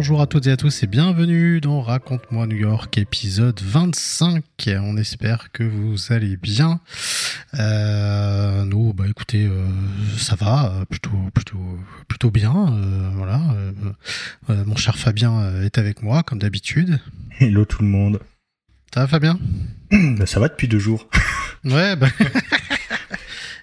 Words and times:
Bonjour 0.00 0.22
à 0.22 0.26
toutes 0.26 0.46
et 0.46 0.50
à 0.50 0.56
tous 0.56 0.82
et 0.82 0.86
bienvenue 0.86 1.60
dans 1.60 1.82
Raconte-moi 1.82 2.46
New 2.46 2.56
York 2.56 2.96
épisode 2.96 3.60
25. 3.62 4.42
On 4.80 4.96
espère 4.96 5.52
que 5.52 5.62
vous 5.62 6.10
allez 6.10 6.38
bien. 6.38 6.80
Euh, 7.58 8.64
nous, 8.64 8.94
bah 8.94 9.04
écoutez, 9.06 9.44
euh, 9.44 9.66
ça 10.16 10.36
va, 10.36 10.86
plutôt, 10.88 11.10
plutôt, 11.34 11.78
plutôt 12.08 12.30
bien. 12.30 12.50
Euh, 12.72 13.10
voilà. 13.14 13.42
Euh, 14.48 14.64
mon 14.64 14.74
cher 14.74 14.96
Fabien 14.96 15.60
est 15.62 15.76
avec 15.76 16.02
moi 16.02 16.22
comme 16.22 16.38
d'habitude. 16.38 16.98
Hello 17.38 17.66
tout 17.66 17.82
le 17.82 17.88
monde. 17.88 18.20
Ça 18.94 19.00
va 19.00 19.06
Fabien? 19.06 19.38
Bah, 19.90 20.24
Ça 20.24 20.40
va 20.40 20.48
depuis 20.48 20.66
deux 20.66 20.78
jours. 20.78 21.10
Ouais. 21.66 21.94
Bah... 21.94 22.08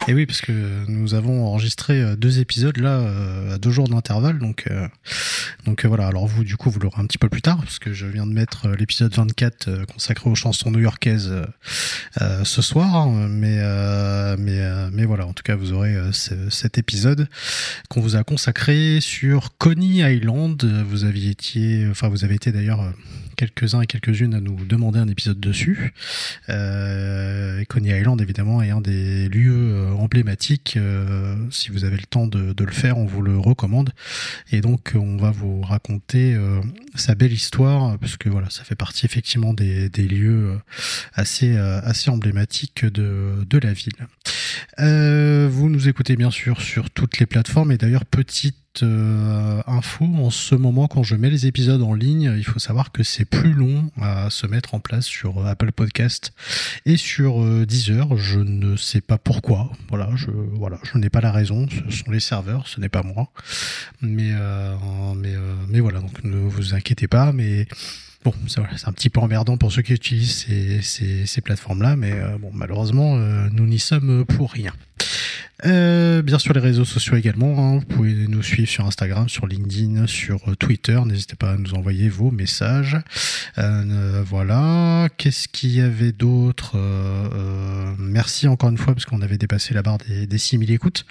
Et 0.10 0.14
oui, 0.14 0.26
parce 0.26 0.40
que 0.40 0.54
nous 0.88 1.14
avons 1.16 1.46
enregistré 1.46 2.02
euh, 2.02 2.16
deux 2.16 2.40
épisodes 2.40 2.78
là 2.78 3.00
euh, 3.00 3.56
à 3.56 3.58
deux 3.58 3.72
jours 3.72 3.90
d'intervalle, 3.90 4.40
donc 4.40 4.64
euh, 4.72 4.88
donc 5.66 5.86
voilà. 5.86 6.08
Alors 6.08 6.28
vous, 6.28 6.46
du 6.46 6.56
coup, 6.56 6.70
vous 6.70 6.80
l'aurez 6.80 7.02
un 7.02 7.06
petit 7.06 7.18
peu 7.18 7.28
plus 7.28 7.42
tard, 7.42 7.58
parce 7.58 7.78
que 7.78 7.92
je 7.92 8.06
viens 8.06 8.26
de 8.26 8.32
mettre 8.32 8.70
l'épisode 8.70 9.14
24 9.14 9.68
euh, 9.68 9.86
consacré 9.86 10.30
aux 10.30 10.36
chansons 10.36 10.72
new-yorkaises 10.72 11.34
ce 12.44 12.62
soir, 12.62 12.96
hein, 12.96 13.28
mais 13.30 13.58
mais 14.38 14.90
mais 14.92 15.06
voilà. 15.06 15.26
En 15.28 15.34
tout 15.34 15.44
cas, 15.44 15.56
vous 15.56 15.74
aurez 15.74 15.96
ce- 16.14 16.50
cet 16.50 16.78
épisode 16.78 17.28
qu'on 17.90 18.02
vous 18.02 18.16
a 18.16 18.24
consacré 18.24 19.00
sur 19.02 19.58
Coney 19.58 20.16
Island. 20.16 20.64
Vous 20.90 21.04
aviez 21.04 21.32
été, 21.32 21.88
enfin 21.92 22.08
vous 22.08 22.24
avez 22.24 22.36
été 22.36 22.52
d'ailleurs 22.52 22.82
quelques-uns 23.38 23.82
et 23.82 23.88
quelques-unes 23.88 24.34
à 24.34 24.42
nous 24.42 24.66
demander 24.66 25.00
un 25.00 25.08
épisode 25.08 25.40
dessus. 25.40 25.94
Euh, 26.50 27.64
Coney 27.70 27.98
Island, 27.98 28.20
évidemment, 28.20 28.62
est 28.62 28.72
un 28.72 28.82
des 28.82 29.30
lieux 29.30 29.76
euh, 29.76 29.92
emblématiques. 29.92 30.76
Euh, 30.76 31.36
si 31.52 31.70
vous 31.70 31.86
avez 31.86 31.96
le 31.96 32.06
temps 32.06 32.28
de, 32.28 32.52
de 32.52 32.64
le 32.66 32.72
faire, 32.72 32.98
on 32.98 33.06
vous 33.06 33.22
le 33.22 33.38
recommande. 33.38 33.92
Et 34.52 34.60
donc, 34.60 34.94
on 34.96 35.18
va 35.18 35.32
vous 35.32 35.62
raconter 35.62 36.34
euh, 36.34 36.60
sa 36.96 37.16
belle 37.16 37.32
histoire, 37.32 37.98
parce 38.00 38.18
que 38.18 38.28
voilà, 38.28 38.50
ça 38.50 38.64
fait 38.64 38.76
partie 38.76 39.06
effectivement 39.06 39.54
des, 39.54 39.88
des 39.88 40.08
lieux 40.08 40.52
euh, 40.52 40.58
assez 41.14 41.56
euh, 41.56 41.80
assez 41.84 42.10
emblématiques 42.10 42.86
de 42.86 43.46
de 43.48 43.58
la 43.60 43.74
ville. 43.74 43.94
Vous 45.50 45.70
nous 45.70 45.88
écoutez 45.88 46.16
bien 46.16 46.32
sûr 46.32 46.62
sur 46.62 46.90
toutes 46.90 47.20
les 47.20 47.26
plateformes. 47.26 47.72
Et 47.72 47.78
d'ailleurs, 47.78 48.06
petite 48.06 48.58
euh, 48.84 49.62
info, 49.68 50.06
en 50.06 50.30
ce 50.30 50.56
moment, 50.56 50.88
quand 50.88 51.04
je 51.04 51.16
mets 51.16 51.30
les 51.30 51.46
épisodes 51.46 51.82
en 51.82 51.94
ligne, 51.94 52.34
il 52.38 52.44
faut 52.44 52.60
savoir 52.60 52.92
que 52.92 53.04
c'est 53.04 53.26
plus 53.26 53.54
long 53.54 53.92
à 54.02 54.30
se 54.30 54.48
mettre 54.48 54.74
en 54.74 54.80
place 54.80 55.06
sur 55.06 55.40
euh, 55.40 55.46
Apple 55.46 55.72
Podcast 55.72 56.34
et 56.86 56.98
sur 56.98 57.44
euh, 57.44 57.66
Deezer. 57.66 58.18
Je 58.18 58.40
ne 58.40 58.76
sais 58.76 59.02
pas 59.02 59.18
pourquoi. 59.18 59.72
Voilà, 59.90 60.10
je 60.16 60.32
voilà, 60.32 60.80
je 60.84 60.98
n'ai 60.98 61.10
pas 61.10 61.22
la 61.22 61.32
raison. 61.32 61.68
Ce 61.70 61.98
sont 61.98 62.12
les 62.12 62.20
serveurs, 62.20 62.68
ce 62.68 62.80
n'est 62.80 62.90
pas 62.90 63.04
moi. 63.04 63.30
Mais 64.02 64.32
euh, 64.34 64.76
mais 65.16 65.36
euh, 65.36 65.54
mais 65.70 65.80
voilà, 65.80 66.00
donc 66.00 66.24
ne 66.24 66.38
vous 66.38 66.74
inquiétez 66.74 67.08
pas. 67.08 67.32
Mais 67.32 67.68
Bon, 68.26 68.34
c'est 68.48 68.88
un 68.88 68.92
petit 68.92 69.10
peu 69.10 69.22
emmerdant 69.22 69.58
pour 69.58 69.72
ceux 69.72 69.84
qui 69.84 69.94
utilisent 69.94 70.46
ces, 70.82 71.26
ces, 71.26 71.42
plateformes-là, 71.42 71.96
mais 71.96 72.12
bon, 72.42 72.50
malheureusement, 72.52 73.16
nous 73.16 73.68
n'y 73.68 73.80
sommes 73.80 74.26
pour 74.26 74.52
rien. 74.52 74.74
Euh, 75.66 76.22
bien 76.22 76.38
sûr, 76.38 76.54
les 76.54 76.60
réseaux 76.60 76.86
sociaux 76.86 77.16
également. 77.16 77.58
hein. 77.58 77.80
Vous 77.80 77.86
pouvez 77.86 78.14
nous 78.28 78.44
suivre 78.44 78.70
sur 78.70 78.86
Instagram, 78.86 79.28
sur 79.28 79.48
LinkedIn, 79.48 80.06
sur 80.06 80.48
euh, 80.50 80.56
Twitter. 80.56 81.00
N'hésitez 81.06 81.36
pas 81.36 81.52
à 81.54 81.58
nous 81.58 81.74
envoyer 81.74 82.10
vos 82.10 82.30
messages. 82.30 82.96
Euh, 83.58 83.84
euh, 83.90 84.24
voilà. 84.24 85.10
Qu'est-ce 85.18 85.48
qu'il 85.48 85.72
y 85.72 85.82
avait 85.82 86.12
d'autre 86.12 86.74
Euh, 86.76 87.28
euh, 87.34 87.94
Merci 87.98 88.48
encore 88.48 88.70
une 88.70 88.78
fois 88.78 88.94
parce 88.94 89.06
qu'on 89.06 89.22
avait 89.24 89.40
dépassé 89.40 89.74
la 89.74 89.82
barre 89.82 89.98
des, 89.98 90.28
des 90.28 90.38
6000 90.38 90.70
écoutes. 90.72 91.06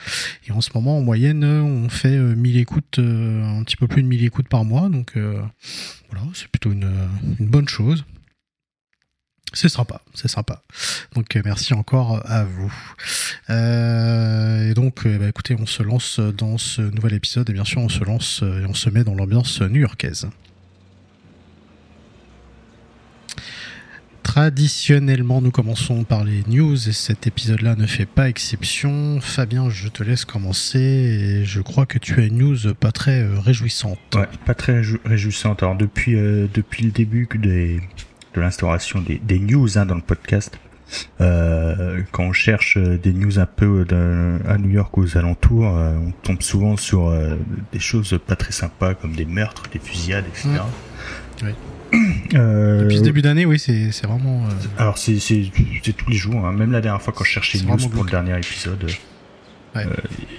Et 0.48 0.52
en 0.52 0.60
ce 0.60 0.70
moment, 0.74 0.96
en 0.98 1.02
moyenne, 1.02 1.42
on 1.44 1.88
fait 1.88 2.16
euh, 2.16 2.36
1000 2.36 2.56
écoutes, 2.58 3.00
un 3.00 3.64
petit 3.64 3.76
peu 3.76 3.88
plus 3.88 4.02
de 4.04 4.08
1000 4.08 4.24
écoutes 4.24 4.48
par 4.48 4.64
mois. 4.64 4.88
Donc 4.88 5.14
voilà, 5.16 6.24
c'est 6.34 6.48
plutôt 6.48 6.70
une 6.70 6.86
bonne 7.40 7.68
chose. 7.68 8.04
C'est 9.52 9.68
sympa, 9.70 10.02
c'est 10.14 10.28
sympa. 10.28 10.62
Donc 11.14 11.34
euh, 11.34 11.42
merci 11.44 11.72
encore 11.72 12.20
à 12.30 12.44
vous. 12.44 12.72
Euh, 13.48 14.70
et 14.70 14.74
donc, 14.74 15.06
euh, 15.06 15.18
bah, 15.18 15.28
écoutez, 15.28 15.56
on 15.58 15.64
se 15.66 15.82
lance 15.82 16.20
dans 16.20 16.58
ce 16.58 16.82
nouvel 16.82 17.14
épisode 17.14 17.48
et 17.48 17.52
bien 17.54 17.64
sûr, 17.64 17.80
on 17.80 17.88
se 17.88 18.04
lance 18.04 18.42
et 18.42 18.66
on 18.66 18.74
se 18.74 18.90
met 18.90 19.02
dans 19.04 19.14
l'ambiance 19.14 19.62
new-yorkaise. 19.62 20.28
Traditionnellement, 24.22 25.40
nous 25.40 25.52
commençons 25.52 26.02
par 26.04 26.24
les 26.24 26.42
news 26.48 26.88
et 26.88 26.92
cet 26.92 27.26
épisode-là 27.28 27.76
ne 27.76 27.86
fait 27.86 28.06
pas 28.06 28.28
exception. 28.28 29.20
Fabien, 29.20 29.70
je 29.70 29.88
te 29.88 30.02
laisse 30.02 30.24
commencer 30.24 30.80
et 30.80 31.44
je 31.44 31.60
crois 31.60 31.86
que 31.86 31.96
tu 31.98 32.20
as 32.20 32.24
une 32.24 32.38
news 32.38 32.74
pas 32.74 32.92
très 32.92 33.24
réjouissante. 33.38 33.98
Ouais, 34.14 34.28
pas 34.44 34.54
très 34.54 34.82
réjou- 34.82 34.98
réjouissante. 35.04 35.62
Alors 35.62 35.76
depuis 35.76 36.12
depuis 36.12 36.84
le 36.84 36.90
début 36.90 37.28
des, 37.38 37.80
de 38.36 38.40
l'instauration 38.42 39.00
des, 39.00 39.16
des 39.18 39.38
news 39.38 39.78
hein, 39.78 39.86
dans 39.86 39.94
le 39.94 40.00
podcast, 40.02 40.58
euh, 41.20 42.02
quand 42.12 42.24
on 42.24 42.32
cherche 42.32 42.76
euh, 42.76 42.96
des 42.98 43.12
news 43.12 43.38
un 43.38 43.46
peu 43.46 43.84
de- 43.84 44.38
à 44.46 44.58
New 44.58 44.70
York 44.70 44.96
aux 44.98 45.16
alentours, 45.16 45.66
euh, 45.76 45.96
on 45.98 46.12
tombe 46.22 46.42
souvent 46.42 46.76
sur 46.76 47.08
euh, 47.08 47.36
des 47.72 47.78
choses 47.80 48.18
pas 48.24 48.36
très 48.36 48.52
sympas 48.52 48.94
comme 48.94 49.14
des 49.16 49.24
meurtres, 49.24 49.64
des 49.72 49.78
fusillades, 49.80 50.24
etc. 50.28 50.48
Oui. 51.42 51.50
Euh, 52.34 52.82
Depuis 52.82 52.98
ce 52.98 53.02
début 53.02 53.22
d'année, 53.22 53.46
oui, 53.46 53.58
c'est 53.58 53.90
vraiment. 54.06 54.44
euh, 54.46 54.50
Alors 54.78 54.98
c'est 54.98 55.14
tous 55.96 56.10
les 56.10 56.16
jours. 56.16 56.44
hein. 56.46 56.52
Même 56.52 56.72
la 56.72 56.80
dernière 56.80 57.00
fois 57.02 57.12
quand 57.16 57.24
je 57.24 57.30
cherchais 57.30 57.58
news 57.62 57.76
pour 57.88 58.04
le 58.04 58.10
dernier 58.10 58.36
épisode, 58.36 58.84
Ouais. 59.74 59.84
euh, 59.86 59.90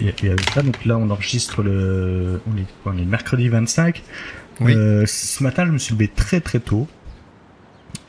y, 0.02 0.12
il 0.22 0.26
y 0.28 0.30
avait 0.30 0.42
ça. 0.54 0.62
Donc 0.62 0.84
là 0.86 0.98
on 0.98 1.10
enregistre 1.10 1.62
le 1.64 2.42
on 2.52 2.58
est 2.58 2.66
on 2.86 2.98
est 2.98 3.06
mercredi 3.06 3.50
25. 3.50 4.02
Oui. 4.62 4.74
Euh, 4.76 5.06
ce 5.06 5.44
matin 5.44 5.66
je 5.66 5.72
me 5.72 5.78
suis 5.78 5.94
levé 5.94 6.08
très 6.08 6.42
très 6.42 6.60
tôt. 6.60 6.88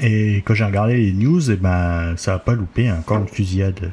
Et 0.00 0.36
quand 0.44 0.54
j'ai 0.54 0.64
regardé 0.64 0.96
les 0.96 1.12
news, 1.12 1.50
et 1.50 1.56
ben 1.56 2.14
ça 2.16 2.34
a 2.34 2.38
pas 2.38 2.52
loupé 2.54 2.90
encore 2.90 3.18
une 3.18 3.28
fusillade. 3.28 3.90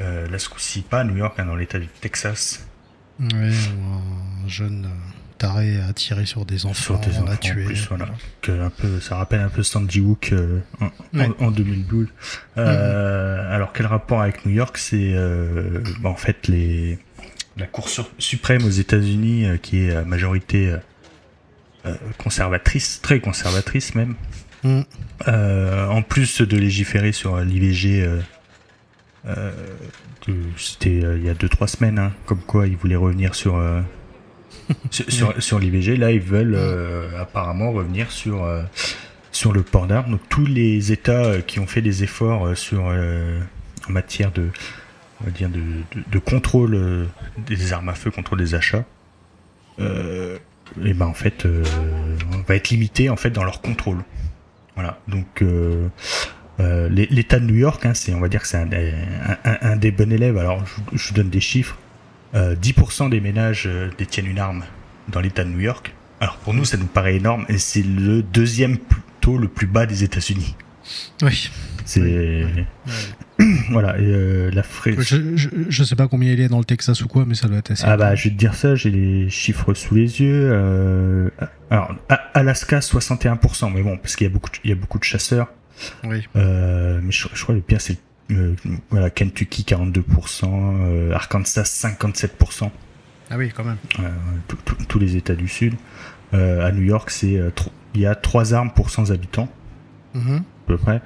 Euh, 0.00 0.26
là 0.28 0.38
ce 0.38 0.48
coup-ci 0.48 0.80
pas 0.82 1.00
à 1.00 1.04
New 1.04 1.16
York, 1.16 1.34
hein, 1.38 1.44
dans 1.46 1.56
l'état 1.56 1.78
du 1.78 1.86
Texas. 2.00 2.66
Ouais, 3.20 3.28
un 3.50 4.48
jeune 4.48 4.86
euh, 4.86 4.88
taré 5.38 5.78
a 5.80 5.92
tiré 5.92 6.26
sur 6.26 6.44
des 6.44 6.66
enfants, 6.66 6.74
Sur 6.74 6.98
des 6.98 7.16
on 7.18 7.22
enfants 7.22 7.30
a 7.30 7.34
en 7.34 7.36
tué. 7.36 7.64
plus, 7.64 7.86
voilà. 7.88 8.06
Que 8.42 8.50
un 8.60 8.70
peu, 8.70 8.98
ça 8.98 9.16
rappelle 9.16 9.40
un 9.40 9.50
peu 9.50 9.62
Sandy 9.62 10.00
Hook 10.00 10.30
euh, 10.32 10.58
en, 10.80 10.90
Ouais. 11.18 11.28
en 11.38 11.50
2012. 11.52 12.08
Euh, 12.58 13.54
Alors 13.54 13.72
quel 13.72 13.86
rapport 13.86 14.20
avec 14.22 14.44
New 14.46 14.52
York? 14.52 14.76
C'est 14.78 15.12
euh, 15.14 15.80
bah, 16.00 16.08
en 16.08 16.16
fait 16.16 16.48
les 16.48 16.98
la 17.56 17.66
Cour 17.68 17.88
suprême 18.18 18.64
aux 18.64 18.70
États-Unis 18.70 19.46
qui 19.62 19.84
est 19.84 19.94
à 19.94 20.02
majorité 20.04 20.74
conservatrice, 22.18 23.00
très 23.02 23.20
conservatrice 23.20 23.94
même. 23.94 24.14
Euh, 25.28 25.86
en 25.88 26.02
plus 26.02 26.40
de 26.40 26.56
légiférer 26.56 27.12
sur 27.12 27.36
l'IVG, 27.38 28.02
euh, 28.02 28.20
euh, 29.26 29.52
c'était 30.56 31.02
il 31.16 31.24
y 31.24 31.28
a 31.28 31.34
2-3 31.34 31.66
semaines, 31.66 31.98
hein, 31.98 32.12
comme 32.26 32.40
quoi 32.40 32.66
ils 32.66 32.76
voulaient 32.76 32.96
revenir 32.96 33.34
sur, 33.34 33.60
l'IVG. 35.60 35.96
Là, 35.96 36.12
ils 36.12 36.20
veulent 36.20 36.58
apparemment 37.18 37.72
revenir 37.72 38.10
sur, 38.10 38.48
sur 39.32 39.52
le 39.52 39.62
port 39.62 39.86
d'armes. 39.86 40.12
Donc 40.12 40.28
tous 40.28 40.46
les 40.46 40.92
États 40.92 41.42
qui 41.42 41.60
ont 41.60 41.66
fait 41.66 41.82
des 41.82 42.02
efforts 42.02 42.56
sur, 42.56 42.84
en 42.84 43.92
matière 43.92 44.32
de, 44.32 44.48
on 45.20 45.24
va 45.24 45.30
dire 45.30 45.50
de, 45.50 45.62
de, 46.10 46.18
contrôle 46.18 47.08
des 47.46 47.72
armes 47.74 47.90
à 47.90 47.94
feu, 47.94 48.10
contrôle 48.10 48.38
des 48.38 48.54
achats, 48.54 48.84
et 50.82 50.94
ben 50.94 51.06
en 51.06 51.14
fait, 51.14 51.46
euh, 51.46 51.62
on 52.32 52.38
va 52.48 52.56
être 52.56 52.70
limité 52.70 53.08
en 53.08 53.16
fait 53.16 53.30
dans 53.30 53.44
leur 53.44 53.60
contrôle. 53.60 53.98
Voilà. 54.74 54.98
Donc 55.08 55.42
euh, 55.42 55.88
euh, 56.60 56.88
l'É- 56.88 57.08
l'État 57.10 57.38
de 57.38 57.44
New 57.46 57.54
York, 57.56 57.84
hein, 57.86 57.94
c'est, 57.94 58.12
on 58.14 58.20
va 58.20 58.28
dire 58.28 58.40
que 58.42 58.46
c'est 58.48 58.58
un, 58.58 58.66
des- 58.66 58.92
un, 59.44 59.50
un- 59.52 59.58
un 59.72 59.76
des 59.76 59.90
bons 59.90 60.10
élèves. 60.12 60.36
Alors 60.38 60.64
je, 60.66 60.96
je 60.98 61.08
vous 61.08 61.14
donne 61.14 61.30
des 61.30 61.40
chiffres. 61.40 61.76
Euh, 62.34 62.56
10% 62.56 63.10
des 63.10 63.20
ménages 63.20 63.64
euh, 63.66 63.90
détiennent 63.96 64.26
une 64.26 64.38
arme 64.40 64.64
dans 65.08 65.20
l'État 65.20 65.44
de 65.44 65.50
New 65.50 65.60
York. 65.60 65.94
Alors 66.20 66.36
pour 66.38 66.54
nous, 66.54 66.64
ça 66.64 66.76
nous 66.76 66.86
paraît 66.86 67.16
énorme 67.16 67.44
et 67.48 67.58
c'est 67.58 67.82
le 67.82 68.22
deuxième 68.22 68.78
taux 69.20 69.38
le 69.38 69.48
plus 69.48 69.66
bas 69.66 69.86
des 69.86 70.02
États-Unis. 70.04 70.56
Oui. 71.22 71.50
C'est 71.84 72.00
Oui, 72.00 72.64
voilà, 73.70 73.98
et 73.98 74.50
la 74.50 74.62
frais. 74.62 74.94
Je, 74.98 75.48
je, 75.68 75.84
sais 75.84 75.96
pas 75.96 76.06
combien 76.06 76.32
il 76.32 76.40
est 76.40 76.48
dans 76.48 76.58
le 76.58 76.64
Texas 76.64 77.02
ou 77.02 77.08
quoi, 77.08 77.24
mais 77.26 77.34
ça 77.34 77.48
doit 77.48 77.58
être 77.58 77.72
assez. 77.72 77.84
Ah 77.86 77.96
bah, 77.96 78.14
je 78.14 78.24
vais 78.24 78.30
te 78.30 78.38
dire 78.38 78.54
ça, 78.54 78.74
j'ai 78.76 78.90
les 78.90 79.28
chiffres 79.28 79.74
sous 79.74 79.94
les 79.94 80.20
yeux. 80.20 81.30
alors, 81.70 81.94
Alaska 82.34 82.78
61%, 82.78 83.72
mais 83.72 83.82
bon, 83.82 83.96
parce 83.96 84.16
qu'il 84.16 84.26
y 84.26 84.30
a 84.30 84.32
beaucoup, 84.32 84.50
il 84.62 84.70
y 84.70 84.72
a 84.72 84.76
beaucoup 84.76 84.98
de 84.98 85.04
chasseurs. 85.04 85.48
Oui. 86.04 86.26
mais 86.34 87.10
je, 87.10 87.26
crois 87.26 87.54
que 87.54 87.58
le 87.58 87.60
pire 87.60 87.80
c'est 87.80 87.98
voilà, 88.90 89.10
Kentucky 89.10 89.64
42%, 89.68 91.12
Arkansas 91.12 91.62
57%. 91.62 92.70
Ah 93.30 93.36
oui, 93.36 93.50
quand 93.54 93.64
même. 93.64 93.78
tous 94.88 94.98
les 94.98 95.16
États 95.16 95.34
du 95.34 95.48
Sud. 95.48 95.74
à 96.32 96.70
New 96.70 96.82
York, 96.82 97.10
c'est 97.10 97.40
il 97.94 98.00
y 98.00 98.06
a 98.06 98.14
3 98.14 98.54
armes 98.54 98.70
pour 98.72 98.90
100 98.90 99.10
habitants. 99.10 99.48
Mm-hmm. 100.14 100.38
À 100.38 100.66
peu 100.66 100.76
près. 100.76 101.02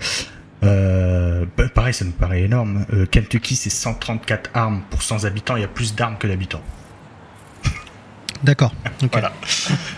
Euh, 0.65 1.45
bah, 1.57 1.69
pareil, 1.69 1.95
ça 1.95 2.05
me 2.05 2.11
paraît 2.11 2.43
énorme. 2.43 2.85
Euh, 2.93 3.07
Kentucky, 3.07 3.57
c'est 3.57 3.71
134 3.71 4.51
armes 4.55 4.83
pour 4.91 5.03
100 5.03 5.25
habitants. 5.25 5.57
Il 5.57 5.63
y 5.63 5.65
a 5.65 5.69
plus 5.69 5.95
d'armes 5.95 6.17
que 6.19 6.27
d'habitants. 6.27 6.63
D'accord. 8.43 8.75
voilà. 9.13 9.33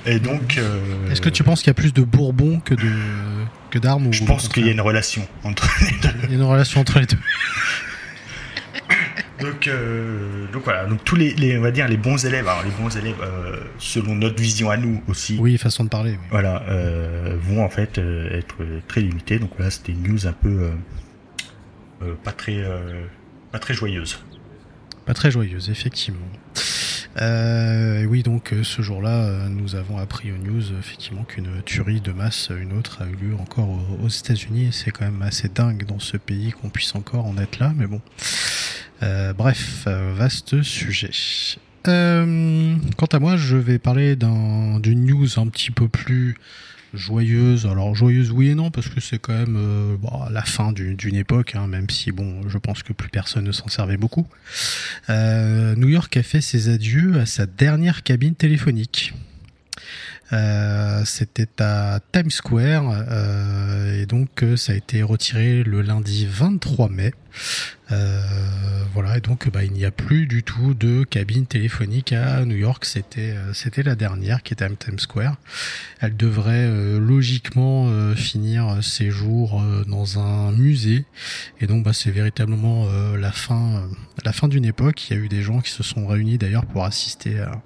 Et 0.07 0.19
donc. 0.19 0.59
Euh, 0.59 1.11
Est-ce 1.11 1.21
que 1.21 1.29
tu 1.31 1.43
penses 1.43 1.61
qu'il 1.61 1.69
y 1.69 1.71
a 1.71 1.75
plus 1.75 1.95
de 1.95 2.03
Bourbons 2.03 2.61
que 2.61 2.75
de 2.75 2.93
que 3.71 3.79
d'armes 3.79 4.13
Je 4.13 4.25
pense 4.25 4.49
qu'il 4.49 4.67
y 4.67 4.69
a 4.69 4.73
une 4.73 4.81
relation 4.81 5.27
entre 5.45 5.69
les 5.81 5.97
deux. 6.03 6.17
Il 6.25 6.31
y 6.31 6.33
a 6.33 6.37
une 6.37 6.43
relation 6.43 6.81
entre 6.81 6.99
les 6.99 7.07
deux. 7.07 7.19
Donc, 9.41 9.69
euh, 9.69 10.47
donc 10.53 10.65
voilà, 10.65 10.85
donc 10.85 11.03
tous 11.05 11.17
les, 11.17 11.59
on 11.59 11.63
va 11.63 11.71
dire 11.71 11.89
les 11.89 11.97
bons 11.97 12.25
élèves, 12.25 12.47
alors 12.47 12.63
les 12.63 12.71
bons 12.71 12.95
élèves, 12.97 13.17
euh, 13.23 13.57
selon 13.79 14.15
notre 14.15 14.41
vision 14.41 14.71
à 14.71 14.77
nous 14.77 15.03
aussi. 15.09 15.39
Oui, 15.41 15.57
façon 15.57 15.85
de 15.85 15.89
parler. 15.89 16.19
Voilà, 16.31 16.63
euh, 16.69 17.37
vont 17.41 17.65
en 17.65 17.71
fait 17.71 17.99
être 17.99 18.57
très 18.87 19.01
limités. 19.01 19.39
Donc 19.39 19.51
voilà, 19.57 19.71
c'était 19.71 19.93
une 19.93 20.03
news 20.03 20.27
un 20.27 20.33
peu 20.33 20.71
pas 22.25 22.33
très 22.33 22.65
pas 23.53 23.59
très 23.59 23.75
joyeuse. 23.75 24.23
Pas 25.07 25.15
très 25.15 25.31
joyeuse, 25.31 25.71
effectivement. 25.71 26.19
oui, 27.17 28.23
donc 28.23 28.55
ce 28.63 28.83
jour-là, 28.83 29.49
nous 29.49 29.75
avons 29.75 29.99
appris 29.99 30.33
aux 30.33 30.37
news 30.37 30.63
effectivement 30.79 31.25
qu'une 31.25 31.63
tuerie 31.65 32.01
de 32.01 32.13
masse, 32.13 32.51
une 32.51 32.77
autre, 32.77 33.03
a 33.03 33.07
eu 33.07 33.17
lieu 33.17 33.35
encore 33.35 33.69
aux 34.03 34.09
États-Unis. 34.09 34.71
C'est 34.73 34.91
quand 34.91 35.05
même 35.05 35.23
assez 35.23 35.49
dingue 35.49 35.85
dans 35.87 35.99
ce 35.99 36.17
pays 36.17 36.53
qu'on 36.53 36.69
puisse 36.69 36.95
encore 36.95 37.27
en 37.27 37.39
être 37.39 37.59
là, 37.59 37.73
mais 37.77 37.87
bon. 37.87 38.01
Euh, 39.03 39.33
bref, 39.33 39.85
euh, 39.87 40.13
vaste 40.15 40.63
sujet. 40.63 41.11
Euh, 41.89 42.77
quant 42.97 43.07
à 43.07 43.19
moi, 43.19 43.37
je 43.37 43.57
vais 43.57 43.79
parler 43.79 44.17
d'une 44.17 45.07
news 45.07 45.39
un 45.39 45.47
petit 45.49 45.71
peu 45.71 45.89
plus 45.89 46.37
joyeuse. 46.93 47.67
Alors 47.67 47.95
joyeuse 47.95 48.31
oui 48.31 48.49
et 48.49 48.55
non 48.55 48.71
parce 48.71 48.89
que 48.89 49.01
c'est 49.01 49.19
quand 49.19 49.33
même 49.33 49.99
la 50.31 50.43
fin 50.43 50.73
d'une 50.73 51.15
époque, 51.15 51.55
hein, 51.55 51.67
même 51.67 51.89
si 51.89 52.13
bon, 52.13 52.49
je 52.49 52.59
pense 52.59 52.83
que 52.83 52.93
plus 52.93 53.09
personne 53.09 53.45
ne 53.45 53.53
s'en 53.53 53.69
servait 53.69 53.97
beaucoup. 53.97 54.27
New 55.09 55.89
York 55.89 56.15
a 56.17 56.23
fait 56.23 56.41
ses 56.41 56.69
adieux 56.69 57.19
à 57.21 57.27
sa 57.27 57.47
dernière 57.47 58.03
cabine 58.03 58.35
téléphonique. 58.35 59.15
Euh, 60.33 61.03
c'était 61.05 61.49
à 61.59 61.99
Times 62.13 62.31
Square 62.31 63.05
euh, 63.11 64.01
et 64.01 64.07
donc 64.07 64.45
euh, 64.45 64.57
ça 64.57 64.73
a 64.73 64.77
été 64.77 65.03
retiré 65.03 65.65
le 65.65 65.83
lundi 65.83 66.27
23 66.31 66.89
mai. 66.89 67.13
voilà 68.93 69.17
et 69.17 69.21
donc 69.21 69.51
bah, 69.51 69.65
il 69.65 69.73
n'y 69.73 69.85
a 69.85 69.91
plus 69.91 70.27
du 70.27 70.45
tout 70.45 70.75
de 70.75 71.03
cabine 71.03 71.47
téléphonique 71.47 72.13
à 72.13 72.45
New 72.45 72.57
York. 72.57 72.85
C'était 72.85 73.35
c'était 73.53 73.83
la 73.83 73.97
dernière 73.97 74.45
qui 74.45 74.53
était 74.53 74.65
à 74.65 74.69
Times 74.69 75.01
Square. 75.01 75.37
Elle 76.01 76.17
devrait 76.17 76.69
logiquement 76.99 78.15
finir 78.15 78.79
ses 78.83 79.11
jours 79.11 79.61
dans 79.89 80.21
un 80.21 80.53
musée 80.53 81.05
et 81.61 81.67
donc 81.67 81.85
bah, 81.85 81.93
c'est 81.93 82.13
véritablement 82.13 82.89
la 83.17 83.33
fin 83.33 83.89
la 84.25 84.33
fin 84.33 84.47
d'une 84.47 84.65
époque. 84.65 85.11
Il 85.11 85.17
y 85.17 85.21
a 85.21 85.23
eu 85.23 85.29
des 85.29 85.43
gens 85.43 85.61
qui 85.61 85.71
se 85.71 85.83
sont 85.83 86.07
réunis 86.07 86.39
d'ailleurs 86.39 86.67
pour 86.67 86.85
assister 86.85 87.41
à 87.41 87.61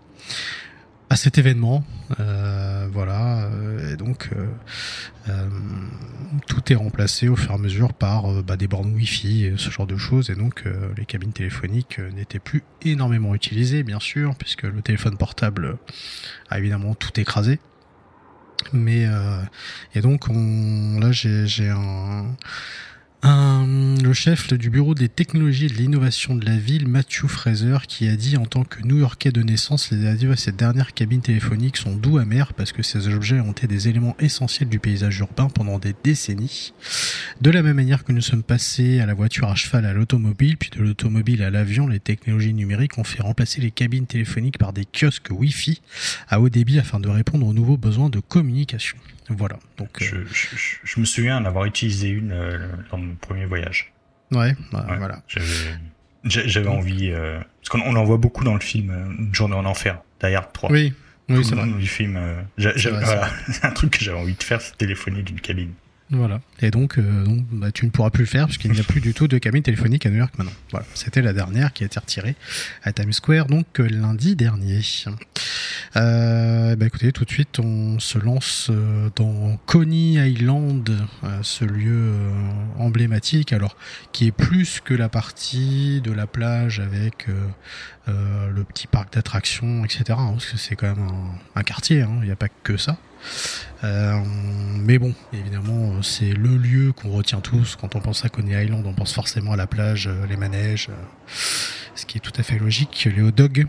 à 1.11 1.17
cet 1.17 1.39
événement. 1.39 1.85
Euh, 2.21 2.89
voilà, 2.93 3.45
euh, 3.45 3.93
et 3.93 3.97
donc 3.97 4.31
euh, 5.29 5.49
tout 6.47 6.73
est 6.73 6.75
remplacé 6.75 7.29
au 7.29 7.37
fur 7.37 7.53
et 7.53 7.55
à 7.55 7.59
mesure 7.59 7.93
par 7.95 8.43
bah, 8.43 8.57
des 8.57 8.69
bornes 8.69 8.93
Wi-Fi, 8.95 9.45
et 9.45 9.55
ce 9.57 9.71
genre 9.71 9.87
de 9.87 9.97
choses, 9.97 10.31
et 10.31 10.35
donc 10.35 10.65
les 10.97 11.07
cabines 11.07 11.33
téléphoniques 11.33 11.99
n'étaient 12.15 12.39
plus 12.39 12.63
énormément 12.83 13.35
utilisées, 13.35 13.83
bien 13.83 14.01
sûr, 14.01 14.35
puisque 14.37 14.65
le 14.65 14.83
téléphone 14.83 15.17
portable 15.17 15.79
a 16.51 16.59
évidemment 16.59 16.95
tout 16.95 17.19
écrasé. 17.19 17.59
Mais 18.73 19.07
et 19.95 20.01
donc 20.01 20.29
on, 20.29 20.99
là 21.01 21.11
j'ai 21.13 21.69
un 21.69 22.27
le 23.27 24.13
chef 24.13 24.53
du 24.53 24.69
bureau 24.69 24.95
des 24.95 25.09
technologies 25.09 25.67
et 25.67 25.69
de 25.69 25.75
l'innovation 25.75 26.35
de 26.35 26.45
la 26.45 26.57
ville, 26.57 26.87
Matthew 26.87 27.27
Fraser, 27.27 27.79
qui 27.89 28.07
a 28.07 28.17
dit 28.17 28.37
en 28.37 28.45
tant 28.45 28.65
que 28.65 28.83
New-Yorkais 28.83 29.33
de 29.33 29.43
naissance, 29.43 29.91
les 29.91 30.07
adieux 30.07 30.33
à 30.33 30.37
cette 30.37 30.57
dernière 30.57 30.93
cabine 30.93 31.23
téléphonique 31.23 31.79
sont 31.79 31.97
doux 31.97 32.19
amers 32.19 32.53
parce 32.53 32.73
que 32.73 32.83
ces 32.83 33.09
objets 33.09 33.41
ont 33.41 33.53
été 33.53 33.67
des 33.67 33.89
éléments 33.89 34.15
essentiels 34.19 34.69
du 34.69 34.79
paysage 34.79 35.19
urbain 35.21 35.49
pendant 35.49 35.79
des 35.79 35.95
décennies. 36.05 36.75
De 37.41 37.51
la 37.51 37.63
même 37.63 37.77
manière 37.77 38.05
que 38.05 38.13
nous 38.13 38.21
sommes 38.21 38.43
passés 38.43 39.01
à 39.01 39.07
la 39.07 39.15
voiture 39.15 39.49
à 39.49 39.55
cheval 39.55 39.87
à 39.87 39.95
l'automobile, 39.95 40.59
puis 40.59 40.71
de 40.71 40.81
l'automobile 40.81 41.43
à 41.43 41.51
l'avion, 41.51 41.87
les 41.87 42.01
technologies 42.01 42.53
numériques 42.53 42.99
ont 42.99 43.05
fait 43.05 43.23
remplacer 43.23 43.63
les 43.63 43.71
cabines 43.71 44.07
téléphoniques 44.07 44.59
par 44.59 44.75
des 44.75 44.85
kiosques 44.85 45.31
Wi-Fi 45.31 45.81
à 46.29 46.41
haut 46.41 46.51
débit 46.51 46.79
afin 46.79 47.01
de 47.01 47.09
répondre 47.09 47.47
aux 47.47 47.55
nouveaux 47.55 47.79
besoins 47.79 48.11
de 48.11 48.21
communication. 48.21 48.99
Voilà. 49.29 49.57
Donc, 49.79 49.91
je, 50.01 50.17
je, 50.85 51.01
me 51.01 51.05
souviens 51.05 51.41
d'avoir 51.41 51.65
utilisé 51.65 52.09
une 52.09 52.33
euh, 52.33 52.59
dans 52.91 52.99
mon 52.99 53.15
premier 53.15 53.47
voyage. 53.47 53.93
Ouais, 54.31 54.55
bah, 54.73 54.87
voilà. 54.99 55.23
J'avais 56.25 56.69
envie, 56.69 57.11
euh, 57.11 57.39
parce 57.61 57.69
qu'on 57.71 57.97
en 57.97 58.05
voit 58.05 58.17
beaucoup 58.17 58.45
dans 58.45 58.55
le 58.55 58.61
film 58.61 58.91
euh, 58.91 59.33
Journée 59.35 59.55
en 59.55 59.65
enfer, 59.65 60.01
d'ailleurs 60.21 60.53
3. 60.53 60.71
Oui, 60.71 60.93
oui 61.29 61.45
c'est 61.45 61.57
du 61.57 61.87
film. 61.87 62.21
c'est 62.59 63.63
un 63.65 63.71
truc 63.71 63.99
que 63.99 64.05
j'avais 64.05 64.19
envie 64.19 64.35
de 64.35 64.43
faire, 64.43 64.61
c'est 64.61 64.77
téléphoner 64.77 65.23
d'une 65.23 65.41
cabine. 65.41 65.73
Voilà. 66.11 66.41
Et 66.61 66.71
donc, 66.71 66.99
euh, 66.99 67.25
bah, 67.51 67.73
tu 67.73 67.87
ne 67.87 67.91
pourras 67.91 68.11
plus 68.11 68.25
le 68.25 68.29
faire 68.29 68.47
puisqu'il 68.47 68.71
n'y 68.71 68.81
a 68.81 68.85
plus 68.85 69.01
du 69.01 69.15
tout 69.15 69.27
de 69.27 69.39
cabine 69.39 69.63
téléphonique 69.63 70.05
à 70.05 70.11
New 70.11 70.19
York 70.19 70.35
maintenant. 70.37 70.53
Voilà. 70.71 70.87
C'était 70.95 71.23
la 71.23 71.33
dernière 71.33 71.73
qui 71.73 71.83
a 71.83 71.87
été 71.87 71.99
retirée 71.99 72.37
à 72.83 72.93
Times 72.93 73.13
Square, 73.13 73.47
donc 73.47 73.81
euh, 73.81 73.89
lundi 73.89 74.37
dernier. 74.37 74.81
Euh, 75.97 76.77
bah, 76.77 76.87
écoutez, 76.87 77.11
tout 77.11 77.25
de 77.25 77.31
suite, 77.31 77.59
on 77.59 77.99
se 78.01 78.19
lance 78.19 78.69
euh, 78.71 79.09
dans 79.17 79.57
Coney 79.65 80.31
Island, 80.31 80.91
ce 81.43 81.65
lieu 81.65 82.13
emblématique, 82.79 83.53
alors 83.53 83.77
qui 84.13 84.27
est 84.27 84.33
plus 84.33 84.81
que 84.81 84.93
la 84.93 85.09
partie 85.09 86.03
de 86.03 86.13
la 86.13 86.27
plage 86.27 86.81
avec 86.81 87.27
le 88.07 88.65
petit 88.65 88.87
parc 88.87 89.15
d'attractions, 89.15 89.85
etc. 89.85 90.05
Hein, 90.11 90.33
parce 90.33 90.47
que 90.47 90.59
c'est 90.59 90.77
quand 90.77 90.95
même 90.95 91.07
un, 91.09 91.61
un 91.61 91.63
quartier, 91.63 92.03
hein. 92.03 92.19
il 92.21 92.27
n'y 92.27 92.33
a 92.33 92.37
pas 92.37 92.49
que 92.49 92.77
ça. 92.77 92.99
Euh, 93.85 94.21
mais 94.79 94.99
bon, 94.99 95.15
évidemment, 95.33 96.03
c'est 96.03 96.33
le 96.33 96.57
lieu 96.57 96.93
qu'on 96.93 97.11
retient 97.11 97.41
tous. 97.41 97.77
Quand 97.77 97.95
on 97.97 98.01
pense 98.01 98.25
à 98.25 98.29
Coney 98.29 98.65
Island, 98.65 98.85
on 98.87 98.95
pense 98.95 99.13
forcément 99.13 99.53
à 99.53 99.57
la 99.57 99.67
plage, 99.67 100.07
euh, 100.07 100.27
les 100.27 100.37
manèges, 100.37 100.89
euh, 100.91 100.95
ce 101.95 102.07
qui 102.07 102.19
est 102.19 102.21
tout 102.21 102.33
à 102.39 102.43
fait 102.43 102.59
logique, 102.59 103.09
les 103.15 103.23
hot 103.23 103.31
dogs. 103.31 103.67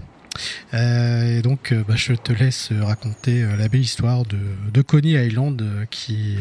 et 0.73 1.41
donc, 1.41 1.73
bah, 1.87 1.95
je 1.95 2.13
te 2.13 2.33
laisse 2.33 2.71
raconter 2.81 3.43
la 3.57 3.69
belle 3.69 3.81
histoire 3.81 4.23
de, 4.25 4.81
Coney 4.81 5.25
Island 5.27 5.63
qui 5.89 6.39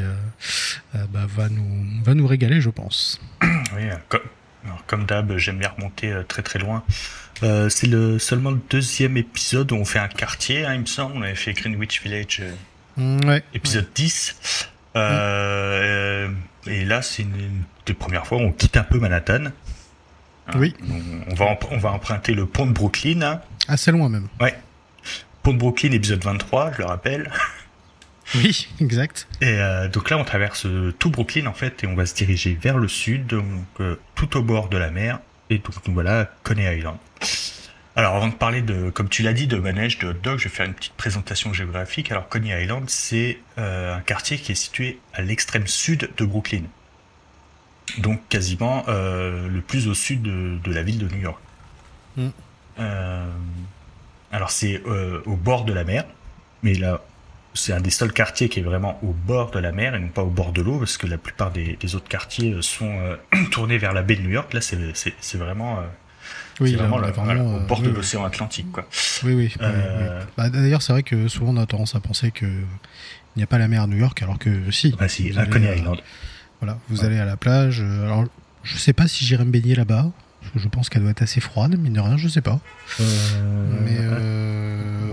bah, 0.93 1.27
va, 1.29 1.49
nous, 1.49 2.03
va 2.03 2.15
nous 2.15 2.27
régaler, 2.27 2.61
je 2.61 2.71
pense. 2.71 3.21
Oui, 3.77 3.85
comme, 4.87 5.05
d'hab, 5.05 5.37
j'aime 5.37 5.59
bien 5.59 5.69
remonter 5.69 6.13
très 6.27 6.43
très 6.43 6.59
loin. 6.59 6.83
c'est 7.41 7.87
le, 7.87 8.19
seulement 8.19 8.51
le 8.51 8.61
deuxième 8.69 9.17
épisode 9.17 9.71
où 9.71 9.77
on 9.77 9.85
fait 9.85 10.01
un 10.01 10.09
quartier, 10.09 10.65
hein, 10.65 10.75
il 10.75 10.81
me 10.81 10.87
semble. 10.87 11.17
On 11.17 11.23
avait 11.23 11.37
fait 11.37 11.53
Greenwich 11.53 12.03
Village 12.03 12.43
Ouais. 12.97 13.43
Épisode 13.53 13.89
10. 13.95 14.69
Euh, 14.97 16.31
et 16.67 16.85
là, 16.85 17.03
c'est 17.03 17.23
une, 17.23 17.63
des 17.87 17.95
premières 17.95 18.27
fois 18.27 18.39
où 18.39 18.43
on 18.43 18.53
quitte 18.53 18.77
un 18.77 18.85
peu 18.85 18.99
Manhattan. 18.99 19.47
Hein, 20.47 20.53
oui. 20.57 20.75
On, 21.31 21.35
va, 21.35 21.59
on 21.71 21.79
va 21.79 21.91
emprunter 21.93 22.35
le 22.35 22.47
pont 22.47 22.67
de 22.67 22.73
Brooklyn. 22.73 23.23
Hein. 23.23 23.41
Assez 23.69 23.91
loin 23.91 24.09
même. 24.09 24.29
Ouais. 24.41 24.55
Pont 25.43 25.53
de 25.53 25.59
Brooklyn, 25.59 25.93
épisode 25.93 26.23
23, 26.23 26.73
je 26.73 26.79
le 26.79 26.85
rappelle. 26.85 27.31
Oui, 28.35 28.69
exact. 28.81 29.29
Et 29.43 29.49
euh, 29.49 29.87
donc 29.89 30.09
là, 30.09 30.17
on 30.17 30.25
traverse 30.25 30.67
tout 30.99 31.11
Brooklyn 31.11 31.47
en 31.47 31.53
fait, 31.53 31.85
et 31.85 31.87
on 31.87 31.95
va 31.95 32.07
se 32.07 32.15
diriger 32.15 32.59
vers 32.61 32.79
le 32.79 32.89
sud, 32.89 33.27
donc 33.27 33.45
euh, 33.81 34.01
tout 34.15 34.39
au 34.39 34.43
bord 34.43 34.69
de 34.71 34.79
la 34.79 34.91
mer. 34.91 35.21
Et 35.51 35.59
donc 35.59 35.75
voilà, 35.89 36.31
Coney 36.43 36.79
Island. 36.79 36.97
Alors 37.97 38.17
avant 38.17 38.29
de 38.29 38.35
parler 38.35 38.61
de, 38.61 38.91
comme 38.91 39.09
tu 39.09 39.23
l'as 39.23 39.33
dit, 39.33 39.47
de 39.47 39.57
manège, 39.57 39.99
de 39.99 40.09
hot 40.09 40.15
dog, 40.15 40.39
je 40.39 40.45
vais 40.45 40.55
faire 40.55 40.67
une 40.67 40.75
petite 40.75 40.95
présentation 40.95 41.53
géographique. 41.53 42.11
Alors 42.11 42.29
Coney 42.29 42.61
Island, 42.61 42.91
c'est 42.91 43.39
euh, 43.59 43.95
un 43.95 44.01
quartier 44.01 44.37
qui 44.37 44.53
est 44.53 44.57
situé 44.57 44.99
à 45.13 45.23
l'extrême 45.23 45.69
sud 45.69 46.11
de 46.17 46.25
Brooklyn. 46.25 46.63
Donc 47.99 48.21
quasiment 48.29 48.85
euh, 48.89 49.47
le 49.47 49.61
plus 49.61 49.87
au 49.87 49.95
sud 49.95 50.23
de, 50.23 50.73
la 50.73 50.83
ville 50.83 50.99
de 50.99 51.15
New 51.15 51.21
York. 51.21 51.41
Mm. 52.17 52.29
Euh, 52.81 53.31
alors 54.33 54.51
c'est 54.51 54.83
au 55.27 55.37
bord 55.37 55.65
de 55.65 55.73
la 55.73 55.85
mer, 55.85 56.05
mais 56.65 56.75
là, 56.75 57.01
c'est 57.57 57.73
un 57.73 57.81
des 57.81 57.91
seuls 57.91 58.13
quartiers 58.13 58.49
qui 58.49 58.59
est 58.59 58.65
vraiment 58.65 58.99
au 59.05 59.13
bord 59.13 59.53
de 59.53 59.61
la 59.61 59.71
mer 59.71 59.95
et 59.95 60.01
non 60.01 60.09
pas 60.09 60.23
au 60.23 60.31
bord 60.31 60.51
de 60.51 60.61
l'eau, 60.61 60.81
parce 60.81 60.97
que 60.97 61.07
la 61.07 61.19
plupart 61.19 61.53
des, 61.53 61.95
autres 61.95 62.09
quartiers 62.09 62.61
sont 62.61 63.17
tournés 63.53 63.79
vers 63.79 63.93
la 63.93 64.03
baie 64.03 64.17
de 64.17 64.23
New 64.23 64.31
York. 64.31 64.53
Là, 64.53 64.61
c'est 64.61 65.39
vraiment 65.39 65.79
oui, 66.61 66.75
vraiment, 66.75 67.57
au 67.57 67.61
bord 67.61 67.83
de 67.83 67.91
l'océan 67.91 68.25
Atlantique. 68.25 68.71
Quoi. 68.73 68.87
Oui, 69.25 69.35
oui. 69.35 69.55
Bah, 70.37 70.51
D'ailleurs, 70.51 70.83
c'est 70.83 70.93
vrai 70.93 71.03
que 71.03 71.29
souvent 71.29 71.53
on 71.53 71.57
a 71.57 71.67
tendance 71.67 71.95
à 71.95 72.01
penser 72.01 72.31
que 72.31 72.47
il 72.47 73.41
n'y 73.41 73.43
a 73.43 73.47
pas 73.47 73.59
la 73.59 73.67
mer 73.67 73.83
à 73.83 73.87
New 73.87 73.97
York, 73.97 74.23
alors 74.23 74.39
que 74.39 74.71
si. 74.71 74.95
Ah 74.99 75.09
si, 75.09 75.37
à 75.37 75.47
Coney 75.47 75.77
Island. 75.77 75.99
Voilà, 76.61 76.79
vous 76.89 77.05
allez 77.05 77.19
à 77.19 77.25
la 77.25 77.37
plage. 77.37 77.81
Alors, 77.81 78.25
je 78.63 78.79
sais 78.79 78.93
pas 78.93 79.09
si 79.09 79.25
j'irai 79.25 79.45
me 79.45 79.51
baigner 79.51 79.75
là-bas. 79.75 80.11
Je 80.55 80.69
pense 80.69 80.89
qu'elle 80.89 81.03
doit 81.03 81.11
être 81.11 81.23
assez 81.23 81.41
froide, 81.41 81.77
mais 81.79 81.91
de 81.91 82.01
rien, 82.01 82.17
je 82.17 82.29
sais 82.29 82.43
pas. 82.43 82.61
Euh... 83.01 83.79
Mais 83.85 83.97
euh... 83.99 85.11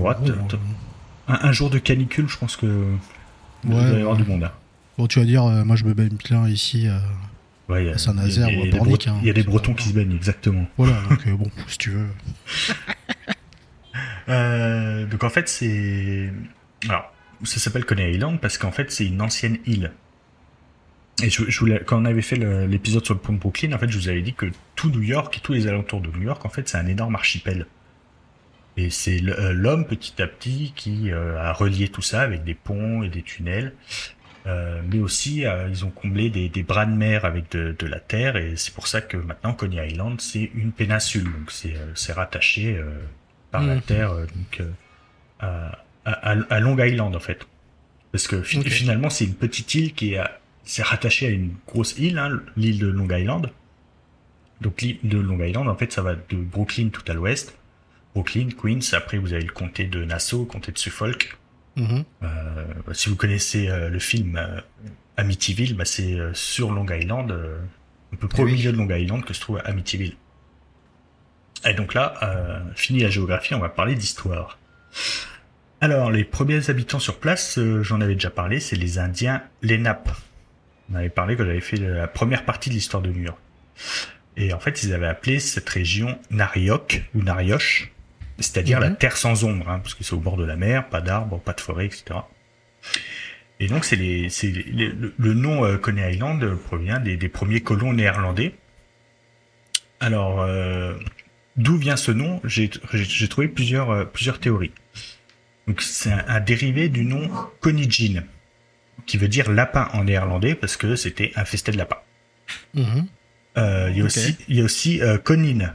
un, 1.28 1.52
jour 1.52 1.70
de 1.70 1.80
canicule, 1.80 2.28
je 2.28 2.38
pense 2.38 2.58
que 2.58 2.66
ouais, 2.66 2.96
il 3.64 3.74
va 3.74 3.98
y 3.98 4.02
avoir 4.02 4.18
du 4.18 4.26
monde. 4.26 4.44
Hein. 4.44 4.52
Bon, 4.98 5.08
tu 5.08 5.20
vas 5.20 5.26
dire, 5.26 5.46
euh, 5.46 5.64
moi 5.64 5.76
je 5.76 5.86
me 5.86 5.94
baigne 5.94 6.18
plein 6.18 6.48
ici 6.48 6.88
à 7.74 7.98
Saint-Nazaire 7.98 8.50
ou 8.58 8.64
à 8.64 8.78
Pornic. 8.78 9.08
Il 9.22 9.28
y 9.28 9.30
a 9.30 9.34
des 9.34 9.44
Bretons 9.44 9.74
qui 9.74 9.90
se 9.90 9.94
baignent, 9.94 10.16
exactement. 10.16 10.66
Voilà, 10.78 11.02
donc 11.10 11.26
euh, 11.28 11.36
bon, 11.36 11.50
si 11.68 11.78
tu 11.78 11.90
veux. 11.92 12.08
Euh, 14.30 15.06
donc 15.08 15.26
en 15.26 15.30
fait, 15.30 15.50
c'est. 15.50 16.32
Alors, 16.88 17.12
ça 17.44 17.60
s'appelle 17.60 17.84
Coney 17.84 18.12
Island 18.12 18.40
parce 18.40 18.58
qu'en 18.58 18.72
fait, 18.72 18.90
c'est 18.90 19.06
une 19.06 19.22
ancienne 19.22 19.58
île. 19.66 19.92
Et 21.22 21.30
je, 21.30 21.60
voulais, 21.60 21.82
quand 21.86 22.02
on 22.02 22.06
avait 22.06 22.22
fait 22.22 22.38
l'épisode 22.38 23.04
sur 23.04 23.16
le 23.16 23.20
pont 23.20 23.34
de 23.34 23.40
Brooklyn, 23.40 23.74
en 23.74 23.78
fait, 23.78 23.90
je 23.90 23.98
vous 23.98 24.08
avais 24.08 24.22
dit 24.22 24.34
que 24.34 24.46
tout 24.76 24.90
New 24.90 25.02
York 25.02 25.36
et 25.36 25.42
tous 25.42 25.52
les 25.52 25.68
alentours 25.68 26.00
de 26.00 26.10
New 26.12 26.22
York, 26.22 26.46
en 26.46 26.50
fait, 26.50 26.70
c'est 26.70 26.78
un 26.78 26.86
énorme 26.86 27.16
archipel. 27.16 27.66
Et 28.78 28.90
c'est 28.90 29.22
euh, 29.22 29.52
l'homme 29.52 29.86
petit 29.86 30.22
à 30.22 30.28
petit 30.28 30.72
qui 30.78 31.12
a 31.12 31.52
relié 31.52 31.90
tout 31.90 32.04
ça 32.04 32.22
avec 32.22 32.46
des 32.46 32.56
ponts 32.56 33.04
et 33.04 33.10
des 33.10 33.24
tunnels. 33.24 33.74
Euh, 34.48 34.82
mais 34.90 35.00
aussi, 35.00 35.44
ils 35.70 35.86
ont 35.86 35.92
comblé 35.92 36.30
des, 36.30 36.50
des, 36.50 36.64
bras 36.64 36.86
de 36.86 36.96
mer 36.96 37.26
avec 37.26 37.52
de, 37.52 37.76
de 37.78 37.86
la 37.86 38.00
terre, 38.00 38.38
et 38.38 38.56
c'est 38.56 38.74
pour 38.74 38.88
ça 38.88 39.02
que 39.02 39.18
maintenant 39.18 39.54
Coney 39.54 39.88
Island 39.88 40.20
c'est 40.20 40.50
une 40.56 40.72
péninsule, 40.72 41.26
donc 41.26 41.52
c'est 41.52 42.14
rattaché 42.14 42.82
par 43.52 43.62
la 43.62 43.76
mmh. 43.76 43.82
terre 43.82 44.16
donc 44.16 44.64
à, 45.40 45.84
à, 46.06 46.32
à, 46.32 46.60
Long 46.60 46.78
Island 46.78 47.16
en 47.16 47.20
fait. 47.20 47.46
Parce 48.12 48.28
que 48.28 48.42
finalement, 48.42 49.10
c'est 49.10 49.26
une 49.26 49.36
petite 49.36 49.74
île 49.76 49.94
qui 49.94 50.14
est, 50.14 50.24
c'est 50.64 50.84
rattaché 50.84 51.28
à 51.28 51.30
une 51.30 51.56
grosse 51.68 51.98
île, 51.98 52.18
hein, 52.18 52.42
l'île 52.58 52.80
de 52.80 52.88
Long 52.88 53.10
Island. 53.10 53.50
Donc 54.60 54.82
l'île 54.82 55.00
de 55.04 55.18
Long 55.18 55.42
Island, 55.42 55.68
en 55.68 55.76
fait, 55.76 55.92
ça 55.92 56.02
va 56.02 56.16
de 56.16 56.36
Brooklyn 56.36 56.90
tout 56.90 57.04
à 57.08 57.14
l'ouest. 57.14 57.58
Brooklyn, 58.14 58.50
Queens, 58.50 58.94
après 58.94 59.18
vous 59.18 59.34
avez 59.34 59.44
le 59.44 59.54
comté 59.54 59.86
de 59.86 60.04
Nassau, 60.04 60.46
comté 60.46 60.72
de 60.72 60.78
Suffolk. 60.78 61.38
Mm-hmm. 61.82 62.04
euh, 62.24 62.94
si 62.94 63.10
vous 63.10 63.16
connaissez 63.16 63.68
euh, 63.68 63.90
le 63.90 64.00
film 64.00 64.38
euh, 64.38 64.62
Amityville, 65.18 65.76
bah, 65.76 65.86
c'est 65.86 66.18
sur 66.34 66.72
Long 66.72 66.86
Island, 66.88 67.32
un 68.14 68.16
peu 68.16 68.28
près 68.28 68.44
au 68.44 68.46
milieu 68.46 68.72
de 68.72 68.78
Long 68.78 68.90
Island 68.90 69.24
que 69.26 69.34
se 69.34 69.42
trouve 69.42 69.62
Amityville. 69.66 70.16
Et 71.66 71.74
donc 71.74 71.94
là, 71.94 72.64
fini 72.76 73.02
la 73.02 73.10
géographie, 73.10 73.54
on 73.54 73.60
va 73.60 73.70
parler 73.70 73.94
d'histoire. 73.94 74.58
Alors, 75.84 76.12
les 76.12 76.24
premiers 76.24 76.70
habitants 76.70 77.00
sur 77.00 77.18
place, 77.18 77.58
euh, 77.58 77.82
j'en 77.82 78.02
avais 78.02 78.14
déjà 78.14 78.30
parlé, 78.30 78.60
c'est 78.60 78.76
les 78.76 79.00
Indiens 79.00 79.42
Lenape. 79.64 80.12
On 80.92 80.96
avait 80.96 81.10
parlé 81.10 81.36
que 81.36 81.44
j'avais 81.44 81.60
fait 81.60 81.78
la 81.78 82.08
première 82.08 82.46
partie 82.46 82.70
de 82.70 82.76
l'histoire 82.76 83.02
de 83.02 83.10
New 83.10 83.24
York. 83.24 83.40
Et 84.38 84.54
en 84.54 84.60
fait, 84.60 84.84
ils 84.84 84.94
avaient 84.94 85.08
appelé 85.08 85.40
cette 85.40 85.68
région 85.68 86.20
Nariok 86.30 87.04
ou 87.16 87.24
Narioche, 87.24 87.92
c'est-à-dire 88.42 88.80
la 88.80 88.90
mhm. 88.90 88.98
terre 88.98 89.18
sans 89.18 89.44
ombre, 89.44 89.70
hein, 89.70 89.80
parce 89.80 89.94
que 89.94 90.04
c'est 90.04 90.14
au 90.14 90.20
bord 90.20 90.38
de 90.38 90.46
la 90.46 90.56
mer, 90.56 90.90
pas 90.90 91.02
d'arbres, 91.02 91.40
pas 91.40 91.54
de 91.54 91.62
forêt, 91.62 91.86
etc. 91.86 92.20
Et 93.60 93.68
donc, 93.68 93.86
c'est 93.86 93.96
les, 93.96 94.30
le, 95.18 95.34
nom 95.34 95.64
euh, 95.64 95.78
Coney 95.78 96.14
Island 96.14 96.56
provient 96.56 97.00
des, 97.00 97.18
premiers 97.30 97.62
colons 97.62 97.94
néerlandais. 97.94 98.56
Alors, 100.00 100.42
euh, 100.42 100.96
d'où 101.58 101.78
vient 101.78 101.96
ce 101.96 102.12
nom? 102.12 102.42
J'ai 102.44 102.70
trouvé 103.30 103.48
plusieurs, 103.48 104.10
plusieurs 104.12 104.40
théories. 104.40 104.72
Donc 105.68 105.82
c'est 105.82 106.12
un, 106.12 106.40
dérivé 106.40 106.90
du 106.90 107.06
nom 107.06 107.30
konijin, 107.60 108.24
qui 109.06 109.18
veut 109.18 109.28
dire 109.28 109.50
lapin 109.52 109.90
en 109.94 110.06
néerlandais 110.06 110.56
parce 110.56 110.76
que 110.76 110.96
c'était 110.96 111.32
infesté 111.36 111.72
de 111.72 111.78
lapins. 111.78 112.02
Mhm. 112.74 113.08
Euh, 113.58 113.90
il 113.92 113.98
y 113.98 114.02
a 114.02 114.06
aussi, 114.06 114.38
il 114.48 114.58
y 114.58 114.62
a 114.62 114.64
aussi 114.64 115.02
euh, 115.02 115.18
Konin, 115.18 115.74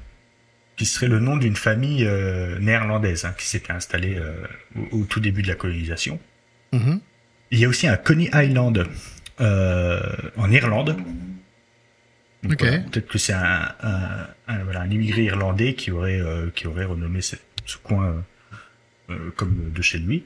qui 0.77 0.87
serait 0.87 1.09
le 1.09 1.21
nom 1.21 1.37
d'une 1.37 1.57
famille 1.57 2.05
euh, 2.07 2.59
néerlandaise 2.59 3.25
hein, 3.25 3.35
qui 3.39 3.47
s'était 3.47 3.73
installée 3.73 4.21
au, 4.93 5.05
tout 5.05 5.21
début 5.21 5.43
de 5.43 5.49
la 5.49 5.55
colonisation. 5.55 6.19
Mhm. 6.73 7.01
Il 7.51 7.59
y 7.59 7.65
a 7.65 7.69
aussi 7.69 7.87
un 7.87 7.97
Coney 7.97 8.31
Island 8.35 8.87
en 9.39 10.51
Irlande. 10.51 10.97
Peut-être 12.43 13.07
que 13.07 13.19
c'est 13.19 13.33
un, 13.33 13.75
un, 14.49 14.91
immigré 14.91 15.25
irlandais 15.25 15.75
qui 15.75 15.91
aurait, 15.91 16.21
qui 16.55 16.67
aurait 16.67 16.85
renommé 16.85 17.21
ce, 17.21 17.37
ce 17.67 17.77
coin 17.79 18.25
euh, 19.11 19.31
comme 19.37 19.71
de 19.73 19.83
chez 19.83 19.99
lui. 19.99 20.25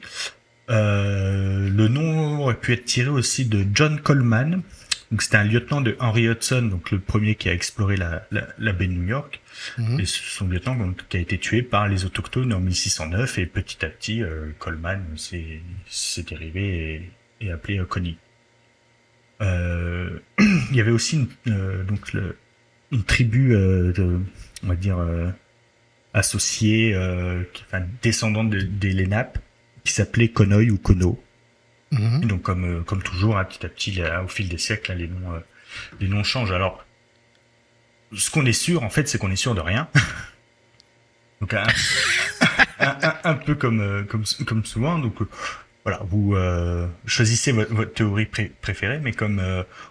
Euh, 0.71 1.69
le 1.69 1.87
nom 1.87 2.41
aurait 2.41 2.55
pu 2.55 2.73
être 2.73 2.85
tiré 2.85 3.09
aussi 3.09 3.45
de 3.45 3.63
John 3.73 3.99
Coleman. 3.99 4.63
Donc 5.11 5.21
c'était 5.21 5.37
un 5.37 5.43
lieutenant 5.43 5.81
de 5.81 5.97
Henry 5.99 6.27
Hudson, 6.27 6.63
donc 6.63 6.89
le 6.89 6.99
premier 6.99 7.35
qui 7.35 7.49
a 7.49 7.53
exploré 7.53 7.97
la, 7.97 8.25
la, 8.31 8.71
baie 8.71 8.87
de 8.87 8.93
New 8.93 9.07
York. 9.07 9.41
Mhm. 9.77 9.99
Et 9.99 10.05
son 10.05 10.47
lieutenant 10.47 10.75
donc, 10.75 11.07
qui 11.09 11.17
a 11.17 11.19
été 11.19 11.37
tué 11.37 11.61
par 11.61 11.89
les 11.89 12.05
autochtones 12.05 12.53
en 12.53 12.61
1609 12.61 13.39
et 13.39 13.45
petit 13.45 13.85
à 13.85 13.89
petit 13.89 14.23
euh, 14.23 14.51
Coleman 14.57 15.03
s'est 15.17 16.23
dérivé 16.23 17.11
et, 17.41 17.45
et 17.45 17.51
appelé 17.51 17.81
Connie. 17.87 18.17
Euh, 19.41 20.19
il 20.39 20.75
y 20.75 20.79
avait 20.79 20.91
aussi 20.91 21.27
une, 21.45 21.83
donc 21.83 22.13
le, 22.13 22.37
une 22.91 23.03
tribu 23.03 23.49
de, 23.49 24.21
on 24.63 24.67
va 24.67 24.75
dire 24.75 24.97
euh, 24.97 25.29
enfin 27.67 27.85
descendant 28.01 28.43
de, 28.43 28.61
des 28.61 28.91
Lenap, 28.91 29.39
qui 29.83 29.93
s'appelait 29.93 30.29
Konoy 30.29 30.69
ou 30.69 30.77
Kono. 30.77 31.21
Mhm. 31.91 32.25
Donc 32.25 32.41
comme 32.41 32.65
euh, 32.65 32.81
comme 32.81 33.03
toujours, 33.03 33.37
hein, 33.37 33.43
petit 33.43 33.65
à 33.65 33.69
petit, 33.69 34.01
au 34.23 34.27
fil 34.27 34.47
des 34.49 34.57
siècles, 34.57 34.93
les 34.93 35.07
noms 35.07 35.33
euh, 35.33 35.39
les 35.99 36.07
noms 36.07 36.23
changent. 36.23 36.51
Alors, 36.51 36.85
ce 38.13 38.29
qu'on 38.29 38.45
est 38.45 38.53
sûr, 38.53 38.83
en 38.83 38.89
fait, 38.89 39.07
c'est 39.07 39.17
qu'on 39.17 39.31
est 39.31 39.35
sûr 39.35 39.55
de 39.55 39.61
rien. 39.61 39.87
donc 41.41 41.53
un, 41.53 41.65
un, 43.23 43.33
peu 43.33 43.55
comme 43.55 44.05
comme 44.07 44.23
comme 44.45 44.65
souvent. 44.65 44.99
Donc 44.99 45.15
voilà, 45.83 45.99
vous 46.03 46.35
choisissez 47.05 47.51
votre, 47.51 47.93
théorie 47.93 48.27
préférée, 48.61 48.99
mais 48.99 49.11
comme 49.11 49.41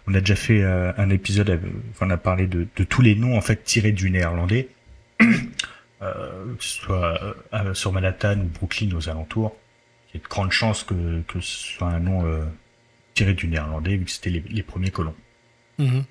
on 0.06 0.14
a 0.14 0.20
déjà 0.20 0.36
fait 0.36 0.62
un 0.62 1.10
épisode, 1.10 1.60
on 2.00 2.10
a 2.10 2.16
parlé 2.16 2.46
de, 2.46 2.66
tous 2.84 3.02
les 3.02 3.14
noms 3.14 3.36
en 3.36 3.40
fait 3.40 3.64
tirés 3.64 3.92
du 3.92 4.10
néerlandais. 4.10 4.68
Euh, 6.02 6.54
que 6.56 6.64
ce 6.64 6.80
soit 6.80 7.22
euh, 7.22 7.34
euh, 7.52 7.74
sur 7.74 7.92
Manhattan 7.92 8.38
ou 8.40 8.44
Brooklyn 8.44 8.96
aux 8.96 9.10
alentours. 9.10 9.54
Il 10.12 10.16
y 10.18 10.20
a 10.20 10.24
de 10.24 10.28
grandes 10.28 10.52
chances 10.52 10.84
que, 10.84 11.22
que 11.22 11.40
ce 11.40 11.74
soit 11.74 11.88
un 11.88 12.00
nom 12.00 12.24
tiré 13.14 13.34
du 13.34 13.46
néerlandais, 13.46 13.96
vu 13.96 14.04
que 14.04 14.10
c'était 14.10 14.30
les, 14.30 14.62
premiers 14.62 14.90
colons. 14.90 15.14
Mhm. 15.78 16.04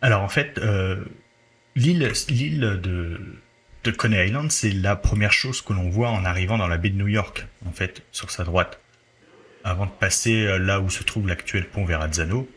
Alors 0.00 0.22
en 0.22 0.28
fait, 0.28 0.60
l'île 1.76 2.12
l'île 2.28 2.60
de, 2.82 3.20
de 3.84 3.90
Coney 3.90 4.26
Island, 4.26 4.50
c'est 4.50 4.70
la 4.70 4.96
première 4.96 5.32
chose 5.32 5.60
que 5.60 5.72
l'on 5.72 5.90
voit 5.90 6.10
en 6.10 6.24
arrivant 6.24 6.56
dans 6.56 6.68
la 6.68 6.78
baie 6.78 6.90
de 6.90 6.96
New 6.96 7.08
York, 7.08 7.46
en 7.66 7.72
fait, 7.72 8.02
sur 8.10 8.30
sa 8.30 8.44
droite. 8.44 8.80
Avant 9.64 9.86
de 9.86 9.90
passer 9.90 10.58
là 10.58 10.80
où 10.80 10.88
se 10.88 11.02
trouve 11.02 11.28
l'actuel 11.28 11.68
pont 11.68 11.84
Verrazzano, 11.84 12.48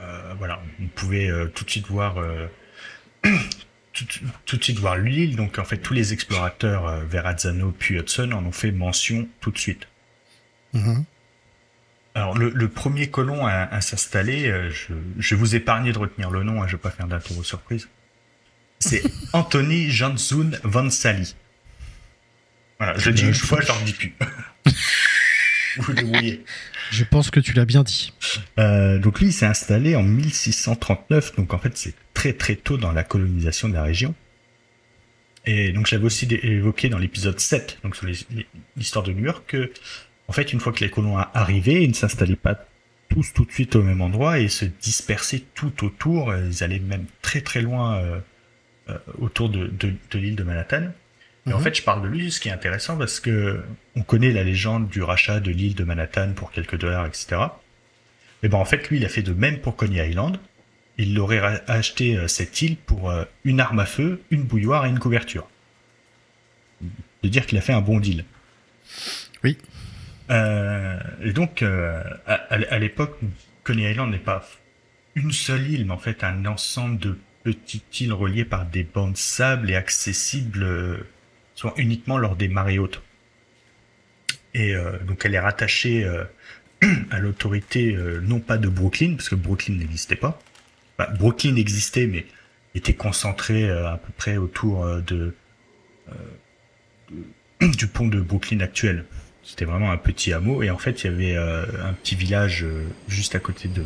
euh, 0.00 0.34
voilà, 0.38 0.62
on 0.80 0.86
pouvait 0.86 1.30
tout 1.54 1.64
de 1.64 1.70
suite 1.70 1.88
voir 1.88 2.16
tout, 4.44 4.56
de 4.56 4.64
suite 4.64 4.78
voir 4.78 4.96
l'île. 4.96 5.36
Donc 5.36 5.58
en 5.58 5.64
fait, 5.64 5.78
tous 5.78 5.94
les 5.94 6.12
explorateurs 6.12 6.86
euh, 6.86 7.04
Verrazzano 7.04 7.72
puis 7.78 7.96
Hudson 7.96 8.32
en 8.32 8.44
ont 8.44 8.52
fait 8.52 8.72
mention 8.72 9.28
tout 9.40 9.50
de 9.50 9.58
suite. 9.58 9.88
Mm-hmm. 10.74 11.04
Alors 12.14 12.36
le, 12.36 12.68
premier 12.68 13.08
colon 13.08 13.46
à, 13.46 13.80
s'installer, 13.80 14.48
euh, 14.48 14.70
je, 14.70 15.34
vais 15.34 15.40
vous 15.40 15.54
épargner 15.54 15.92
de 15.92 15.98
retenir 15.98 16.30
le 16.30 16.42
nom, 16.42 16.60
hein, 16.60 16.66
je 16.66 16.72
vais 16.72 16.82
pas 16.82 16.90
faire 16.90 17.06
d'intro 17.06 17.44
surprise. 17.44 17.88
C'est 18.80 19.02
Anthony 19.32 19.88
Janszoon 19.88 20.50
Van 20.64 20.90
Sally. 20.90 21.36
Voilà, 22.78 22.98
je 22.98 23.10
le 23.10 23.14
dis 23.14 23.22
une 23.22 23.34
fois, 23.34 23.60
je 23.60 23.84
dis 23.84 23.92
plus. 23.92 24.14
vous 25.78 25.92
débrouillez. 25.92 26.44
Je 26.90 27.04
pense 27.04 27.30
que 27.30 27.40
tu 27.40 27.52
l'as 27.52 27.64
bien 27.64 27.82
dit. 27.82 28.12
Euh, 28.58 28.98
donc 28.98 29.20
lui, 29.20 29.28
il 29.28 29.32
s'est 29.32 29.46
installé 29.46 29.94
en 29.94 30.02
1639, 30.02 31.36
donc 31.36 31.54
en 31.54 31.58
fait 31.58 31.76
c'est 31.76 31.94
très 32.18 32.32
très 32.32 32.56
tôt 32.56 32.76
dans 32.78 32.90
la 32.90 33.04
colonisation 33.04 33.68
de 33.68 33.74
la 33.74 33.84
région. 33.84 34.12
Et 35.46 35.70
donc 35.70 35.86
j'avais 35.86 36.04
aussi 36.04 36.26
évoqué 36.42 36.88
dans 36.88 36.98
l'épisode 36.98 37.38
7, 37.38 37.78
donc 37.84 37.94
sur 37.94 38.06
l'histoire 38.76 39.04
de 39.04 39.12
New 39.12 39.24
York, 39.24 39.44
que 39.46 39.70
en 40.26 40.32
fait 40.32 40.52
une 40.52 40.58
fois 40.58 40.72
que 40.72 40.80
les 40.80 40.90
colons 40.90 41.16
arrivaient, 41.16 41.84
ils 41.84 41.90
ne 41.90 41.94
s'installaient 41.94 42.34
pas 42.34 42.58
tous 43.08 43.32
tout 43.32 43.44
de 43.44 43.52
suite 43.52 43.76
au 43.76 43.84
même 43.84 44.00
endroit 44.00 44.40
et 44.40 44.48
se 44.48 44.64
dispersaient 44.64 45.44
tout 45.54 45.84
autour. 45.84 46.34
Ils 46.34 46.64
allaient 46.64 46.80
même 46.80 47.06
très 47.22 47.40
très 47.40 47.62
loin 47.62 47.98
euh, 47.98 48.18
euh, 48.90 48.98
autour 49.18 49.48
de, 49.48 49.68
de, 49.68 50.18
l'île 50.18 50.34
de 50.34 50.42
Manhattan. 50.42 50.88
Et 51.46 51.52
en 51.52 51.58
Mhm. 51.58 51.64
fait, 51.64 51.74
je 51.76 51.82
parle 51.84 52.02
de 52.02 52.08
lui, 52.08 52.32
ce 52.32 52.40
qui 52.40 52.48
est 52.48 52.52
intéressant 52.52 52.98
parce 52.98 53.20
que 53.20 53.62
on 53.94 54.02
connaît 54.02 54.32
la 54.32 54.42
légende 54.42 54.88
du 54.88 55.02
rachat 55.02 55.38
de 55.38 55.52
l'île 55.52 55.76
de 55.76 55.84
Manhattan 55.84 56.32
pour 56.34 56.50
quelques 56.50 56.78
dollars, 56.78 57.06
etc. 57.06 57.26
Et 58.42 58.48
ben 58.48 58.58
en 58.58 58.64
fait, 58.64 58.88
lui, 58.88 58.96
il 58.98 59.04
a 59.04 59.08
fait 59.08 59.22
de 59.22 59.32
même 59.32 59.58
pour 59.60 59.76
Coney 59.76 60.04
Island. 60.10 60.38
Il 60.98 61.18
aurait 61.18 61.38
ra- 61.40 61.60
acheté 61.68 62.16
euh, 62.16 62.26
cette 62.26 62.60
île 62.60 62.76
pour 62.76 63.10
euh, 63.10 63.24
une 63.44 63.60
arme 63.60 63.78
à 63.78 63.86
feu, 63.86 64.20
une 64.30 64.42
bouilloire 64.42 64.84
et 64.84 64.88
une 64.88 64.98
couverture. 64.98 65.48
De 67.22 67.28
dire 67.28 67.46
qu'il 67.46 67.56
a 67.58 67.60
fait 67.60 67.72
un 67.72 67.80
bon 67.80 68.00
deal. 68.00 68.24
Oui. 69.44 69.58
Euh, 70.30 70.98
et 71.22 71.32
donc, 71.32 71.62
euh, 71.62 72.02
à, 72.26 72.78
l'époque, 72.78 73.18
Coney 73.64 73.90
Island 73.90 74.10
n'est 74.10 74.18
pas 74.18 74.44
une 75.14 75.32
seule 75.32 75.68
île, 75.68 75.86
mais 75.86 75.92
en 75.92 75.98
fait 75.98 76.22
un 76.22 76.44
ensemble 76.46 76.98
de 76.98 77.18
petites 77.44 78.00
îles 78.00 78.12
reliées 78.12 78.44
par 78.44 78.66
des 78.66 78.82
bancs 78.84 79.12
de 79.12 79.18
sable 79.18 79.70
et 79.70 79.74
accessibles 79.74 80.62
euh, 80.62 81.06
souvent 81.54 81.74
uniquement 81.76 82.18
lors 82.18 82.36
des 82.36 82.48
marées 82.48 82.78
hautes. 82.78 83.02
Et 84.54 84.74
donc 85.06 85.24
elle 85.24 85.34
est 85.34 85.40
rattachée 85.40 86.08
à 87.10 87.18
l'autorité 87.20 87.96
non 88.22 88.40
pas 88.40 88.56
de 88.58 88.66
Brooklyn, 88.68 89.14
parce 89.14 89.28
que 89.28 89.34
Brooklyn 89.34 89.74
n'existait 89.74 90.16
pas. 90.16 90.40
Enfin, 90.98 91.12
Brooklyn 91.14 91.56
existait, 91.56 92.06
mais 92.06 92.26
était 92.74 92.94
concentré 92.94 93.68
euh, 93.68 93.88
à 93.92 93.96
peu 93.98 94.12
près 94.16 94.36
autour 94.36 94.84
euh, 94.84 95.00
de, 95.00 95.34
euh, 96.10 97.66
du 97.76 97.86
pont 97.86 98.06
de 98.08 98.20
Brooklyn 98.20 98.60
actuel. 98.60 99.04
C'était 99.42 99.64
vraiment 99.64 99.90
un 99.90 99.96
petit 99.96 100.32
hameau, 100.32 100.62
et 100.62 100.70
en 100.70 100.76
fait 100.78 101.02
il 101.02 101.06
y 101.06 101.10
avait 101.14 101.36
un 101.36 101.94
petit 101.94 102.16
village 102.16 102.66
juste 103.08 103.34
à 103.34 103.38
côté 103.38 103.66
de, 103.68 103.82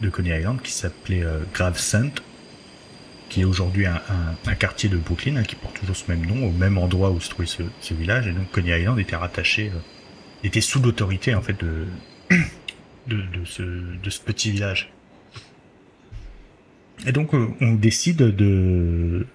de 0.00 0.08
Coney 0.08 0.38
Island 0.38 0.62
qui 0.62 0.72
s'appelait 0.72 1.22
Gravesend, 1.52 2.12
qui 3.28 3.42
est 3.42 3.44
aujourd'hui 3.44 3.84
un, 3.84 4.00
un- 4.46 4.54
quartier 4.54 4.88
de 4.88 4.96
Brooklyn 4.96 5.36
hein, 5.36 5.42
qui 5.42 5.54
porte 5.54 5.78
toujours 5.78 5.96
ce 5.96 6.10
même 6.10 6.24
nom, 6.24 6.46
au 6.46 6.50
même 6.52 6.78
endroit 6.78 7.10
où 7.10 7.20
se 7.20 7.28
trouvait 7.28 7.46
ce, 7.46 7.62
ce 7.82 7.92
village, 7.92 8.26
et 8.26 8.32
donc 8.32 8.50
Coney 8.52 8.80
Island 8.80 8.98
était 8.98 9.16
rattaché, 9.16 9.70
était 10.44 10.62
sous 10.62 10.80
l'autorité 10.80 11.34
en 11.34 11.42
fait 11.42 11.56
de, 11.62 11.86
de 13.06 13.44
ce, 13.44 13.62
de 13.62 14.08
ce 14.08 14.20
petit 14.20 14.50
village. 14.50 14.90
Et 17.06 17.12
donc 17.12 17.34
euh, 17.34 17.48
on 17.60 17.72
décide 17.72 18.18
de 18.18 19.26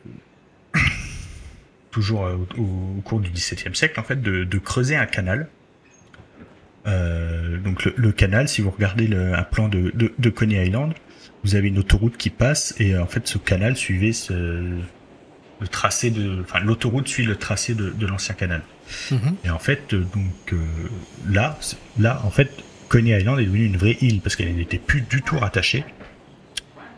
toujours 1.92 2.26
euh, 2.26 2.38
au, 2.58 2.98
au 2.98 3.02
cours 3.02 3.20
du 3.20 3.30
XVIIe 3.30 3.76
siècle 3.76 4.00
en 4.00 4.04
fait 4.04 4.22
de, 4.22 4.44
de 4.44 4.58
creuser 4.58 4.96
un 4.96 5.06
canal. 5.06 5.48
Euh, 6.88 7.58
donc 7.58 7.86
le, 7.86 7.94
le 7.98 8.12
canal, 8.12 8.48
si 8.48 8.62
vous 8.62 8.70
regardez 8.70 9.08
le, 9.08 9.34
un 9.34 9.44
plan 9.44 9.70
de, 9.70 9.92
de, 9.96 10.14
de 10.18 10.30
Coney 10.30 10.64
Island, 10.68 10.94
vous 11.44 11.56
avez 11.56 11.70
une 11.70 11.80
autoroute 11.80 12.18
qui 12.18 12.30
passe 12.30 12.76
et 12.80 12.98
en 12.98 13.08
fait 13.08 13.28
ce 13.28 13.38
canal 13.38 13.76
suivait 13.76 14.14
ce, 14.14 14.34
le 15.60 15.68
tracé 15.68 16.12
de, 16.12 16.42
enfin 16.42 16.60
l'autoroute 16.60 17.08
suit 17.08 17.26
le 17.26 17.36
tracé 17.36 17.74
de, 17.74 17.90
de 17.90 18.06
l'ancien 18.06 18.36
canal. 18.36 18.62
Mhm. 19.12 19.36
Et 19.46 19.50
en 19.50 19.60
fait, 19.60 19.96
donc 19.96 20.54
euh, 20.54 20.58
là, 21.28 21.58
là, 21.98 22.22
en 22.24 22.30
fait, 22.30 22.52
Coney 22.90 23.18
Island 23.18 23.40
est 23.40 23.46
devenue 23.46 23.66
une 23.66 23.78
vraie 23.78 23.98
île 24.02 24.22
parce 24.22 24.36
qu'elle 24.36 24.54
n'était 24.56 24.78
plus 24.78 25.02
du 25.02 25.22
tout 25.22 25.40
rattachée 25.40 25.84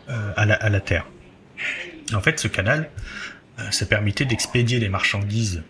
à, 0.08 0.46
la, 0.46 0.54
à 0.54 0.68
la 0.68 0.80
terre. 0.80 1.06
En 2.14 2.20
fait, 2.20 2.38
ce 2.38 2.48
canal, 2.48 2.90
euh, 3.58 3.70
ça 3.70 3.86
permettait 3.86 4.24
d'expédier 4.24 4.78
les 4.78 4.88
marchandises. 4.88 5.62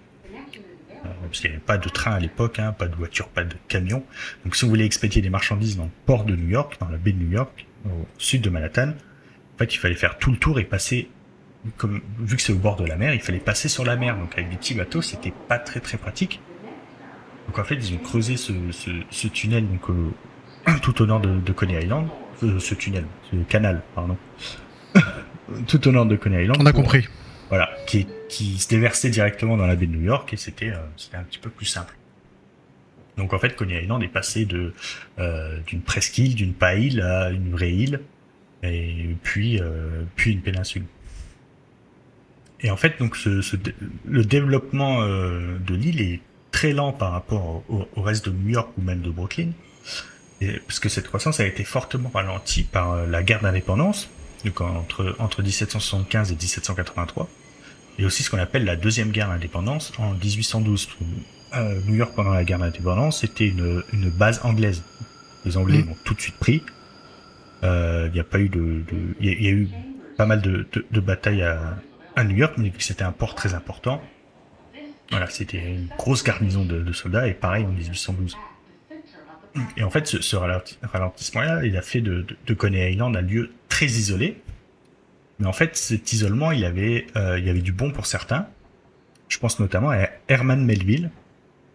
euh, 1.05 1.09
parce 1.23 1.43
n'y 1.43 1.51
avait 1.51 1.59
pas 1.59 1.79
de 1.79 1.89
train 1.89 2.13
à 2.13 2.21
l'époque, 2.21 2.59
hein, 2.59 2.73
pas 2.73 2.87
de 2.89 2.95
voiture, 2.95 3.29
pas 3.29 3.45
de 3.45 3.57
camion. 3.69 4.05
Donc, 4.45 4.57
si 4.57 4.65
vous 4.65 4.71
voulez 4.71 4.85
expédier 4.85 5.23
des 5.23 5.31
marchandises 5.31 5.77
dans 5.77 5.85
le 5.85 5.91
port 6.07 6.25
de 6.25 6.37
New 6.37 6.49
York, 6.49 6.77
dans 6.81 6.89
la 6.89 6.99
baie 6.99 7.13
de 7.13 7.23
New 7.23 7.33
York, 7.33 7.67
au 7.87 8.07
sud 8.19 8.43
de 8.43 8.51
Manhattan, 8.51 8.91
en 8.91 9.59
fait, 9.59 9.75
il 9.75 9.79
fallait 9.79 9.95
faire 9.95 10.19
tout 10.19 10.31
le 10.31 10.37
tour 10.37 10.59
et 10.61 10.65
passer 10.65 11.09
comme 11.77 12.01
vu 12.19 12.37
que 12.37 12.43
c'est 12.43 12.53
au 12.53 12.59
bord 12.59 12.77
de 12.77 12.85
la 12.85 12.97
mer, 12.97 13.13
il 13.15 13.21
fallait 13.21 13.39
passer 13.41 13.69
sur 13.69 13.85
la 13.85 13.97
mer. 13.97 14.17
Donc 14.17 14.33
avec 14.35 14.49
des 14.49 14.57
petits 14.57 14.75
bateaux, 14.75 15.03
c'était 15.03 15.33
pas 15.49 15.59
très 15.59 15.81
très 15.81 15.99
pratique. 15.99 16.41
Donc 17.47 17.59
en 17.59 17.65
fait, 17.65 17.75
ils 17.75 17.95
ont 17.95 17.99
creusé 17.99 18.37
ce, 18.37 18.53
ce, 18.71 18.91
ce 19.11 19.29
tunnel 19.29 19.67
donc 19.69 19.91
euh, 19.91 20.11
tout 20.83 21.03
au 21.03 21.07
nord 21.07 21.21
de, 21.21 21.41
de 21.41 21.53
Coney 21.53 21.83
Island, 21.83 22.09
Euh, 22.43 22.59
ce 22.61 22.75
tunnel, 22.75 23.05
ce 23.31 23.37
canal, 23.49 23.83
pardon, 23.95 24.17
tout 25.67 25.89
au 25.89 25.93
nord 25.93 26.07
de 26.07 26.17
Coney 26.17 26.45
Island. 26.45 26.59
On 26.61 26.67
a 26.67 26.73
pour- 26.73 26.83
compris. 26.83 27.09
Voilà, 27.49 27.71
qui, 27.87 28.07
qui 28.29 28.59
se 28.59 28.69
déversait 28.69 29.09
directement 29.11 29.57
dans 29.57 29.67
la 29.67 29.75
baie 29.75 29.87
de 29.87 29.93
New 29.93 30.03
York 30.05 30.33
et 30.35 30.37
c'était 30.37 30.71
euh, 30.71 30.77
c'était 30.99 31.17
un 31.17 31.23
petit 31.23 31.39
peu 31.39 31.49
plus 31.51 31.65
simple. 31.67 31.97
Donc 33.17 33.33
en 33.33 33.39
fait, 33.39 33.57
Coney 33.57 33.83
Island 33.83 34.03
est 34.03 34.09
passé 34.09 34.45
de 34.45 34.75
euh, 35.19 35.59
d'une 35.67 35.81
presqu'île, 35.81 36.35
d'une 36.35 36.53
pas 36.53 36.75
île 36.75 37.01
à 37.01 37.31
une 37.31 37.51
vraie 37.51 37.73
île 37.73 38.01
et 38.63 39.17
puis 39.23 39.61
euh, 39.61 40.03
puis 40.15 40.33
une 40.33 40.43
péninsule. 40.43 40.85
Et 42.61 42.71
en 42.71 42.77
fait, 42.77 42.99
donc 42.99 43.17
ce, 43.17 43.41
ce 43.41 43.57
le 44.05 44.25
développement 44.25 45.01
euh, 45.03 45.57
de 45.67 45.75
l'île 45.75 46.01
est 46.03 46.21
très 46.51 46.73
lent 46.73 46.93
par 46.93 47.13
rapport 47.13 47.63
au, 47.69 47.89
au 47.97 48.03
reste 48.03 48.29
de 48.29 48.31
New 48.35 48.51
York 48.51 48.69
ou 48.77 48.83
même 48.83 49.01
de 49.01 49.11
Brooklyn, 49.11 49.51
et, 50.41 50.59
parce 50.67 50.79
que 50.81 50.89
cette 50.89 51.07
croissance 51.09 51.41
a 51.41 51.47
été 51.47 51.65
fortement 51.65 52.11
ralentie 52.15 52.63
par 52.65 52.93
euh, 52.93 53.07
la 53.07 53.23
guerre 53.23 53.41
d'indépendance, 53.43 54.09
donc 54.45 54.61
entre 54.61 55.17
entre 55.19 55.43
1775 55.43 56.31
et 56.33 56.35
1783, 56.37 57.29
et 57.99 58.05
aussi 58.05 58.23
ce 58.23 58.31
qu'on 58.31 58.39
appelle 58.39 58.65
la 58.65 58.77
deuxième 58.77 59.11
guerre 59.11 59.29
d'indépendance 59.29 59.93
en 59.99 60.13
1812. 60.15 60.89
Euh, 61.57 61.81
New 61.87 61.95
York 61.95 62.13
pendant 62.15 62.31
la 62.33 62.45
guerre 62.45 62.59
d'indépendance 62.59 63.21
c'était 63.21 63.49
une, 63.49 63.83
une 63.93 64.11
base 64.11 64.41
anglaise. 64.45 64.83
Les 65.45 65.57
Anglais 65.57 65.79
Mm. 65.79 65.87
l'ont 65.89 65.97
tout 66.05 66.15
de 66.15 66.21
suite 66.21 66.37
pris. 66.37 66.63
Euh, 67.65 68.07
Il 68.09 68.13
n'y 68.15 68.21
a 68.21 68.25
pas 68.25 68.39
eu 68.39 68.49
de, 68.49 68.85
il 69.21 69.27
y, 69.27 69.31
a- 69.31 69.33
il 69.33 69.45
y 69.45 69.49
a 69.49 69.51
eu 69.51 69.69
pas 70.17 70.27
mal 70.27 70.41
de, 70.43 70.67
de, 70.73 70.85
de 70.91 71.01
batailles 71.01 71.43
à, 71.43 71.77
à 72.17 72.25
New 72.25 72.37
York, 72.37 72.55
mais 72.59 72.69
vu 72.69 72.79
que 72.79 72.83
c'était 72.85 73.05
un 73.05 73.13
port 73.13 73.35
très 73.35 73.55
important. 73.55 74.03
Voilà, 75.11 75.29
c'était 75.31 75.59
une 75.59 75.89
grosse 75.97 76.23
garnison 76.23 76.65
de, 76.65 76.81
de 76.83 76.93
soldats 76.93 77.27
et 77.27 77.33
pareil 77.35 77.65
en 77.65 77.69
1812. 77.71 78.37
Et 79.77 79.83
en 79.85 79.91
fait, 79.91 80.07
ce, 80.07 80.21
ce 80.23 80.37
ralenti- 80.37 80.77
ralentissement-là, 80.83 81.65
il 81.65 81.77
a 81.77 81.83
fait 81.83 82.01
de, 82.01 82.23
de, 82.23 82.37
de 82.47 82.55
Coney 82.55 82.93
Island 82.93 83.17
un 83.17 83.21
lieu 83.23 83.51
très 83.69 83.87
isolé. 83.87 84.41
Mais 85.39 85.47
en 85.47 85.53
fait, 85.53 85.77
cet 85.77 86.13
isolement, 86.13 86.51
il 86.51 86.65
avait, 86.65 87.07
euh, 87.17 87.39
il 87.39 87.47
y 87.47 87.51
avait 87.51 87.61
du 87.63 87.73
bon 87.73 87.91
pour 87.93 88.07
certains. 88.07 88.47
Je 89.29 89.39
pense 89.39 89.61
notamment 89.61 89.91
à 89.91 90.09
Herman 90.29 90.65
Melville, 90.65 91.11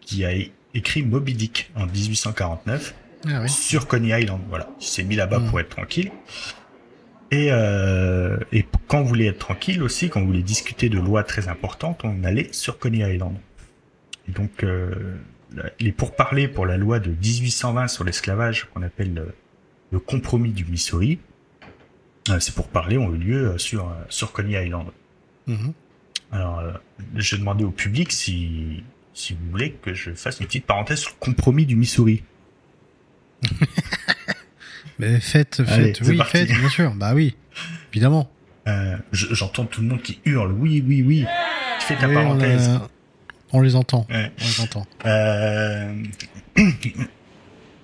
qui 0.02 0.26
a 0.26 0.32
écrit 0.74 1.04
Moby 1.04 1.34
Dick 1.34 1.72
en 1.76 1.86
1849 1.86 2.94
Ah 3.28 3.42
oui. 3.42 3.50
sur 3.50 3.88
Coney 3.88 4.20
Island. 4.22 4.42
Voilà, 4.50 4.70
il 4.82 4.86
s'est 4.86 5.04
mis 5.04 5.16
là-bas 5.16 5.40
Mm. 5.40 5.50
pour 5.50 5.60
être 5.60 5.70
tranquille. 5.70 6.12
Et, 7.32 7.48
euh, 7.52 8.38
et 8.52 8.66
quand 8.88 9.00
on 9.00 9.04
voulait 9.04 9.28
être 9.28 9.40
tranquille 9.40 9.82
aussi, 9.82 10.10
quand 10.10 10.22
on 10.22 10.26
voulait 10.26 10.42
discuter 10.44 10.90
de 10.90 11.00
lois 11.00 11.24
très 11.24 11.48
importantes, 11.48 12.02
on 12.04 12.24
allait 12.24 12.50
sur 12.52 12.78
Coney 12.80 13.00
Island. 13.14 13.36
Et 14.28 14.32
donc, 14.34 14.64
euh, 14.64 15.16
les 15.80 15.92
pourparlers 15.92 16.48
pour 16.48 16.66
la 16.66 16.78
loi 16.78 17.00
de 17.00 17.10
1820 17.12 17.88
sur 17.88 18.04
l'esclavage, 18.04 18.68
qu'on 18.74 18.82
appelle 18.84 19.14
le, 19.14 19.34
le 19.92 20.00
compromis 20.00 20.52
du 20.52 20.66
Missouri, 20.66 21.20
euh, 22.30 22.40
ces 22.40 22.52
pourparlers 22.54 22.98
ont 22.98 23.14
eu 23.14 23.18
lieu 23.18 23.48
euh, 23.52 23.58
sur, 23.58 23.88
euh, 23.90 23.94
sur 24.10 24.32
Coney 24.32 24.66
Island. 24.66 24.88
Mhm. 25.48 25.74
Alors, 26.32 26.64
je 27.16 27.36
demandais 27.36 27.64
au 27.64 27.70
public 27.72 28.12
si, 28.12 28.84
si 29.14 29.34
vous 29.34 29.52
voulez 29.52 29.74
que 29.74 29.94
je 29.94 30.12
fasse 30.14 30.40
une 30.40 30.48
petite 30.48 30.66
parenthèse 30.66 31.00
sur 31.00 31.12
le 31.12 31.18
compromis 31.20 31.66
du 31.68 31.76
Missouri. 31.76 32.24
Mais 35.00 35.20
faites, 35.20 35.64
faites, 35.64 36.02
oui, 36.02 36.20
faites, 36.26 36.48
bien 36.50 36.70
sûr. 36.70 36.94
Bah 36.96 37.14
oui, 37.14 37.36
évidemment. 37.92 38.30
Euh, 38.68 38.96
je- 39.12 39.34
J'entends 39.34 39.66
tout 39.66 39.82
le 39.82 39.88
monde 39.88 40.02
qui 40.02 40.20
hurle 40.26 40.52
oui, 40.54 40.84
oui, 40.88 41.02
oui. 41.06 41.26
Fais 41.80 41.96
ta 41.98 42.08
parenthèse. 42.08 42.80
On 43.54 43.62
les 43.62 43.76
entend. 43.76 44.06
Ouais. 44.10 44.32
On 44.40 44.44
les 44.44 44.62
entend. 44.62 44.88
Euh, 45.06 46.04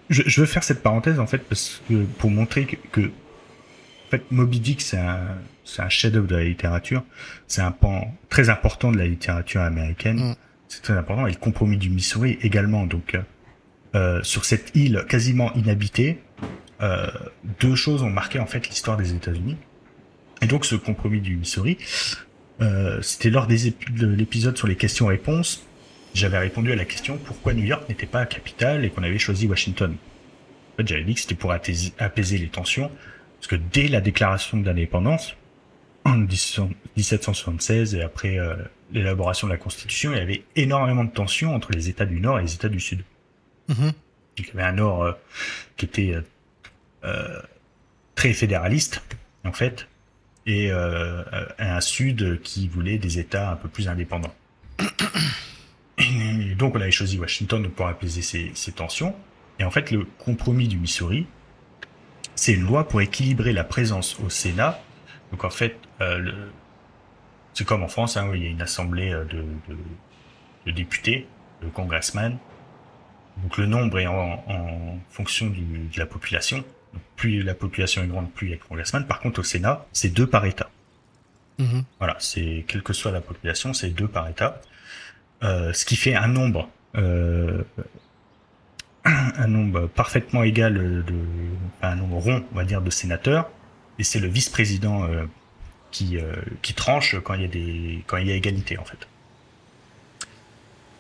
je, 0.10 0.24
je 0.26 0.42
veux 0.42 0.48
faire 0.48 0.64
cette 0.64 0.84
parenthèse 0.84 1.20
en 1.20 1.28
fait 1.28 1.40
parce 1.40 1.82
que 1.88 2.04
pour 2.18 2.30
montrer 2.30 2.66
que, 2.66 2.76
que 2.92 3.02
en 3.08 4.10
fait 4.12 4.24
Moby 4.32 4.60
Dick 4.60 4.82
c'est 4.82 4.98
un 4.98 5.38
c'est 5.70 5.82
un 5.82 5.90
chef-d'œuvre 5.90 6.28
de 6.28 6.36
la 6.36 6.44
littérature, 6.44 7.04
c'est 7.48 7.62
un 7.62 7.72
pan 7.72 8.12
très 8.30 8.50
important 8.50 8.92
de 8.92 8.98
la 8.98 9.06
littérature 9.06 9.62
américaine. 9.62 10.32
Mm. 10.32 10.36
C'est 10.68 10.82
très 10.82 10.94
important 10.94 11.28
et 11.28 11.32
le 11.32 11.38
compromis 11.38 11.78
du 11.78 11.90
Missouri 11.90 12.38
également. 12.42 12.86
Donc 12.86 13.16
euh, 13.16 13.22
euh, 13.96 14.24
sur 14.24 14.46
cette 14.46 14.76
île 14.76 15.06
quasiment 15.08 15.54
inhabitée, 15.54 16.22
euh, 16.82 17.08
deux 17.60 17.76
choses 17.76 18.04
ont 18.04 18.10
marqué 18.10 18.40
en 18.40 18.46
fait 18.46 18.68
l'histoire 18.68 18.98
des 18.98 19.14
États-Unis. 19.14 19.58
Et 20.42 20.48
donc 20.48 20.66
ce 20.66 20.76
compromis 20.76 21.22
du 21.22 21.36
Missouri, 21.36 21.78
euh, 22.62 23.02
c'était 23.02 23.30
lors 23.30 23.48
des 23.48 23.72
de 23.92 24.08
l'épisode 24.08 24.58
sur 24.58 24.68
les 24.68 24.76
questions-réponses 24.76 25.66
j'avais 26.14 26.38
répondu 26.38 26.72
à 26.72 26.76
la 26.76 26.86
question 26.86 27.18
pourquoi 27.18 27.54
New 27.54 27.64
York 27.64 27.88
n'était 27.88 28.06
pas 28.06 28.20
la 28.20 28.26
capitale 28.26 28.86
et 28.86 28.90
qu'on 28.90 29.04
avait 29.04 29.20
choisi 29.20 29.48
Washington. 29.48 29.96
En 30.74 30.78
fait, 30.78 30.88
j'avais 30.88 31.04
dit 31.04 31.14
que 31.14 31.22
c'était 31.22 31.36
pour 31.36 31.52
apaiser 31.52 32.38
les 32.38 32.48
tensions, 32.48 32.92
parce 33.38 33.48
que 33.48 33.56
dès 33.56 33.88
la 33.88 34.02
déclaration 34.02 34.58
d'indépendance, 34.58 35.36
en 36.06 36.18
1776 36.18 37.96
et 37.96 38.02
après 38.02 38.40
euh, 38.40 38.56
l'élaboration 38.92 39.48
de 39.48 39.54
la 39.54 39.58
Constitution, 39.58 40.12
il 40.14 40.18
y 40.18 40.22
avait 40.22 40.44
énormément 40.56 41.04
de 41.04 41.12
tensions 41.12 41.54
entre 41.54 41.72
les 41.72 41.90
États 41.90 42.06
du 42.06 42.20
Nord 42.20 42.40
et 42.40 42.44
les 42.44 42.54
États 42.54 42.70
du 42.70 42.80
Sud. 42.80 43.04
Mhm. 43.68 43.86
Donc, 43.86 43.94
il 44.38 44.48
y 44.48 44.52
avait 44.52 44.64
un 44.64 44.74
Nord 44.74 45.04
euh, 45.04 45.12
qui 45.78 45.86
était 45.86 46.16
euh, 47.04 47.42
très 48.16 48.34
fédéraliste, 48.34 49.04
en 49.46 49.52
fait, 49.52 49.88
et 50.46 50.72
euh, 50.72 51.24
euh, 51.34 51.46
un 51.60 51.82
Sud 51.82 52.42
qui 52.42 52.68
voulait 52.68 52.98
des 52.98 53.20
États 53.20 53.52
un 53.52 53.56
peu 53.56 53.70
plus 53.70 53.88
indépendants. 53.88 54.34
Donc 56.58 56.76
on 56.76 56.82
avait 56.82 56.92
choisi 56.92 57.20
Washington 57.20 57.70
pour 57.70 57.88
apaiser 57.88 58.22
ces, 58.22 58.52
ces 58.54 58.72
tensions. 58.72 59.16
Et 59.60 59.64
en 59.66 59.72
fait, 59.72 59.92
le 59.92 60.06
compromis 60.18 60.68
du 60.68 60.78
Missouri, 60.78 61.28
c'est 62.36 62.54
une 62.54 62.64
loi 62.64 62.88
pour 62.88 63.02
équilibrer 63.02 63.52
la 63.52 63.66
présence 63.66 64.18
au 64.22 64.30
Sénat. 64.30 64.80
Donc 65.32 65.44
en 65.44 65.50
fait, 65.50 65.78
euh, 66.00 66.18
le... 66.18 66.34
c'est 67.54 67.66
comme 67.66 67.84
en 67.84 67.90
France, 67.90 68.16
hein, 68.16 68.30
où 68.30 68.34
il 68.34 68.44
y 68.44 68.48
a 68.48 68.50
une 68.50 68.62
assemblée 68.62 69.12
euh, 69.12 69.26
de, 69.26 69.44
de, 69.68 69.78
de 70.66 70.72
députés, 70.72 71.28
de 71.62 71.68
congressmen. 71.68 72.38
Donc 73.44 73.58
le 73.58 73.66
nombre 73.66 74.00
est 74.00 74.08
en, 74.08 74.44
en 74.48 75.00
fonction 75.10 75.48
du, 75.48 75.62
de 75.62 76.00
la 76.00 76.06
population. 76.06 76.64
Plus 77.16 77.44
la 77.44 77.54
population 77.54 78.04
est 78.04 78.08
grande, 78.08 78.32
plus 78.32 78.48
il 78.48 78.50
y 78.52 78.54
a 78.54 78.58
de 78.58 78.64
congressmen. 78.64 79.06
Par 79.06 79.20
contre, 79.20 79.42
au 79.42 79.44
Sénat, 79.44 79.86
c'est 79.92 80.10
deux 80.10 80.28
par 80.28 80.46
État. 80.46 80.70
Mhm. 81.60 81.84
Voilà, 82.00 82.16
c'est 82.20 82.64
quelle 82.68 82.82
que 82.82 82.94
soit 82.94 83.12
la 83.12 83.22
population, 83.22 83.74
c'est 83.74 83.90
deux 83.90 84.08
par 84.08 84.28
État. 84.30 84.62
Euh, 85.44 85.74
ce 85.74 85.86
qui 85.86 85.96
fait 85.96 86.16
un 86.16 86.28
nombre, 86.28 86.70
euh, 86.96 87.64
un 89.06 89.48
nombre 89.48 89.88
parfaitement 89.88 90.44
égal 90.44 90.74
de, 91.06 91.16
un 91.82 91.96
nombre 91.96 92.18
rond, 92.18 92.46
on 92.52 92.56
va 92.56 92.64
dire, 92.64 92.82
de 92.82 92.90
sénateurs. 92.90 93.50
Et 94.00 94.04
c'est 94.04 94.20
le 94.20 94.28
vice-président 94.28 95.04
euh, 95.04 95.26
qui 95.92 96.18
qui 96.62 96.74
tranche 96.74 97.20
quand 97.20 97.34
il 97.34 97.42
y 97.42 97.46
a 97.46 97.48
des 97.48 98.04
quand 98.08 98.18
il 98.18 98.28
y 98.28 98.32
a 98.32 98.36
égalité 98.36 98.78
en 98.78 98.86
fait. 98.86 99.08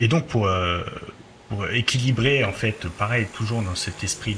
Et 0.01 0.07
donc 0.07 0.25
pour 0.27 0.49
pour 1.49 1.67
équilibrer 1.69 2.43
en 2.43 2.53
fait, 2.53 2.87
pareil, 2.89 3.27
toujours 3.33 3.61
dans 3.61 3.75
cet 3.75 4.03
esprit 4.03 4.37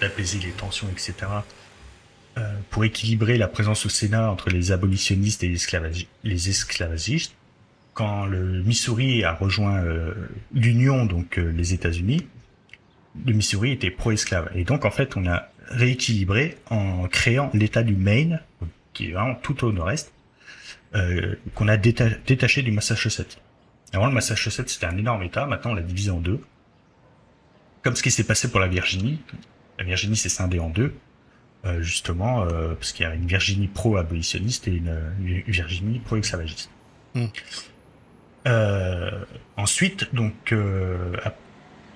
d'apaiser 0.00 0.38
les 0.40 0.50
tensions, 0.50 0.88
etc. 0.90 1.14
euh, 2.36 2.52
pour 2.70 2.84
équilibrer 2.84 3.38
la 3.38 3.48
présence 3.48 3.86
au 3.86 3.88
Sénat 3.88 4.30
entre 4.30 4.50
les 4.50 4.72
abolitionnistes 4.72 5.42
et 5.44 5.48
les, 5.48 5.56
esclavagi- 5.56 6.06
les 6.24 6.48
esclavagistes, 6.50 7.34
quand 7.94 8.26
le 8.26 8.62
Missouri 8.62 9.24
a 9.24 9.32
rejoint 9.34 9.78
euh, 9.82 10.14
l'Union, 10.54 11.04
donc 11.06 11.38
euh, 11.38 11.50
les 11.52 11.74
États-Unis, 11.74 12.26
le 13.26 13.32
Missouri 13.32 13.72
était 13.72 13.90
pro-esclave. 13.90 14.50
Et 14.54 14.64
donc 14.64 14.84
en 14.84 14.90
fait, 14.90 15.16
on 15.16 15.26
a 15.26 15.48
rééquilibré 15.68 16.56
en 16.70 17.08
créant 17.08 17.50
l'État 17.54 17.82
du 17.82 17.94
Maine, 17.96 18.40
qui 18.94 19.08
est 19.08 19.12
vraiment 19.12 19.34
tout 19.34 19.64
au 19.64 19.72
nord-est, 19.72 20.12
euh, 20.94 21.34
qu'on 21.54 21.68
a 21.68 21.76
déta- 21.76 22.16
détaché 22.26 22.62
du 22.62 22.70
Massachusetts. 22.72 23.38
Avant, 23.92 24.06
le 24.06 24.12
Massachusetts, 24.12 24.68
c'était 24.68 24.86
un 24.86 24.96
énorme 24.98 25.22
État. 25.22 25.46
Maintenant, 25.46 25.70
on 25.72 25.74
l'a 25.74 25.82
divisé 25.82 26.10
en 26.10 26.20
deux. 26.20 26.40
Comme 27.82 27.96
ce 27.96 28.02
qui 28.02 28.10
s'est 28.10 28.24
passé 28.24 28.50
pour 28.50 28.60
la 28.60 28.68
Virginie. 28.68 29.20
La 29.78 29.84
Virginie 29.84 30.16
s'est 30.16 30.28
scindée 30.28 30.58
en 30.58 30.68
deux. 30.68 30.94
euh, 31.64 31.82
justement, 31.82 32.44
euh, 32.44 32.74
parce 32.74 32.92
qu'il 32.92 33.04
y 33.04 33.08
a 33.08 33.14
une 33.14 33.26
Virginie 33.26 33.68
pro-abolitionniste 33.68 34.68
et 34.68 34.72
une, 34.72 34.96
une 35.20 35.42
Virginie 35.42 35.98
pro-esclavagiste. 35.98 36.70
Mm. 37.14 37.26
Euh, 38.46 39.24
ensuite, 39.56 40.14
donc, 40.14 40.52
euh, 40.52 41.16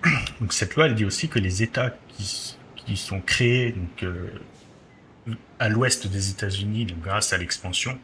donc, 0.41 0.53
cette 0.53 0.75
loi, 0.75 0.87
elle 0.87 0.95
dit 0.95 1.05
aussi 1.05 1.29
que 1.29 1.39
les 1.39 1.63
États 1.63 1.95
qui, 2.09 2.57
qui 2.77 2.97
sont 2.97 3.21
créés 3.21 3.73
donc, 3.73 4.03
euh, 4.03 4.29
à 5.59 5.69
l'ouest 5.69 6.07
des 6.09 6.31
États-Unis, 6.31 6.87
donc 6.87 7.01
grâce 7.01 7.33
à 7.33 7.39
l'expansion, 7.39 7.99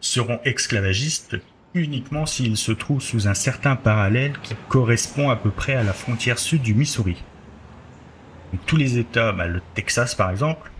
seront 0.00 0.40
esclavagistes 0.44 1.36
uniquement 1.76 2.26
s'ils 2.26 2.56
se 2.56 2.72
trouvent 2.72 3.02
sous 3.02 3.28
un 3.28 3.34
certain 3.34 3.76
parallèle 3.76 4.38
qui 4.42 4.54
correspond 4.68 5.30
à 5.30 5.36
peu 5.36 5.50
près 5.50 5.74
à 5.74 5.82
la 5.84 5.92
frontière 5.92 6.38
sud 6.38 6.62
du 6.62 6.74
Missouri. 6.74 7.22
Donc, 8.52 8.64
tous 8.66 8.76
les 8.76 8.98
États, 8.98 9.32
bah, 9.32 9.46
le 9.46 9.60
Texas 9.74 10.14
par 10.14 10.30
exemple, 10.30 10.70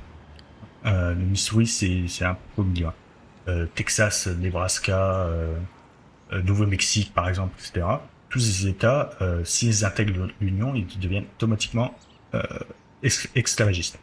euh, 0.86 1.14
le 1.14 1.24
Missouri 1.24 1.66
c'est 1.66 2.24
un 2.24 2.36
peu 2.56 2.62
milieu. 2.62 2.86
hein. 2.86 2.94
Euh, 3.48 3.66
Texas, 3.74 4.26
Nebraska, 4.26 4.98
euh, 5.26 5.56
euh, 6.32 6.42
Nouveau-Mexique 6.42 7.12
par 7.14 7.28
exemple, 7.28 7.54
etc. 7.60 7.86
Tous 8.28 8.40
ces 8.40 8.66
États, 8.68 9.10
euh, 9.20 9.44
s'ils 9.44 9.84
intègrent 9.84 10.28
l'Union, 10.40 10.74
ils 10.74 10.86
deviennent 10.98 11.26
automatiquement 11.36 11.94
esclavagistes. 13.02 13.98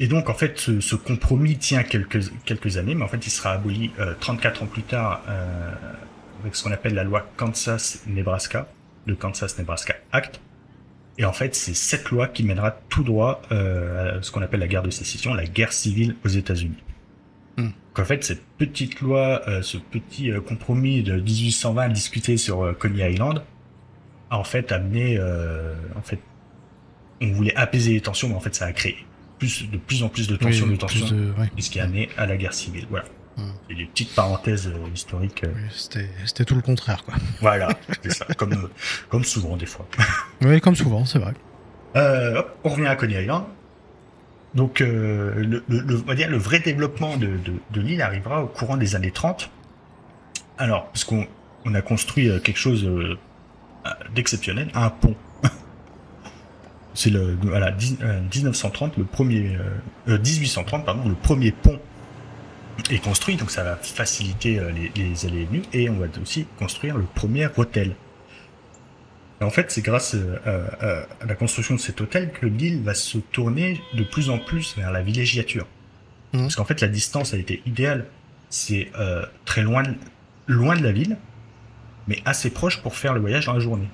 Et 0.00 0.06
donc, 0.06 0.28
en 0.28 0.34
fait, 0.34 0.58
ce, 0.58 0.80
ce 0.80 0.94
compromis 0.94 1.58
tient 1.58 1.82
quelques, 1.82 2.30
quelques 2.44 2.76
années, 2.76 2.94
mais 2.94 3.04
en 3.04 3.08
fait, 3.08 3.26
il 3.26 3.30
sera 3.30 3.52
aboli 3.52 3.90
euh, 3.98 4.14
34 4.20 4.62
ans 4.62 4.66
plus 4.66 4.82
tard 4.82 5.22
euh, 5.28 5.72
avec 6.40 6.54
ce 6.54 6.62
qu'on 6.62 6.70
appelle 6.70 6.94
la 6.94 7.04
loi 7.04 7.26
Kansas-Nebraska, 7.36 8.68
le 9.06 9.16
Kansas-Nebraska 9.16 9.94
Act. 10.12 10.40
Et 11.18 11.24
en 11.24 11.32
fait, 11.32 11.56
c'est 11.56 11.74
cette 11.74 12.10
loi 12.10 12.28
qui 12.28 12.44
mènera 12.44 12.70
tout 12.88 13.02
droit 13.02 13.42
euh, 13.50 14.18
à 14.18 14.22
ce 14.22 14.30
qu'on 14.30 14.42
appelle 14.42 14.60
la 14.60 14.68
guerre 14.68 14.84
de 14.84 14.90
sécession, 14.90 15.34
la 15.34 15.46
guerre 15.46 15.72
civile 15.72 16.14
aux 16.24 16.28
États-Unis. 16.28 16.78
Hmm. 17.56 17.64
Donc, 17.64 17.98
en 17.98 18.04
fait, 18.04 18.22
cette 18.22 18.44
petite 18.56 19.00
loi, 19.00 19.42
euh, 19.48 19.62
ce 19.62 19.78
petit 19.78 20.30
euh, 20.30 20.40
compromis 20.40 21.02
de 21.02 21.14
1820 21.14 21.88
discuté 21.88 22.36
sur 22.36 22.62
euh, 22.62 22.72
Coney 22.72 23.12
Island, 23.12 23.42
a 24.30 24.38
en 24.38 24.44
fait 24.44 24.70
amené, 24.70 25.16
euh, 25.18 25.74
en 25.96 26.02
fait, 26.02 26.20
on 27.20 27.32
voulait 27.32 27.56
apaiser 27.56 27.94
les 27.94 28.00
tensions, 28.00 28.28
mais 28.28 28.36
en 28.36 28.40
fait, 28.40 28.54
ça 28.54 28.66
a 28.66 28.72
créé 28.72 29.04
plus 29.38 29.70
de 29.70 29.76
plus 29.78 30.02
en 30.02 30.08
plus 30.08 30.26
de 30.28 30.36
tensions, 30.36 30.66
Oui, 30.66 30.72
de 30.72 30.76
tensions, 30.76 31.06
ouais. 31.38 31.50
et 31.56 31.62
ce 31.62 31.70
qui 31.70 31.80
a 31.80 31.84
amené 31.84 32.08
à 32.16 32.26
la 32.26 32.36
guerre 32.36 32.52
civile. 32.54 32.86
Voilà. 32.90 33.04
Hmm. 33.36 33.50
C'est 33.68 33.76
des 33.76 33.84
petites 33.86 34.14
parenthèses 34.14 34.66
euh, 34.66 34.88
historiques. 34.94 35.44
euh, 35.44 35.52
Oui, 35.54 35.62
C'était 35.72 36.08
c'était 36.26 36.44
tout 36.44 36.54
le 36.56 36.60
contraire, 36.62 37.04
quoi. 37.04 37.14
voilà, 37.40 37.68
c'est 38.02 38.12
ça, 38.12 38.24
comme 38.36 38.52
euh, 38.52 38.68
comme 39.08 39.24
souvent 39.24 39.56
des 39.56 39.66
fois. 39.66 39.86
Oui, 40.42 40.60
comme 40.60 40.74
souvent, 40.76 41.04
c'est 41.04 41.18
vrai. 41.20 41.34
Euh, 41.96 42.38
hop, 42.40 42.58
on 42.64 42.68
revient 42.70 42.86
à 42.86 42.96
Coney 42.96 43.22
Island. 43.22 43.44
Donc, 44.54 44.80
euh, 44.80 45.34
le, 45.36 45.62
le, 45.68 45.80
le- 45.80 45.96
on 46.00 46.06
va 46.06 46.14
dire 46.14 46.28
le 46.30 46.36
vrai 46.38 46.58
développement 46.58 47.16
de, 47.16 47.26
de, 47.26 47.52
de 47.70 47.80
l'île 47.80 48.02
arrivera 48.02 48.42
au 48.42 48.46
courant 48.46 48.76
des 48.76 48.96
années 48.96 49.10
30. 49.12 49.50
Alors, 50.58 50.86
parce 50.88 51.04
qu'on 51.04 51.26
on 51.64 51.74
a 51.74 51.82
construit 51.82 52.28
quelque 52.42 52.56
chose 52.58 52.88
d'exceptionnel, 54.14 54.68
un 54.74 54.90
pont. 54.90 55.14
C'est 57.00 57.10
le 57.10 57.38
voilà 57.42 57.70
dix- 57.70 57.96
euh, 58.02 58.20
1930 58.34 58.96
le 58.96 59.04
premier 59.04 59.54
euh, 59.56 60.14
euh, 60.14 60.18
1830 60.18 60.84
pardon 60.84 61.08
le 61.08 61.14
premier 61.14 61.52
pont 61.52 61.78
est 62.90 62.98
construit 62.98 63.36
donc 63.36 63.52
ça 63.52 63.62
va 63.62 63.76
faciliter 63.76 64.58
euh, 64.58 64.72
les, 64.72 64.90
les 64.96 65.24
allées 65.26 65.42
et 65.42 65.44
venues 65.44 65.62
et 65.72 65.88
on 65.90 65.94
va 65.98 66.06
aussi 66.20 66.46
construire 66.58 66.96
le 66.96 67.04
premier 67.04 67.46
hôtel. 67.56 67.94
Et 69.40 69.44
en 69.44 69.50
fait, 69.50 69.70
c'est 69.70 69.82
grâce 69.82 70.16
euh, 70.16 70.36
à, 70.80 70.84
à- 70.84 71.06
à 71.22 71.26
la 71.26 71.34
construction 71.36 71.76
de 71.76 71.80
cet 71.80 72.00
hôtel 72.00 72.32
que 72.32 72.46
l'île 72.46 72.82
va 72.82 72.94
se 72.94 73.18
tourner 73.18 73.80
de 73.94 74.02
plus 74.02 74.30
en 74.30 74.38
plus 74.38 74.74
vers 74.76 74.90
la 74.90 75.00
villégiature. 75.00 75.66
Mhm. 76.32 76.40
Parce 76.42 76.56
qu'en 76.56 76.64
fait, 76.64 76.80
la 76.80 76.88
distance 76.88 77.32
a 77.34 77.36
été 77.36 77.62
idéale. 77.64 78.06
C'est 78.50 78.90
euh, 78.98 79.24
très 79.44 79.62
loin, 79.62 79.84
loin 80.48 80.74
de 80.76 80.82
la 80.82 80.90
ville, 80.90 81.16
mais 82.08 82.18
assez 82.24 82.50
proche 82.50 82.82
pour 82.82 82.96
faire 82.96 83.14
le 83.14 83.20
voyage 83.20 83.46
dans 83.46 83.52
la 83.54 83.60
journée. 83.60 83.88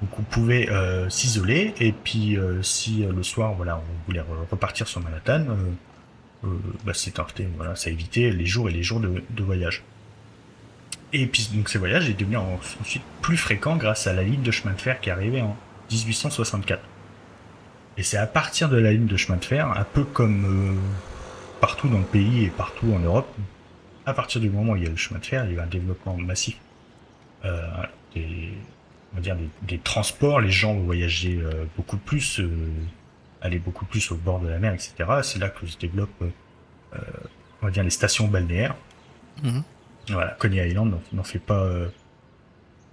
Donc, 0.00 0.18
on 0.18 0.22
pouvait 0.22 0.70
euh, 0.70 1.08
s'isoler 1.10 1.74
et 1.80 1.92
puis 1.92 2.36
euh, 2.36 2.62
si 2.62 3.04
euh, 3.04 3.12
le 3.12 3.22
soir, 3.24 3.54
voilà, 3.54 3.78
on 3.78 4.06
voulait 4.06 4.20
re- 4.20 4.48
repartir 4.50 4.86
sur 4.86 5.00
Manhattan, 5.00 5.40
euh, 5.48 5.54
euh, 6.44 6.48
bah, 6.84 6.92
c'est 6.94 7.18
voilà, 7.56 7.74
ça 7.74 7.90
évitait 7.90 8.30
les 8.30 8.46
jours 8.46 8.68
et 8.68 8.72
les 8.72 8.84
jours 8.84 9.00
de, 9.00 9.42
voyage. 9.42 9.82
Et 11.12 11.26
puis 11.26 11.48
donc 11.52 11.68
ces 11.68 11.78
voyages 11.78 12.08
est 12.08 12.14
devenu 12.14 12.36
en- 12.36 12.60
ensuite 12.80 13.02
plus 13.22 13.36
fréquent 13.36 13.76
grâce 13.76 14.06
à 14.06 14.12
la 14.12 14.22
ligne 14.22 14.42
de 14.42 14.50
chemin 14.52 14.72
de 14.74 14.80
fer 14.80 15.00
qui 15.00 15.08
est 15.08 15.12
arrivée 15.12 15.42
en 15.42 15.56
1864. 15.90 16.80
Et 17.96 18.04
c'est 18.04 18.18
à 18.18 18.26
partir 18.28 18.68
de 18.68 18.76
la 18.76 18.92
ligne 18.92 19.06
de 19.06 19.16
chemin 19.16 19.38
de 19.38 19.44
fer, 19.44 19.66
un 19.76 19.82
peu 19.82 20.04
comme 20.04 20.76
euh, 20.76 21.60
partout 21.60 21.88
dans 21.88 21.98
le 21.98 22.04
pays 22.04 22.44
et 22.44 22.50
partout 22.50 22.92
en 22.94 23.00
Europe, 23.00 23.34
à 24.06 24.14
partir 24.14 24.40
du 24.40 24.48
moment 24.48 24.74
où 24.74 24.76
il 24.76 24.84
y 24.84 24.86
a 24.86 24.90
le 24.90 24.96
chemin 24.96 25.18
de 25.18 25.26
fer, 25.26 25.44
il 25.50 25.56
y 25.56 25.58
a 25.58 25.64
un 25.64 25.66
développement 25.66 26.16
massif 26.16 26.56
on 29.12 29.16
va 29.16 29.22
dire 29.22 29.36
des, 29.36 29.48
des 29.62 29.78
transports, 29.78 30.40
les 30.40 30.50
gens 30.50 30.74
voyageaient 30.74 31.38
euh, 31.40 31.64
beaucoup 31.76 31.96
plus, 31.96 32.40
euh, 32.40 32.48
allaient 33.40 33.58
beaucoup 33.58 33.84
plus 33.86 34.10
au 34.10 34.16
bord 34.16 34.40
de 34.40 34.48
la 34.48 34.58
mer, 34.58 34.74
etc. 34.74 34.94
C'est 35.22 35.38
là 35.38 35.48
que 35.48 35.66
se 35.66 35.78
développent, 35.78 36.22
euh, 36.22 36.98
on 37.62 37.66
va 37.66 37.72
dire, 37.72 37.84
les 37.84 37.90
stations 37.90 38.28
balnéaires. 38.28 38.76
Mhm. 39.42 39.62
Voilà, 40.10 40.36
Coney 40.38 40.68
Island 40.68 40.90
n'en- 40.90 41.02
n'en 41.12 41.22
fait 41.24 41.38
pas, 41.38 41.62
euh, 41.62 41.88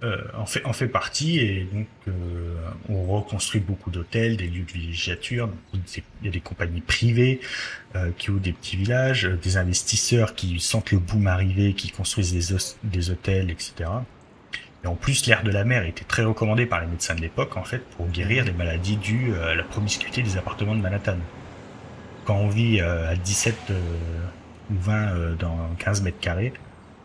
euh, 0.02 0.22
en 0.36 0.44
fait, 0.44 0.62
en 0.66 0.74
fait 0.74 0.88
partie 0.88 1.38
et 1.38 1.64
donc 1.72 1.86
euh, 2.08 2.54
on 2.90 3.04
reconstruit 3.06 3.60
beaucoup 3.62 3.90
d'hôtels, 3.90 4.36
des 4.36 4.46
lieux 4.46 4.64
de 4.64 4.72
villégiature. 4.72 5.48
Il 5.72 5.80
y 6.24 6.28
a 6.28 6.30
des 6.30 6.40
compagnies 6.40 6.82
privées 6.82 7.40
euh, 7.94 8.10
qui 8.18 8.30
ouvrent 8.30 8.42
des 8.42 8.52
petits 8.52 8.76
villages, 8.76 9.24
des 9.42 9.56
investisseurs 9.56 10.34
qui 10.34 10.60
sentent 10.60 10.92
le 10.92 10.98
boom 10.98 11.26
arriver, 11.26 11.72
qui 11.72 11.90
construisent 11.90 12.32
des, 12.34 12.54
des 12.84 13.10
hôtels, 13.10 13.50
etc. 13.50 13.88
Et 14.86 14.88
en 14.88 14.94
plus, 14.94 15.26
l'air 15.26 15.42
de 15.42 15.50
la 15.50 15.64
mer 15.64 15.84
était 15.84 16.04
très 16.04 16.22
recommandé 16.22 16.64
par 16.64 16.80
les 16.80 16.86
médecins 16.86 17.16
de 17.16 17.20
l'époque, 17.20 17.56
en 17.56 17.64
fait, 17.64 17.82
pour 17.96 18.06
guérir 18.08 18.44
des 18.44 18.52
maladies 18.52 18.96
dues 18.96 19.32
euh, 19.34 19.50
à 19.50 19.54
la 19.56 19.64
promiscuité 19.64 20.22
des 20.22 20.36
appartements 20.36 20.76
de 20.76 20.80
Manhattan. 20.80 21.16
Quand 22.24 22.36
on 22.36 22.48
vit 22.48 22.80
euh, 22.80 23.10
à 23.10 23.16
17 23.16 23.56
euh, 23.70 23.80
ou 24.70 24.74
20 24.78 24.94
euh, 25.08 25.34
dans 25.34 25.58
15 25.80 26.02
mètres 26.02 26.20
carrés, 26.20 26.52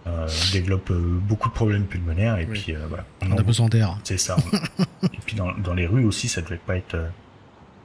euh, 0.06 0.28
on 0.28 0.52
développe 0.52 0.91
euh, 0.91 1.00
beaucoup 1.24 1.50
de 1.50 1.54
problèmes 1.56 1.86
pulmonaires 1.86 2.38
et 2.38 2.46
Oui. 2.46 2.60
puis 2.60 2.76
euh, 2.76 2.86
voilà. 2.88 3.04
On 3.24 3.32
en- 3.32 3.38
a 3.38 3.41
besoin 3.44 3.67
d'air. 3.67 3.98
c'est 4.04 4.20
ça. 4.20 4.36
et 5.04 5.17
puis 5.26 5.36
dans, 5.36 5.52
dans 5.54 5.74
les 5.74 5.88
rues 5.88 6.06
aussi, 6.06 6.28
ça 6.30 6.41
devait 6.41 6.58
pas 6.58 6.76
être, 6.78 6.94
euh, 6.96 7.08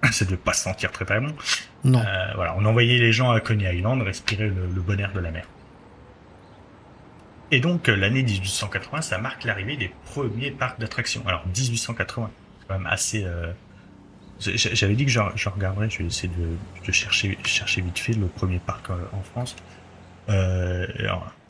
ça 0.13 0.27
devait 0.27 0.37
pas 0.37 0.53
se 0.53 0.63
sentir 0.65 0.93
très 0.93 1.07
très 1.07 1.21
bon. 1.21 1.33
Non. 1.85 2.01
Euh, 2.01 2.33
voilà, 2.35 2.55
on 2.59 2.65
envoyait 2.67 2.99
les 2.99 3.13
gens 3.13 3.31
à 3.31 3.41
Coney 3.41 3.75
Island 3.79 4.03
respirer 4.03 4.49
le, 4.49 4.67
le 4.75 4.81
bon 4.83 4.99
air 5.01 5.13
de 5.15 5.21
la 5.21 5.31
mer. 5.31 5.45
Et 7.51 7.61
donc 7.61 7.89
l'année 7.89 8.23
1880, 8.23 9.03
ça 9.03 9.19
marque 9.19 9.45
l'arrivée 9.45 9.77
des 9.77 9.91
premiers 10.05 10.51
parcs 10.51 10.81
d'attractions. 10.81 11.23
Alors 11.27 11.47
1880, 11.47 12.31
c'est 12.61 12.67
quand 12.69 12.79
même 12.79 12.87
assez. 12.87 13.27
J'avais 14.39 14.95
dit 14.95 15.07
que 15.07 15.11
je, 15.11 15.21
je, 15.35 15.49
regarderais, 15.49 15.89
je 15.89 15.99
vais 15.99 16.05
essayer 16.07 16.29
de, 16.29 16.57
de, 16.87 16.93
chercher, 16.93 17.39
chercher 17.45 17.81
vite 17.81 17.99
fait 17.99 18.13
le 18.13 18.27
premier 18.27 18.59
parc 18.59 18.91
en 18.91 19.23
France. 19.23 19.57
Euh, 20.29 20.87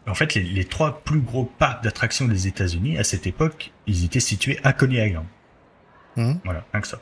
en 0.07 0.15
fait, 0.15 0.35
les, 0.35 0.43
les, 0.43 0.65
trois 0.65 1.01
plus 1.01 1.21
gros 1.21 1.45
parcs 1.45 1.83
d'attractions 1.83 2.27
des 2.29 2.47
États-Unis 2.47 2.99
à 2.99 3.05
cette 3.05 3.27
époque, 3.27 3.73
ils 3.87 4.05
étaient 4.05 4.21
situés 4.21 4.61
à 4.63 4.73
Coney 4.73 5.09
Island. 5.09 5.27
Mmh. 6.17 6.35
Voilà, 6.45 6.65
rien 6.73 6.81
que 6.81 6.89
ça. 6.89 7.01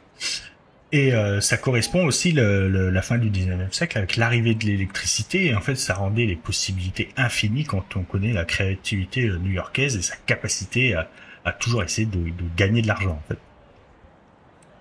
Et 0.92 1.12
euh, 1.12 1.40
ça 1.40 1.56
correspond 1.56 2.04
aussi 2.04 2.32
le, 2.32 2.68
le, 2.68 2.90
la 2.90 3.02
fin 3.02 3.18
du 3.18 3.30
19e 3.30 3.72
siècle 3.72 3.98
avec 3.98 4.16
l'arrivée 4.16 4.54
de 4.54 4.64
l'électricité. 4.64 5.46
Et 5.46 5.54
en 5.54 5.60
fait, 5.60 5.74
ça 5.74 5.94
rendait 5.94 6.26
les 6.26 6.36
possibilités 6.36 7.08
infinies 7.16 7.64
quand 7.64 7.96
on 7.96 8.02
connaît 8.02 8.32
la 8.32 8.44
créativité 8.44 9.26
euh, 9.26 9.38
new-yorkaise 9.38 9.96
et 9.96 10.02
sa 10.02 10.16
capacité 10.16 10.94
à, 10.94 11.08
à 11.44 11.52
toujours 11.52 11.82
essayer 11.82 12.06
de, 12.06 12.18
de, 12.18 12.44
gagner 12.56 12.82
de 12.82 12.86
l'argent. 12.86 13.20
En 13.24 13.28
fait. 13.28 13.38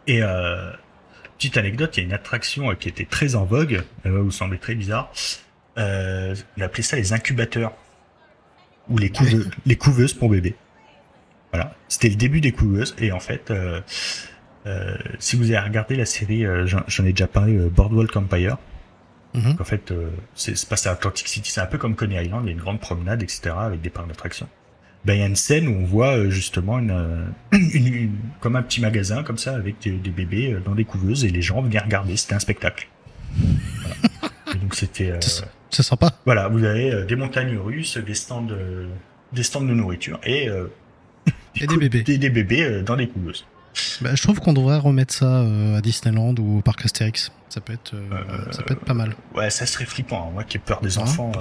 Et 0.07 0.21
euh, 0.21 0.71
petite 1.37 1.57
anecdote, 1.57 1.97
il 1.97 2.01
y 2.01 2.03
a 2.03 2.05
une 2.05 2.13
attraction 2.13 2.71
euh, 2.71 2.75
qui 2.75 2.89
était 2.89 3.05
très 3.05 3.35
en 3.35 3.45
vogue, 3.45 3.83
elle 4.03 4.11
va 4.11 4.19
vous 4.19 4.31
sembler 4.31 4.57
très 4.57 4.75
bizarre. 4.75 5.11
Euh, 5.77 6.35
on 6.57 6.61
appelait 6.61 6.83
ça 6.83 6.95
les 6.95 7.13
incubateurs 7.13 7.73
ou 8.89 8.97
les 8.97 9.09
couveuses, 9.09 9.49
les 9.65 9.75
couveuses 9.75 10.13
pour 10.13 10.29
bébés. 10.29 10.55
Voilà, 11.51 11.75
c'était 11.87 12.09
le 12.09 12.15
début 12.15 12.41
des 12.41 12.51
couveuses 12.51 12.95
et 12.97 13.11
en 13.11 13.19
fait, 13.19 13.51
euh, 13.51 13.81
euh, 14.65 14.95
si 15.19 15.35
vous 15.35 15.51
avez 15.51 15.59
regardé 15.59 15.95
la 15.95 16.05
série, 16.05 16.45
euh, 16.45 16.65
j'en 16.65 17.05
ai 17.05 17.11
déjà 17.11 17.27
parlé, 17.27 17.55
euh, 17.55 17.69
Boardwalk 17.69 18.15
Empire. 18.15 18.57
Mm 19.33 19.53
En 19.59 19.63
fait, 19.63 19.93
c'est 20.35 20.67
passé 20.67 20.89
à 20.89 20.91
Atlantic 20.93 21.27
City, 21.27 21.51
c'est 21.51 21.61
un 21.61 21.65
peu 21.65 21.77
comme 21.77 21.95
Coney 21.95 22.23
Island, 22.23 22.43
il 22.43 22.47
y 22.47 22.49
a 22.49 22.53
une 22.53 22.59
grande 22.59 22.79
promenade, 22.79 23.23
etc., 23.23 23.55
avec 23.57 23.81
des 23.81 23.89
parcs 23.89 24.07
d'attractions. 24.07 24.47
Ben 25.05 25.15
il 25.15 25.19
y 25.19 25.23
a 25.23 25.25
une 25.25 25.35
scène 25.35 25.67
où 25.67 25.71
on 25.81 25.85
voit 25.85 26.29
justement 26.29 26.79
une, 26.79 27.33
une, 27.51 28.15
comme 28.39 28.55
un 28.55 28.61
petit 28.61 28.79
magasin 28.79 29.23
comme 29.23 29.37
ça 29.37 29.55
avec 29.55 29.81
des, 29.81 29.91
des, 29.91 30.11
bébés 30.11 30.55
dans 30.63 30.75
des 30.75 30.85
couveuses 30.85 31.25
et 31.25 31.29
les 31.29 31.41
gens 31.41 31.61
venaient 31.61 31.79
regarder, 31.79 32.15
c'était 32.15 32.35
un 32.35 32.39
spectacle. 32.39 32.87
Voilà. 33.81 33.95
Et 34.53 34.57
donc 34.59 34.75
c'était 34.75 35.19
c'est 35.73 35.83
sympa. 35.83 36.11
Voilà, 36.25 36.47
vous 36.47 36.63
avez 36.63 37.03
des 37.05 37.15
montagnes 37.15 37.57
russes, 37.57 37.97
des 37.97 38.13
stands, 38.13 38.43
de, 38.43 38.87
des 39.33 39.41
stands 39.41 39.61
de 39.61 39.73
nourriture 39.73 40.19
et, 40.23 40.47
euh, 40.47 40.67
et 41.59 41.65
des 41.65 41.77
bébés. 41.77 42.03
Des, 42.03 42.17
des 42.19 42.29
bébés 42.29 42.83
dans 42.83 42.95
des 42.95 43.07
couveuses. 43.07 43.45
Bah, 44.01 44.13
je 44.13 44.21
trouve 44.21 44.39
qu'on 44.39 44.53
devrait 44.53 44.77
remettre 44.77 45.13
ça 45.13 45.25
euh, 45.25 45.77
à 45.77 45.81
Disneyland 45.81 46.35
ou 46.39 46.59
au 46.59 46.61
parc 46.61 46.85
Astérix. 46.85 47.31
Ça 47.49 47.61
peut 47.61 47.73
être, 47.73 47.93
euh, 47.93 48.51
ça 48.51 48.63
peut 48.63 48.73
être 48.73 48.85
pas 48.85 48.93
mal. 48.93 49.15
Ouais, 49.35 49.49
ça 49.49 49.65
serait 49.65 49.85
flippant. 49.85 50.27
Hein. 50.27 50.31
Moi 50.33 50.43
qui 50.43 50.57
ai 50.57 50.59
peur 50.59 50.81
des 50.81 50.97
enfants. 50.97 51.31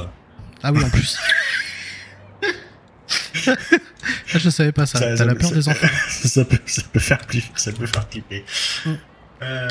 Ah 0.63 0.73
oui, 0.73 0.83
en 0.85 0.91
plus. 0.91 1.19
je 4.27 4.51
savais 4.51 4.73
pas 4.73 4.87
ça. 4.87 4.99
ça 4.99 5.15
T'as 5.17 5.25
la 5.25 5.35
peur 5.35 5.51
ça, 5.51 5.55
des 5.55 5.69
enfants. 5.69 5.87
ça, 6.09 6.45
peut, 6.45 6.59
ça 6.67 6.83
peut 6.93 7.01
faire 7.01 7.21
flipper. 7.27 7.51
Ça 7.57 7.73
peut 7.73 7.87
faire 7.87 8.07
flipper. 8.09 8.45
Mm. 8.87 8.93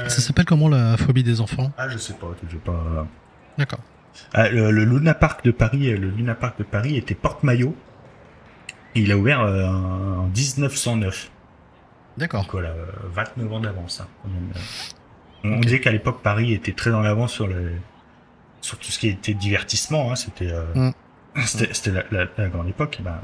Ça 0.08 0.22
s'appelle 0.22 0.46
comment 0.46 0.68
la 0.68 0.98
phobie 0.98 1.24
des 1.24 1.40
enfants? 1.40 1.72
Ah, 1.78 1.88
je 1.90 1.98
sais 1.98 2.14
pas. 2.14 2.36
Je 2.44 2.52
sais 2.52 2.62
pas. 2.62 3.08
D'accord. 3.58 3.80
Ah, 4.34 4.50
le, 4.50 4.72
le, 4.72 4.84
Luna 4.84 5.14
Park 5.14 5.46
de 5.46 5.52
Paris, 5.52 5.92
le 5.92 6.10
Luna 6.10 6.36
Park 6.36 6.58
de 6.60 6.64
Paris 6.64 6.98
était 6.98 7.16
porte-maillot. 7.16 7.76
Il 8.96 9.12
a 9.12 9.18
ouvert 9.18 9.42
euh, 9.42 9.68
en 9.68 10.28
1909. 10.28 11.32
D'accord. 12.18 12.42
Donc 12.42 12.52
voilà, 12.52 12.74
29 13.14 13.54
ans 13.54 13.60
d'avance. 13.60 14.02
Hein, 14.02 14.30
on 15.44 15.54
okay. 15.54 15.62
disait 15.62 15.80
qu'à 15.80 15.92
l'époque 15.92 16.22
Paris 16.22 16.54
était 16.54 16.74
très 16.74 16.92
en 16.92 17.04
avance 17.04 17.34
sur 17.34 17.48
le 17.48 17.72
sur 18.62 18.78
tout 18.78 18.92
ce 18.92 19.00
qui 19.00 19.08
était 19.08 19.34
divertissement. 19.34 20.12
Hein, 20.12 20.16
c'était 20.16 20.52
euh, 20.52 20.66
mm. 20.76 20.94
c'était 21.46 21.92
la, 21.92 22.04
la, 22.12 22.28
la, 22.38 22.50
grande 22.50 22.68
époque. 22.68 22.98
Et 23.00 23.04
ben 23.04 23.22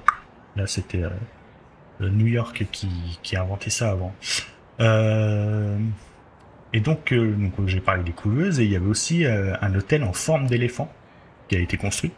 là 0.55 0.67
c'était 0.67 1.03
euh, 1.03 2.09
New 2.09 2.27
York 2.27 2.65
qui 2.71 3.19
qui 3.23 3.35
a 3.35 3.41
inventé 3.41 3.69
ça 3.69 3.91
avant. 3.91 4.15
Euh, 4.79 5.77
et 6.73 6.79
donc, 6.79 7.11
euh, 7.13 7.33
donc 7.35 7.67
j'ai 7.67 7.79
parlé 7.79 8.03
des 8.03 8.11
couveuses 8.11 8.59
et 8.59 8.65
il 8.65 8.71
y 8.71 8.75
avait 8.75 8.87
aussi 8.87 9.25
euh, 9.25 9.55
un 9.61 9.73
hôtel 9.75 10.03
en 10.03 10.13
forme 10.13 10.47
d'éléphant 10.47 10.91
qui 11.47 11.55
a 11.55 11.59
été 11.59 11.77
construit. 11.77 12.11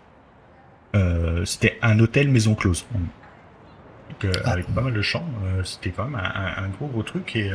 Euh, 0.96 1.46
c'était 1.46 1.78
un 1.82 2.00
hôtel 2.00 2.30
maison 2.30 2.56
close. 2.56 2.86
Donc, 4.10 4.26
euh, 4.26 4.32
ah. 4.46 4.52
avec 4.52 4.68
pas 4.74 4.82
mal 4.82 4.94
de 4.94 5.02
champs, 5.02 5.26
c'était 5.64 5.92
quand 5.92 6.06
même 6.06 6.20
un, 6.20 6.64
un, 6.64 6.68
gros 6.70 6.88
gros 6.88 7.04
truc 7.04 7.36
et 7.36 7.52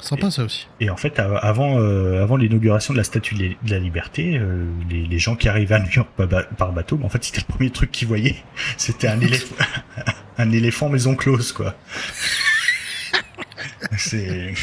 sympa 0.00 0.28
et, 0.28 0.30
ça 0.30 0.44
aussi. 0.44 0.68
Et 0.80 0.90
en 0.90 0.96
fait, 0.96 1.18
avant 1.18 1.78
avant 1.78 2.36
l'inauguration 2.36 2.92
de 2.94 2.98
la 2.98 3.04
Statue 3.04 3.34
de 3.34 3.70
la 3.70 3.78
Liberté, 3.78 4.40
les, 4.88 5.06
les, 5.06 5.18
gens 5.18 5.36
qui 5.36 5.48
arrivaient 5.48 5.76
à 5.76 5.80
New 5.80 5.90
York 5.90 6.08
par, 6.56 6.72
bateau, 6.72 7.00
en 7.02 7.08
fait, 7.08 7.24
c'était 7.24 7.40
le 7.40 7.52
premier 7.52 7.70
truc 7.70 7.90
qu'ils 7.90 8.08
voyaient. 8.08 8.36
C'était 8.76 9.08
un 9.08 9.20
éléphant, 9.20 9.56
un 10.38 10.50
éléphant 10.52 10.88
maison 10.88 11.16
close 11.16 11.52
quoi. 11.52 11.74
C'est 13.96 14.54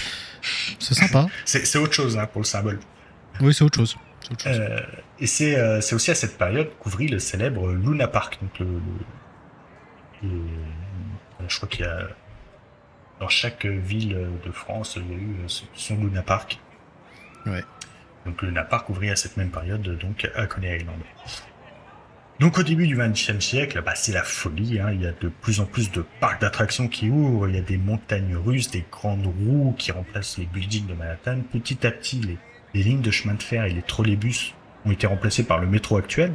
c'est 0.79 0.93
sympa. 0.93 1.27
c'est 1.45 1.77
autre 1.77 1.93
chose 1.93 2.17
hein, 2.17 2.27
pour 2.27 2.41
le 2.41 2.45
symbole. 2.45 2.79
Oui, 3.41 3.53
c'est 3.53 3.63
autre 3.63 3.77
chose. 3.77 3.97
Autre 4.31 4.43
chose. 4.43 4.59
Euh, 4.59 4.79
et 5.19 5.27
c'est 5.27 5.57
euh, 5.57 5.79
aussi 5.91 6.11
à 6.11 6.15
cette 6.15 6.37
période 6.37 6.69
qu'ouvrit 6.79 7.07
le 7.07 7.19
célèbre 7.19 7.71
Luna 7.71 8.07
Park. 8.07 8.37
Donc 8.41 8.59
le, 8.59 8.65
le, 8.65 8.81
le 10.25 11.47
je 11.47 11.57
crois 11.57 11.69
qu'il 11.69 11.85
y 11.85 11.87
a 11.87 12.07
dans 13.19 13.29
chaque 13.29 13.65
ville 13.65 14.29
de 14.43 14.51
France, 14.51 14.97
il 14.97 15.09
y 15.09 15.13
a 15.13 15.17
eu 15.17 15.35
son 15.73 15.95
Luna 15.95 16.21
Park. 16.21 16.59
Ouais. 17.45 17.63
Donc 18.25 18.41
le 18.41 18.49
Luna 18.49 18.63
Park 18.63 18.89
ouvrit 18.89 19.09
à 19.09 19.15
cette 19.15 19.37
même 19.37 19.51
période, 19.51 19.83
donc 19.99 20.29
à 20.35 20.47
Coney 20.47 20.77
Island. 20.77 20.99
Donc 22.39 22.57
au 22.57 22.63
début 22.63 22.85
du 22.87 22.97
XXe 22.97 23.39
siècle, 23.39 23.81
bah, 23.81 23.95
c'est 23.95 24.11
la 24.11 24.23
folie. 24.23 24.79
Hein. 24.79 24.91
Il 24.91 25.01
y 25.01 25.07
a 25.07 25.13
de 25.13 25.29
plus 25.29 25.61
en 25.61 25.65
plus 25.65 25.91
de 25.91 26.03
parcs 26.19 26.41
d'attractions 26.41 26.89
qui 26.89 27.09
ouvrent. 27.09 27.47
Il 27.47 27.55
y 27.55 27.59
a 27.59 27.61
des 27.61 27.77
montagnes 27.77 28.35
russes, 28.35 28.69
des 28.71 28.83
grandes 28.91 29.25
roues 29.25 29.73
qui 29.77 29.93
remplacent 29.93 30.37
les 30.37 30.45
buildings 30.45 30.85
de 30.85 30.93
Manhattan. 30.93 31.39
Petit 31.53 31.87
à 31.87 31.91
petit, 31.91 32.19
les, 32.19 32.37
les 32.73 32.83
lignes 32.83 33.01
de 33.01 33.11
chemin 33.11 33.35
de 33.35 33.43
fer 33.43 33.63
et 33.63 33.71
les 33.71 33.81
trolleybus 33.81 34.53
ont 34.85 34.91
été 34.91 35.07
remplacés 35.07 35.45
par 35.45 35.59
le 35.59 35.67
métro 35.67 35.95
actuel. 35.95 36.33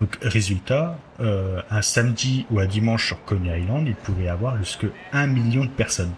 Donc 0.00 0.18
résultat, 0.20 0.98
euh, 1.20 1.62
un 1.70 1.82
samedi 1.82 2.46
ou 2.50 2.60
un 2.60 2.66
dimanche 2.66 3.06
sur 3.06 3.24
Coney 3.24 3.60
Island, 3.60 3.86
il 3.86 3.94
pourrait 3.94 4.24
y 4.24 4.28
avoir 4.28 4.58
jusque 4.58 4.86
1 5.12 5.26
million 5.26 5.64
de 5.64 5.70
personnes. 5.70 6.12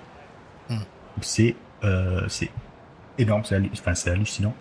Mm. 0.69 0.77
C'est 1.21 1.55
euh, 1.85 2.27
énorme, 3.19 3.45
c'est 3.45 3.61
enfin, 3.73 4.11
hallucinant 4.11 4.55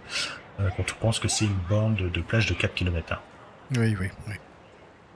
euh, 0.59 0.69
quand 0.75 0.83
on 0.91 1.01
pense 1.01 1.19
que 1.19 1.27
c'est 1.27 1.45
une 1.45 1.59
bande 1.69 1.95
de, 1.95 2.09
de 2.09 2.21
plage 2.21 2.47
de 2.47 2.53
4 2.53 2.73
km. 2.73 3.21
Oui, 3.75 3.95
oui, 3.99 4.09
oui. 4.27 4.33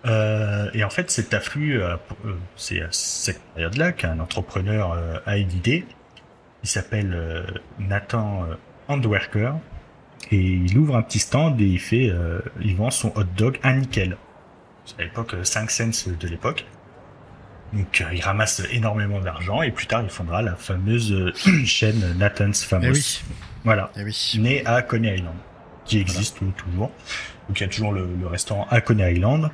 Euh, 0.05 0.69
et 0.73 0.83
en 0.83 0.89
fait, 0.89 1.11
cet 1.11 1.33
afflux, 1.33 1.81
euh, 1.81 1.95
c'est 2.55 2.81
à 2.81 2.87
cette 2.91 3.41
période-là 3.53 3.91
qu'un 3.91 4.19
entrepreneur 4.19 4.93
euh, 4.93 5.19
a 5.25 5.37
une 5.37 5.51
idée. 5.51 5.85
Il 6.63 6.69
s'appelle 6.69 7.13
euh, 7.13 7.43
Nathan 7.79 8.45
Handwerker 8.87 9.53
et 10.29 10.38
il 10.38 10.77
ouvre 10.77 10.95
un 10.95 11.01
petit 11.01 11.19
stand 11.19 11.60
et 11.60 11.65
il 11.65 11.79
fait, 11.79 12.12
il 12.62 12.75
vend 12.75 12.91
son 12.91 13.12
hot 13.15 13.23
dog 13.36 13.60
à 13.63 13.73
nickel. 13.73 14.17
C'est 14.86 14.99
à 14.99 15.03
l'époque 15.03 15.36
5 15.43 15.71
cents 15.71 16.12
de 16.19 16.27
l'époque. 16.27 16.65
Donc 17.73 18.03
il 18.12 18.21
ramasse 18.21 18.62
énormément 18.71 19.19
d'argent 19.19 19.62
et 19.62 19.71
plus 19.71 19.88
tard 19.88 20.03
il 20.03 20.10
fondera 20.10 20.41
la 20.41 20.55
fameuse 20.55 21.34
chaîne 21.65 22.17
Nathan's 22.17 22.63
Famous. 22.63 22.86
Eh 22.86 22.91
oui. 22.91 23.21
Voilà. 23.63 23.91
Eh 23.97 24.03
oui. 24.03 24.34
Né 24.39 24.65
à 24.65 24.81
Coney 24.81 25.15
Island, 25.15 25.36
qui 25.86 25.99
existe 25.99 26.38
voilà. 26.39 26.53
toujours. 26.53 26.91
Donc 27.47 27.60
il 27.60 27.63
y 27.63 27.65
a 27.65 27.69
toujours 27.69 27.93
le, 27.93 28.10
le 28.19 28.27
restaurant 28.27 28.67
à 28.69 28.81
Coney 28.81 29.13
Island. 29.13 29.51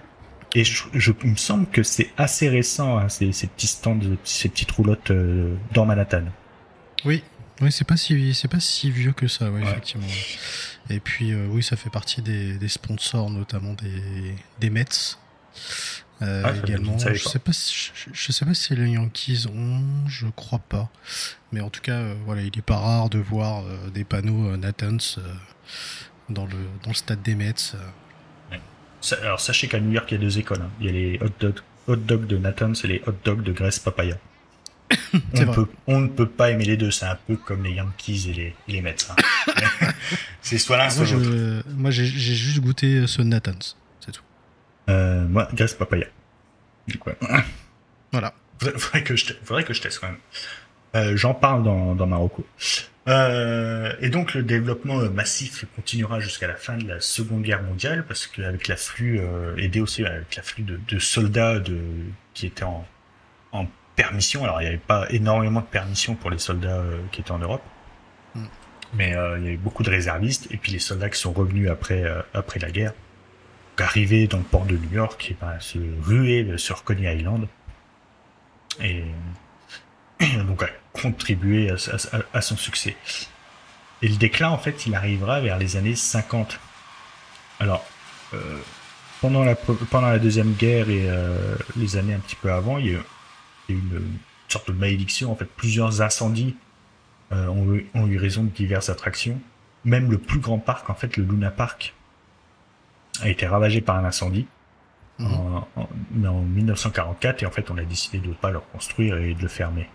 Et 0.56 0.64
je, 0.64 0.84
je, 0.94 1.12
il 1.24 1.32
me 1.32 1.36
semble 1.36 1.68
que 1.68 1.84
c'est 1.84 2.10
assez 2.18 2.48
récent, 2.48 2.98
hein, 2.98 3.10
ces, 3.10 3.32
ces, 3.32 3.48
petits 3.48 3.68
stands, 3.68 4.00
ces 4.24 4.50
petites 4.50 4.72
roulottes 4.72 5.12
euh, 5.12 5.56
dans 5.74 5.86
Manhattan. 5.86 6.24
Oui, 7.06 7.24
oui, 7.62 7.72
c'est 7.72 7.88
pas 7.88 7.98
si 7.98 8.34
c'est 8.34 8.48
pas 8.48 8.60
si 8.60 8.92
vieux 8.92 9.14
que 9.14 9.28
ça, 9.28 9.50
ouais, 9.50 9.62
ouais. 9.62 9.70
effectivement. 9.70 10.08
Et 10.90 11.00
puis 11.00 11.32
euh, 11.32 11.48
oui, 11.50 11.64
ça 11.64 11.76
fait 11.76 11.90
partie 11.90 12.22
des, 12.22 12.58
des 12.58 12.68
sponsors, 12.68 13.30
notamment 13.30 13.74
des, 13.74 14.36
des 14.60 14.70
Mets. 14.70 15.18
Euh, 16.22 16.42
ah, 16.44 16.52
également, 16.64 16.98
je, 16.98 17.14
sais 17.14 17.38
pas, 17.38 17.54
si, 17.54 17.92
je, 17.94 18.10
je, 18.12 18.32
sais 18.32 18.44
pas 18.44 18.56
si 18.56 18.76
les 18.76 18.90
Yankees 18.90 19.46
ont, 19.54 20.08
je 20.08 20.26
crois 20.36 20.60
pas, 20.60 20.90
mais 21.52 21.62
en 21.62 21.70
tout 21.70 21.82
cas, 21.82 22.00
euh, 22.00 22.16
voilà, 22.26 22.42
il 22.42 22.58
est 22.58 22.64
pas 22.64 22.78
rare 22.78 23.10
de 23.10 23.20
voir 23.20 23.64
euh, 23.64 23.90
des 23.92 24.04
panneaux 24.04 24.58
Nathan's 24.58 25.20
dans 26.30 26.46
le, 26.46 26.58
dans 26.84 26.90
le 26.90 26.96
stade 26.96 27.22
des 27.22 27.36
Mets. 27.36 27.54
Ouais. 28.52 28.60
Alors 29.22 29.40
sachez 29.40 29.68
qu'à 29.68 29.80
New 29.80 29.92
York, 29.92 30.12
il 30.12 30.16
y 30.16 30.18
a 30.18 30.22
deux 30.22 30.40
écoles. 30.40 30.62
Hein. 30.62 30.72
Il 30.80 30.86
y 30.88 30.90
a 30.90 30.92
les 30.92 31.20
hot 31.22 31.30
dogs, 31.40 31.60
hot 31.88 31.96
dogs 31.98 32.26
de 32.26 32.38
Nathan's 32.38 32.84
et 32.84 32.88
les 32.88 33.04
hot 33.06 33.16
dogs 33.24 33.44
de 33.44 33.52
Grace 33.52 33.78
Papaya. 33.78 34.18
on, 35.36 35.46
peut, 35.54 35.68
on 35.88 36.00
ne 36.00 36.08
peut 36.08 36.28
pas 36.28 36.52
aimer 36.52 36.66
les 36.66 36.78
deux. 36.78 36.92
C'est 36.92 37.06
un 37.06 37.18
peu 37.28 37.36
comme 37.36 37.64
les 37.64 37.72
Yankees 37.72 38.30
et 38.30 38.34
les, 38.34 38.56
les 38.68 38.82
Mets. 38.82 38.96
Hein. 39.10 39.92
c'est 40.42 40.58
soit 40.58 40.78
l'un, 40.78 40.90
soit 40.90 41.06
l'autre. 41.06 41.64
Moi, 41.76 41.92
j'ai 41.92 42.06
juste 42.06 42.60
goûté 42.60 43.06
ce 43.08 43.22
Nathan's. 43.22 43.78
C'est 44.00 44.12
tout. 44.12 44.24
Euh, 44.90 45.28
moi, 45.28 45.48
Grace 45.54 45.74
Papaya. 45.74 46.08
Du 46.88 46.98
coup, 46.98 47.10
ouais. 47.10 47.18
Voilà. 48.12 48.34
Faudrait 48.60 49.04
que 49.04 49.16
je, 49.16 49.26
faudrait 49.44 49.64
que 49.64 49.74
je 49.74 49.82
teste 49.82 50.00
quand 50.00 50.08
même. 50.08 50.18
Euh, 50.96 51.18
J'en 51.18 51.34
parle 51.34 51.64
dans, 51.64 51.96
dans 51.96 52.08
Marocco. 52.08 52.46
Euh, 53.08 53.94
et 54.02 54.10
donc 54.10 54.34
le 54.34 54.44
développement 54.44 54.98
massif 55.10 55.66
continuera 55.76 56.20
jusqu'à 56.20 56.48
la 56.48 56.56
fin 56.56 56.78
de 56.78 56.86
la 56.86 57.00
Seconde 57.00 57.42
Guerre 57.42 57.64
mondiale 57.64 58.04
parce 58.06 58.28
qu'avec 58.28 58.68
l'afflux, 58.68 59.20
euh, 59.20 59.56
aidé 59.58 59.80
aussi 59.80 60.06
avec 60.06 60.36
l'afflux 60.36 60.64
de, 60.64 60.78
de, 60.88 61.00
soldats 61.00 61.60
de, 61.60 61.80
qui 62.34 62.48
étaient 62.48 62.66
en, 62.66 62.86
en 63.54 63.66
permission. 63.98 64.46
Alors 64.46 64.62
il 64.62 64.64
n'y 64.64 64.70
avait 64.70 64.78
pas 64.78 65.06
énormément 65.10 65.60
de 65.60 65.66
permission 65.66 66.16
pour 66.16 66.30
les 66.30 66.40
soldats 66.40 66.78
euh, 66.78 67.02
qui 67.12 67.20
étaient 67.20 67.32
en 67.32 67.40
Europe, 67.40 67.64
mm. 68.36 68.46
mais 68.94 69.14
euh, 69.14 69.38
il 69.40 69.44
y 69.44 69.48
avait 69.48 69.58
beaucoup 69.58 69.84
de 69.84 69.90
réservistes 69.90 70.48
et 70.52 70.56
puis 70.56 70.72
les 70.72 70.80
soldats 70.80 71.10
qui 71.10 71.20
sont 71.20 71.34
revenus 71.34 71.70
après 71.70 72.04
euh, 72.04 72.22
après 72.34 72.60
la 72.60 72.72
guerre, 72.72 72.94
arrivés 73.78 74.28
dans 74.28 74.38
le 74.38 74.44
port 74.44 74.66
de 74.66 74.78
New 74.78 74.92
York, 74.92 75.28
et 75.30 75.38
ben, 75.42 75.60
se 75.60 75.80
ruer 76.02 76.58
sur 76.58 76.86
Coney 76.86 77.14
Island 77.14 77.48
et 78.82 79.04
donc 80.48 80.64
a 80.64 80.70
contribué 80.94 81.72
à, 82.34 82.42
son 82.42 82.58
succès. 82.58 82.96
Et 84.02 84.08
le 84.08 84.16
déclin, 84.16 84.50
en 84.50 84.58
fait, 84.58 84.86
il 84.86 84.96
arrivera 84.96 85.40
vers 85.42 85.58
les 85.58 85.76
années 85.76 85.96
50. 85.96 86.60
Alors, 87.60 87.86
euh, 88.34 88.58
pendant, 89.22 89.44
la, 89.44 89.56
pendant 89.56 90.10
la 90.10 90.20
Deuxième 90.20 90.54
Guerre 90.54 90.90
et 90.90 91.06
euh, 91.10 91.56
les 91.76 91.98
années 91.98 92.14
un 92.14 92.20
petit 92.20 92.36
peu 92.36 92.52
avant, 92.52 92.78
il 92.78 92.86
y 92.86 92.90
a 92.90 92.94
eu, 92.94 93.02
une, 93.74 94.02
sorte 94.48 94.72
de 94.72 94.78
malédiction. 94.78 95.32
En 95.32 95.36
fait, 95.36 95.46
plusieurs 95.46 96.02
incendies 96.02 96.56
euh, 97.34 97.48
ont, 97.48 97.74
eu, 97.74 97.88
ont, 97.94 98.08
eu, 98.08 98.18
raison 98.18 98.44
de 98.44 98.50
diverses 98.50 98.90
attractions. 98.90 99.40
Même 99.84 100.10
le 100.10 100.18
plus 100.18 100.40
grand 100.40 100.60
parc, 100.60 100.90
en 100.90 100.96
fait, 100.96 101.18
le 101.18 101.24
Luna 101.24 101.52
Park, 101.52 101.94
a 103.22 103.30
été 103.30 103.46
ravagé 103.46 103.82
par 103.82 103.98
un 103.98 104.06
incendie. 104.06 104.48
Mmh. 105.20 105.26
En, 105.26 105.68
en, 105.76 105.90
en, 106.28 106.42
1944 106.44 107.42
et 107.42 107.48
en 107.48 107.50
fait 107.50 107.72
on 107.72 107.78
a 107.80 107.84
décidé 107.84 108.20
de 108.20 108.28
ne 108.28 108.34
pas 108.36 108.52
le 108.52 108.60
reconstruire 108.60 109.18
et 109.18 109.34
de 109.34 109.42
le 109.42 109.48
fermer. 109.48 109.90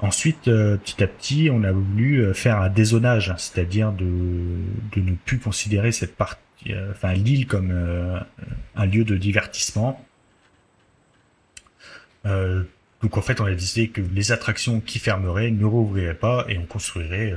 Ensuite, 0.00 0.48
euh, 0.48 0.76
petit 0.76 1.02
à 1.02 1.06
petit, 1.06 1.48
on 1.52 1.62
a 1.62 1.72
voulu 1.72 2.18
euh, 2.18 2.34
faire 2.34 2.60
un 2.60 2.68
dézonage, 2.68 3.30
hein, 3.30 3.36
c'est-à-dire 3.38 3.92
de, 3.92 4.04
de 4.04 5.00
ne 5.00 5.14
plus 5.14 5.38
considérer 5.38 5.92
cette 5.92 6.16
partie, 6.16 6.40
euh, 6.68 6.90
enfin 6.90 7.14
l'île 7.14 7.46
comme 7.46 7.72
un 8.76 8.86
lieu 8.86 9.04
de 9.04 9.16
divertissement. 9.16 10.04
Donc 12.24 13.16
en 13.16 13.22
fait, 13.22 13.40
on 13.40 13.44
a 13.44 13.50
décidé 13.50 13.88
que 13.88 14.00
les 14.00 14.32
attractions 14.32 14.80
qui 14.80 14.98
fermeraient 14.98 15.50
ne 15.50 15.64
rouvriraient 15.64 16.14
pas 16.14 16.46
et 16.48 16.58
on 16.58 16.64
construirait 16.64 17.34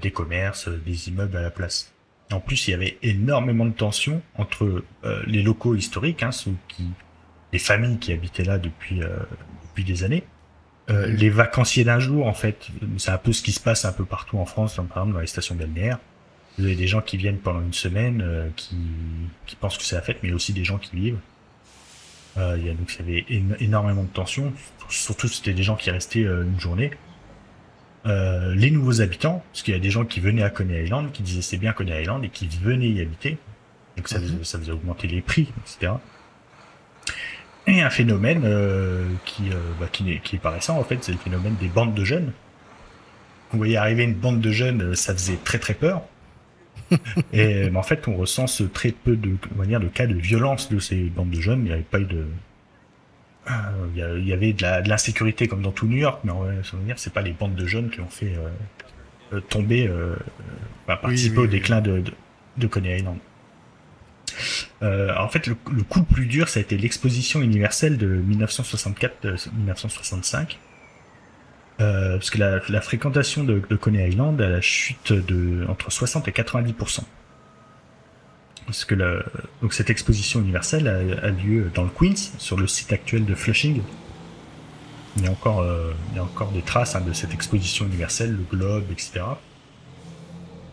des 0.00 0.10
commerces, 0.10 0.68
des 0.68 1.08
immeubles 1.08 1.36
à 1.36 1.42
la 1.42 1.50
place. 1.50 1.92
En 2.32 2.40
plus, 2.40 2.68
il 2.68 2.70
y 2.70 2.74
avait 2.74 2.96
énormément 3.02 3.66
de 3.66 3.72
tensions 3.72 4.22
entre 4.36 4.82
les 5.26 5.42
locaux 5.42 5.74
historiques, 5.74 6.22
hein, 6.22 6.32
ceux 6.32 6.54
qui, 6.68 6.84
les 7.52 7.58
familles 7.58 7.98
qui 7.98 8.12
habitaient 8.12 8.44
là 8.44 8.58
depuis 8.58 9.00
depuis 9.00 9.84
des 9.84 10.04
années, 10.04 10.24
euh, 10.90 11.06
les 11.06 11.30
vacanciers 11.30 11.84
d'un 11.84 12.00
jour, 12.00 12.26
en 12.26 12.32
fait, 12.32 12.68
c'est 12.98 13.10
un 13.10 13.18
peu 13.18 13.32
ce 13.32 13.42
qui 13.42 13.52
se 13.52 13.60
passe 13.60 13.84
un 13.84 13.92
peu 13.92 14.04
partout 14.04 14.38
en 14.38 14.46
France, 14.46 14.74
par 14.76 14.84
exemple 14.84 15.12
dans 15.12 15.20
les 15.20 15.26
stations 15.26 15.54
balnéaires. 15.54 15.98
Vous 16.58 16.64
avez 16.64 16.74
des 16.74 16.88
gens 16.88 17.00
qui 17.00 17.16
viennent 17.16 17.38
pendant 17.38 17.60
une 17.60 17.72
semaine, 17.72 18.22
euh, 18.22 18.48
qui, 18.56 18.76
qui 19.46 19.56
pensent 19.56 19.78
que 19.78 19.84
c'est 19.84 19.94
la 19.94 20.02
fête, 20.02 20.18
mais 20.22 20.32
aussi 20.32 20.52
des 20.52 20.64
gens 20.64 20.78
qui 20.78 20.96
vivent. 20.96 21.18
Euh, 22.38 22.56
il 22.58 22.66
y 22.66 22.70
a 22.70 22.74
donc 22.74 22.94
il 22.94 23.14
y 23.14 23.18
avait 23.18 23.56
énormément 23.60 24.02
de 24.02 24.08
tensions. 24.08 24.52
Surtout 24.88 25.28
c'était 25.28 25.52
des 25.52 25.62
gens 25.62 25.76
qui 25.76 25.90
restaient 25.90 26.22
une 26.22 26.58
journée. 26.58 26.90
les 28.04 28.70
nouveaux 28.70 29.00
habitants, 29.00 29.42
parce 29.52 29.62
qu'il 29.62 29.74
y 29.74 29.76
a 29.76 29.80
des 29.80 29.90
gens 29.90 30.04
qui 30.04 30.20
venaient 30.20 30.42
à 30.42 30.50
Coney 30.50 30.84
Island, 30.84 31.12
qui 31.12 31.22
disaient 31.22 31.42
c'est 31.42 31.58
bien 31.58 31.72
Coney 31.72 32.02
Island 32.02 32.24
et 32.24 32.28
qui 32.28 32.48
venaient 32.48 32.90
y 32.90 33.00
habiter. 33.00 33.38
Donc 33.96 34.08
ça, 34.08 34.18
mhm. 34.18 34.44
ça 34.44 34.58
faisait 34.58 34.72
augmenter 34.72 35.08
les 35.08 35.20
prix, 35.20 35.52
etc 35.64 35.92
et 37.66 37.80
un 37.82 37.90
phénomène 37.90 38.42
euh, 38.44 39.04
qui, 39.24 39.50
euh, 39.50 39.56
bah, 39.78 39.86
qui, 39.90 40.20
qui, 40.20 40.36
est 40.36 40.38
pas 40.38 40.50
récent 40.50 40.78
en 40.78 40.84
fait, 40.84 40.98
c'est 41.02 41.12
le 41.12 41.18
phénomène 41.18 41.56
des 41.60 41.68
bandes 41.68 41.94
de 41.94 42.04
jeunes. 42.04 42.32
Vous 43.52 43.58
voyez 43.58 43.76
arriver 43.76 44.04
une 44.04 44.14
bande 44.14 44.40
de 44.40 44.50
jeunes, 44.50 44.82
euh, 44.82 44.94
ça 44.94 45.12
faisait 45.12 45.38
très 45.42 45.58
très 45.58 45.74
peur. 45.74 46.02
et 47.32 47.70
mais 47.70 47.78
en 47.78 47.82
fait, 47.82 48.06
on 48.08 48.16
recense 48.16 48.62
très 48.72 48.92
peu 48.92 49.16
de, 49.16 49.36
on 49.58 49.62
dire, 49.64 49.80
de 49.80 49.88
cas 49.88 50.06
de 50.06 50.14
violence 50.14 50.70
de 50.70 50.78
ces 50.78 51.04
bandes 51.04 51.30
de 51.30 51.40
jeunes. 51.40 51.60
Il 51.60 51.66
n'y 51.66 51.72
avait 51.72 51.82
pas 51.82 52.00
eu 52.00 52.04
de, 52.04 52.26
il 53.94 54.26
y 54.26 54.32
avait 54.32 54.52
de 54.52 54.88
l'insécurité 54.88 55.48
comme 55.48 55.62
dans 55.62 55.72
tout 55.72 55.86
New 55.86 55.96
York, 55.96 56.20
mais 56.24 56.32
on 56.32 56.42
va 56.42 56.52
dire, 56.84 56.98
c'est 56.98 57.12
pas 57.12 57.22
les 57.22 57.32
bandes 57.32 57.54
de 57.54 57.66
jeunes 57.66 57.90
qui 57.90 58.00
ont 58.00 58.08
fait 58.08 58.34
tomber, 59.48 59.90
bah, 60.86 60.96
participer 60.96 61.38
au 61.38 61.46
déclin 61.46 61.80
de, 61.80 62.00
de, 62.00 62.12
de 62.58 62.66
Coney 62.66 62.98
Island. 62.98 63.18
Euh, 64.82 65.14
en 65.16 65.28
fait, 65.28 65.46
le, 65.46 65.54
coup 65.54 66.00
le 66.00 66.04
plus 66.04 66.26
dur, 66.26 66.48
ça 66.48 66.58
a 66.58 66.62
été 66.62 66.76
l'exposition 66.76 67.40
universelle 67.40 67.96
de 67.98 68.20
1964-1965. 68.28 70.56
Euh, 71.80 72.18
parce 72.18 72.30
que 72.30 72.38
la, 72.38 72.60
la 72.68 72.80
fréquentation 72.80 73.42
de, 73.42 73.62
de, 73.68 73.76
Coney 73.76 74.06
Island 74.08 74.40
a 74.40 74.48
la 74.48 74.60
chute 74.60 75.12
de 75.12 75.64
entre 75.68 75.90
60 75.90 76.28
et 76.28 76.30
90% 76.30 77.00
parce 78.70 78.84
que 78.84 78.94
la, 78.94 79.22
donc 79.62 79.74
cette 79.74 79.90
exposition 79.90 80.40
universelle 80.40 80.86
a, 80.86 81.26
a, 81.26 81.30
lieu 81.30 81.72
dans 81.74 81.82
le 81.82 81.88
Queens, 81.88 82.32
sur 82.38 82.56
le 82.56 82.68
site 82.68 82.92
actuel 82.92 83.24
de 83.24 83.34
Flushing. 83.34 83.82
Il 85.16 85.24
y 85.24 85.26
a 85.26 85.30
encore, 85.30 85.60
euh, 85.60 85.92
il 86.10 86.16
y 86.16 86.18
a 86.20 86.22
encore 86.22 86.52
des 86.52 86.62
traces 86.62 86.94
hein, 86.94 87.00
de 87.00 87.12
cette 87.12 87.34
exposition 87.34 87.84
universelle, 87.86 88.30
le 88.30 88.56
globe, 88.56 88.84
etc. 88.92 89.22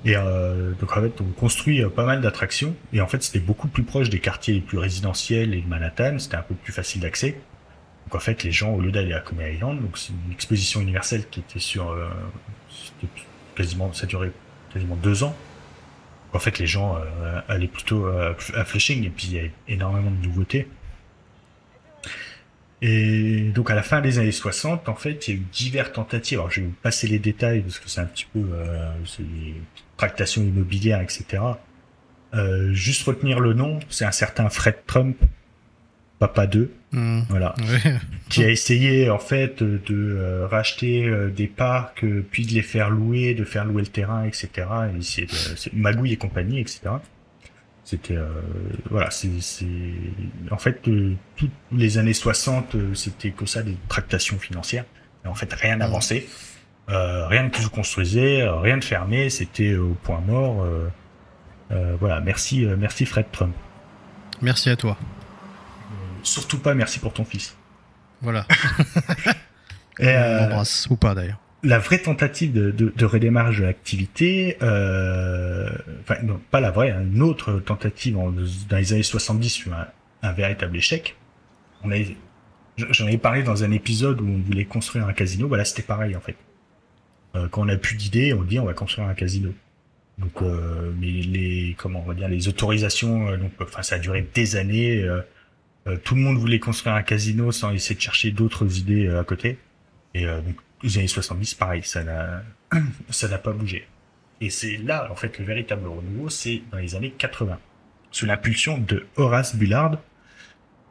Et 0.06 0.16
euh, 0.16 0.74
donc 0.80 0.96
en 0.96 1.02
fait, 1.02 1.20
on 1.22 1.32
construit 1.40 1.82
euh, 1.82 1.90
pas 1.90 2.06
mal 2.06 2.22
d'attractions. 2.22 2.76
Et 2.94 3.02
en 3.02 3.08
fait, 3.08 3.24
c'était 3.24 3.40
beaucoup 3.40 3.68
plus 3.68 3.84
proche 3.84 4.10
des 4.10 4.20
quartiers 4.20 4.54
les 4.54 4.62
plus 4.62 4.78
résidentiels 4.78 5.56
et 5.56 5.62
de 5.62 5.68
Manhattan. 5.68 6.20
C'était 6.20 6.38
un 6.38 6.44
peu 6.44 6.54
plus 6.54 6.74
facile 6.74 7.02
d'accès. 7.02 7.40
Donc 8.08 8.16
en 8.16 8.20
fait, 8.20 8.44
les 8.44 8.54
gens, 8.54 8.74
au 8.74 8.80
lieu 8.80 8.92
d'aller 8.92 9.12
à 9.12 9.20
Coney 9.20 9.56
Island, 9.56 9.82
donc 9.82 9.98
c'est 9.98 10.14
une 10.14 10.32
exposition 10.32 10.80
universelle 10.80 11.28
qui 11.30 11.42
était 11.42 11.60
sur, 11.60 11.90
euh, 11.90 12.08
quasiment, 13.54 13.92
ça 13.92 14.08
durait 14.08 14.32
quasiment 14.74 14.96
deux 14.96 15.24
ans. 15.24 15.36
En 16.32 16.40
fait, 16.40 16.58
les 16.58 16.68
gens 16.68 16.96
euh, 16.96 17.42
allaient 17.50 17.68
plutôt 17.68 18.08
à, 18.08 18.34
Flushing 18.64 19.04
et 19.04 19.10
puis 19.10 19.28
il 19.28 19.34
y 19.34 19.40
a 19.40 19.50
énormément 19.68 20.12
de 20.12 20.26
nouveautés. 20.26 20.68
Et 22.82 23.52
donc 23.56 23.72
à 23.72 23.76
la 23.76 23.84
fin 23.84 24.00
des 24.00 24.20
années 24.20 24.32
60, 24.32 24.88
en 24.88 24.96
fait, 24.96 25.28
il 25.28 25.34
y 25.34 25.38
a 25.38 25.40
eu 25.42 25.44
diverses 25.52 25.92
tentatives. 25.92 26.40
Alors 26.40 26.52
je 26.52 26.62
vais 26.62 26.68
vous 26.68 26.76
passer 26.82 27.08
les 27.08 27.20
détails 27.20 27.62
parce 27.62 27.80
que 27.80 27.90
c'est 27.90 28.02
un 28.02 28.06
petit 28.06 28.28
peu 28.32 28.40
euh, 28.54 28.90
tractation 29.98 30.44
immobilière, 30.44 31.02
etc. 31.02 31.44
Euh, 32.34 32.72
juste 32.74 33.04
retenir 33.04 33.42
le 33.42 33.54
nom, 33.54 33.80
c'est 33.90 34.06
un 34.06 34.12
certain 34.12 34.50
Fred 34.50 34.78
Trump, 34.86 35.18
papa 36.20 36.48
2, 36.48 36.72
mmh. 36.92 37.22
voilà, 37.30 37.56
qui 38.30 38.44
a 38.44 38.50
essayé 38.50 39.10
en 39.10 39.20
fait 39.20 39.62
de 39.64 39.82
euh, 39.92 40.48
racheter 40.48 41.06
euh, 41.06 41.30
des 41.30 41.48
parcs, 41.48 42.04
euh, 42.04 42.26
puis 42.30 42.46
de 42.46 42.54
les 42.54 42.62
faire 42.62 42.90
louer, 42.90 43.34
de 43.34 43.44
faire 43.44 43.66
louer 43.66 43.82
le 43.82 43.88
terrain, 43.88 44.26
etc. 44.26 44.50
Et 44.94 45.28
magouille 45.74 46.14
et 46.14 46.18
compagnie, 46.18 46.60
etc. 46.60 46.82
C'était 47.84 48.18
voilà, 48.90 49.10
c'est 49.12 49.30
en 50.52 50.58
fait 50.58 50.82
toutes 51.38 51.52
les 51.72 51.98
années 51.98 52.14
60, 52.14 52.76
c'était 52.94 53.32
que 53.32 53.46
ça 53.46 53.64
des 53.64 53.78
tractations 53.88 54.38
financières. 54.38 54.84
Et 55.24 55.30
en 55.30 55.36
fait, 55.36 55.54
rien 55.54 55.78
n'avançait. 55.78 56.26
Euh, 56.90 57.28
rien 57.28 57.44
ne 57.44 57.54
se 57.54 57.70
construisait, 57.70 58.46
rien 58.46 58.78
de 58.78 58.84
fermé, 58.84 59.30
c'était 59.30 59.76
au 59.76 59.96
point 60.04 60.20
mort. 60.20 60.68
Voilà, 61.70 62.20
merci, 62.20 62.66
merci 62.78 63.06
Fred 63.06 63.28
Trump. 63.32 63.56
Merci 64.42 64.70
à 64.70 64.76
toi. 64.76 64.98
Surtout 66.28 66.60
pas 66.60 66.74
merci 66.74 67.00
pour 67.00 67.14
ton 67.14 67.26
fils. 67.26 67.56
Voilà. 68.22 68.46
Et, 70.00 70.16
embrasse, 70.16 70.88
ou 70.90 70.96
pas 70.96 71.16
d'ailleurs. 71.16 71.40
La 71.64 71.80
vraie 71.80 71.98
tentative 71.98 72.54
de, 72.54 72.70
de, 72.70 72.94
de 72.96 73.06
redémarrage 73.06 73.60
de 73.60 73.64
l'activité, 73.64 74.58
enfin 74.62 76.22
non, 76.24 76.40
pas 76.52 76.60
la 76.60 76.70
vraie, 76.70 76.92
hein, 76.92 77.02
une 77.02 77.24
autre 77.24 77.60
tentative 77.60 78.16
dans 78.16 78.78
les 78.78 78.94
années 78.94 79.04
70 79.04 79.50
sur 79.50 79.74
un, 79.74 79.88
un 80.22 80.32
véritable 80.34 80.78
échec. 80.78 81.16
On 81.84 81.90
J'en 82.78 83.08
avais 83.08 83.18
parlé 83.18 83.42
dans 83.42 83.64
un 83.64 83.72
épisode 83.72 84.22
où 84.22 84.28
on 84.28 84.38
voulait 84.38 84.66
construire 84.66 85.08
un 85.08 85.14
casino. 85.14 85.48
Voilà, 85.48 85.66
c'était 85.66 85.82
pareil 85.82 86.16
en 86.16 86.22
fait. 86.22 86.36
Euh, 87.36 87.48
quand 87.50 87.66
on 87.66 87.70
a 87.70 87.76
plus 87.76 87.96
d'idées, 87.96 88.34
on 88.34 88.44
dit 88.44 88.60
on 88.60 88.66
va 88.66 88.74
construire 88.74 89.08
un 89.08 89.16
casino. 89.16 89.52
Donc, 90.20 90.42
euh, 90.42 90.92
mais 91.00 91.08
les 91.08 91.76
comment 91.78 92.02
on 92.02 92.08
va 92.08 92.14
dire 92.14 92.28
les 92.28 92.48
autorisations, 92.48 93.30
euh, 93.30 93.38
donc 93.38 93.52
enfin 93.62 93.82
ça 93.82 93.96
a 93.96 94.00
duré 94.00 94.28
des 94.34 94.56
années. 94.56 95.04
Tout 96.04 96.16
le 96.16 96.22
monde 96.22 96.38
voulait 96.38 96.60
construire 96.60 96.96
un 96.96 97.04
casino 97.04 97.52
sans 97.52 97.72
essayer 97.72 97.96
de 97.96 98.02
chercher 98.02 98.32
d'autres 98.32 98.78
idées 98.78 99.10
à 99.10 99.24
côté. 99.24 99.58
Et 100.14 100.26
donc 100.26 100.56
les 100.84 100.98
années 100.98 101.08
70, 101.08 101.56
pareil, 101.56 101.82
ça 101.84 102.04
n'a 102.04 102.44
ça 103.10 103.28
n'a 103.28 103.38
pas 103.38 103.52
bougé. 103.52 103.88
Et 104.42 104.50
c'est 104.50 104.78
là 104.78 105.08
en 105.12 105.16
fait 105.16 105.40
le 105.40 105.46
véritable 105.46 105.88
renouveau, 105.88 106.30
c'est 106.30 106.62
dans 106.72 106.78
les 106.78 106.96
années 106.96 107.14
80, 107.18 107.58
sous 108.12 108.26
l'impulsion 108.26 108.78
de 108.78 109.06
Horace 109.16 109.56
Bullard, 109.56 109.98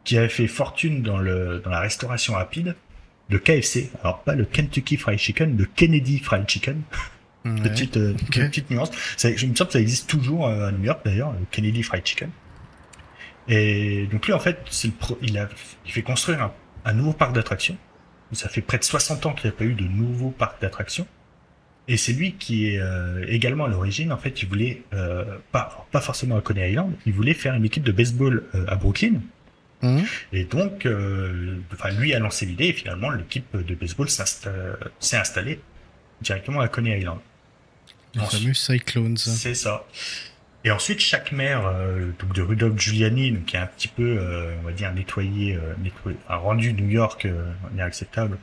qui 0.05 0.16
avait 0.16 0.28
fait 0.28 0.47
fortune 0.47 1.03
dans 1.03 1.18
le 1.18 1.61
dans 1.64 1.70
la 1.70 1.80
restauration 1.80 2.34
rapide 2.34 2.74
le 3.28 3.38
KFC. 3.38 3.90
Alors 4.03 4.22
pas 4.22 4.34
le 4.34 4.44
Kentucky 4.44 4.97
Fried 4.97 5.18
Chicken, 5.18 5.57
le 5.57 5.64
Kennedy 5.64 6.18
Fried 6.18 6.49
Chicken. 6.49 6.82
petite, 7.44 7.97
euh, 7.97 8.14
petite 8.30 8.70
nuance. 8.70 8.90
Ça, 9.16 9.34
je 9.34 9.47
me 9.47 9.55
semble 9.55 9.68
que 9.68 9.74
ça 9.74 9.80
existe 9.80 10.09
toujours 10.09 10.47
euh, 10.47 10.68
à 10.68 10.72
New 10.72 10.84
York 10.84 11.01
d'ailleurs, 11.05 11.32
le 11.32 11.47
Kennedy 11.51 11.82
Fried 11.82 12.05
Chicken. 12.05 12.30
Et 13.49 14.07
donc 14.11 14.26
lui 14.26 14.32
en 14.32 14.40
fait, 14.40 14.59
c'est 14.70 14.88
le 14.88 14.94
pro, 14.94 15.18
il 15.22 15.38
a, 15.38 15.49
il 15.84 15.92
fait 15.92 16.03
construire 16.03 16.42
un, 16.42 16.53
un 16.84 16.92
nouveau 16.94 17.12
parc 17.12 17.34
d'attractions. 17.34 17.76
Ça 18.32 18.49
fait 18.49 18.61
près 18.61 18.78
de 18.78 18.84
60 18.84 19.26
ans 19.26 19.32
qu'il 19.32 19.49
n'y 19.49 19.55
a 19.55 19.59
pas 19.59 19.64
eu 19.64 19.74
de 19.74 19.84
nouveau 19.84 20.30
parc 20.30 20.61
d'attractions. 20.61 21.07
Et 21.88 21.97
c'est 21.97 22.12
lui 22.12 22.32
qui 22.32 22.68
est 22.68 22.80
euh, 22.80 23.24
également 23.28 23.66
à 23.66 23.68
l'origine. 23.68 24.12
En 24.12 24.16
fait, 24.16 24.42
il 24.42 24.49
voulait 24.49 24.82
euh, 24.92 25.24
pas 25.53 25.86
pas 25.92 26.01
forcément 26.01 26.36
à 26.36 26.40
Coney 26.40 26.70
Island. 26.70 26.92
Il 27.07 27.12
voulait 27.12 27.34
faire 27.34 27.55
une 27.55 27.64
équipe 27.64 27.84
de 27.84 27.92
baseball 27.92 28.44
euh, 28.55 28.64
à 28.66 28.74
Brooklyn. 28.74 29.20
Mhm. 29.82 30.05
Et 30.32 30.44
donc, 30.44 30.86
euh, 30.86 31.59
enfin, 31.72 31.90
lui 31.90 32.12
a 32.14 32.18
lancé 32.18 32.47
l'idée 32.47 32.66
et 32.66 32.72
finalement 32.72 33.11
l'équipe 33.11 33.57
de 33.57 33.74
baseball 33.74 34.09
s'est 34.09 35.16
installée 35.16 35.61
directement 36.20 36.61
à 36.61 36.68
Coney 36.68 36.99
Island. 36.99 37.18
Les 38.14 38.24
fameux 38.24 38.55
Cyclones. 38.55 39.16
C'est 39.16 39.55
ça. 39.55 39.84
Et 40.66 40.70
ensuite, 40.72 40.98
chaque 40.98 41.30
maire, 41.30 41.64
euh, 41.64 42.10
donc 42.18 42.34
de 42.34 42.42
Rudolph 42.42 42.76
Giuliani, 42.76 43.30
donc 43.30 43.44
qui 43.44 43.56
a 43.56 43.62
un 43.62 43.66
petit 43.66 43.86
peu, 43.86 44.18
euh, 44.18 44.52
on 44.60 44.66
va 44.66 44.72
dire, 44.72 44.92
nettoyé, 44.92 45.54
euh, 45.54 45.74
nettoyé 45.80 46.18
enfin, 46.26 46.36
rendu 46.38 46.72
New 46.72 46.88
York 46.88 47.24
euh, 47.24 47.52
inacceptable 47.72 48.36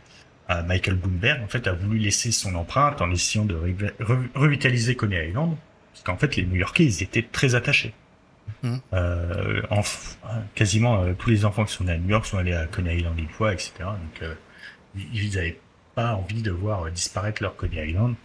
à 0.48 0.64
Michael 0.64 0.96
Bloomberg, 0.96 1.44
en 1.44 1.48
fait, 1.48 1.68
a 1.68 1.74
voulu 1.74 1.98
laisser 2.00 2.32
son 2.32 2.56
empreinte 2.56 3.02
en 3.02 3.12
essayant 3.12 3.44
de 3.44 3.56
revi- 3.56 3.92
re- 4.00 4.28
revitaliser 4.36 4.96
Coney 4.96 5.28
Island, 5.30 5.58
parce 5.92 6.04
qu'en 6.06 6.16
fait, 6.18 6.38
les 6.38 6.46
New-Yorkais, 6.46 6.86
ils 6.86 7.04
étaient 7.04 7.28
très 7.30 7.56
attachés. 7.56 7.94
Mhm. 8.62 8.80
Euh, 8.94 9.62
quasiment 10.56 11.02
euh, 11.04 11.14
tous 11.18 11.30
les 11.30 11.44
enfants 11.44 11.66
qui 11.66 11.74
sont 11.74 11.84
nés 11.84 11.92
à 11.94 11.98
New 11.98 12.10
York 12.10 12.26
sont 12.26 12.38
allés 12.38 12.54
à 12.54 12.68
Coney 12.68 13.00
Island 13.00 13.20
une 13.20 13.28
fois, 13.28 13.52
etc. 13.52 13.72
Donc, 13.80 14.22
euh, 14.22 14.34
ils 15.14 15.36
n'avaient 15.36 15.60
pas 15.96 16.16
envie 16.16 16.42
de 16.42 16.52
voir 16.52 16.90
disparaître 16.90 17.44
leur 17.44 17.58
Coney 17.58 17.90
Island. 17.90 18.16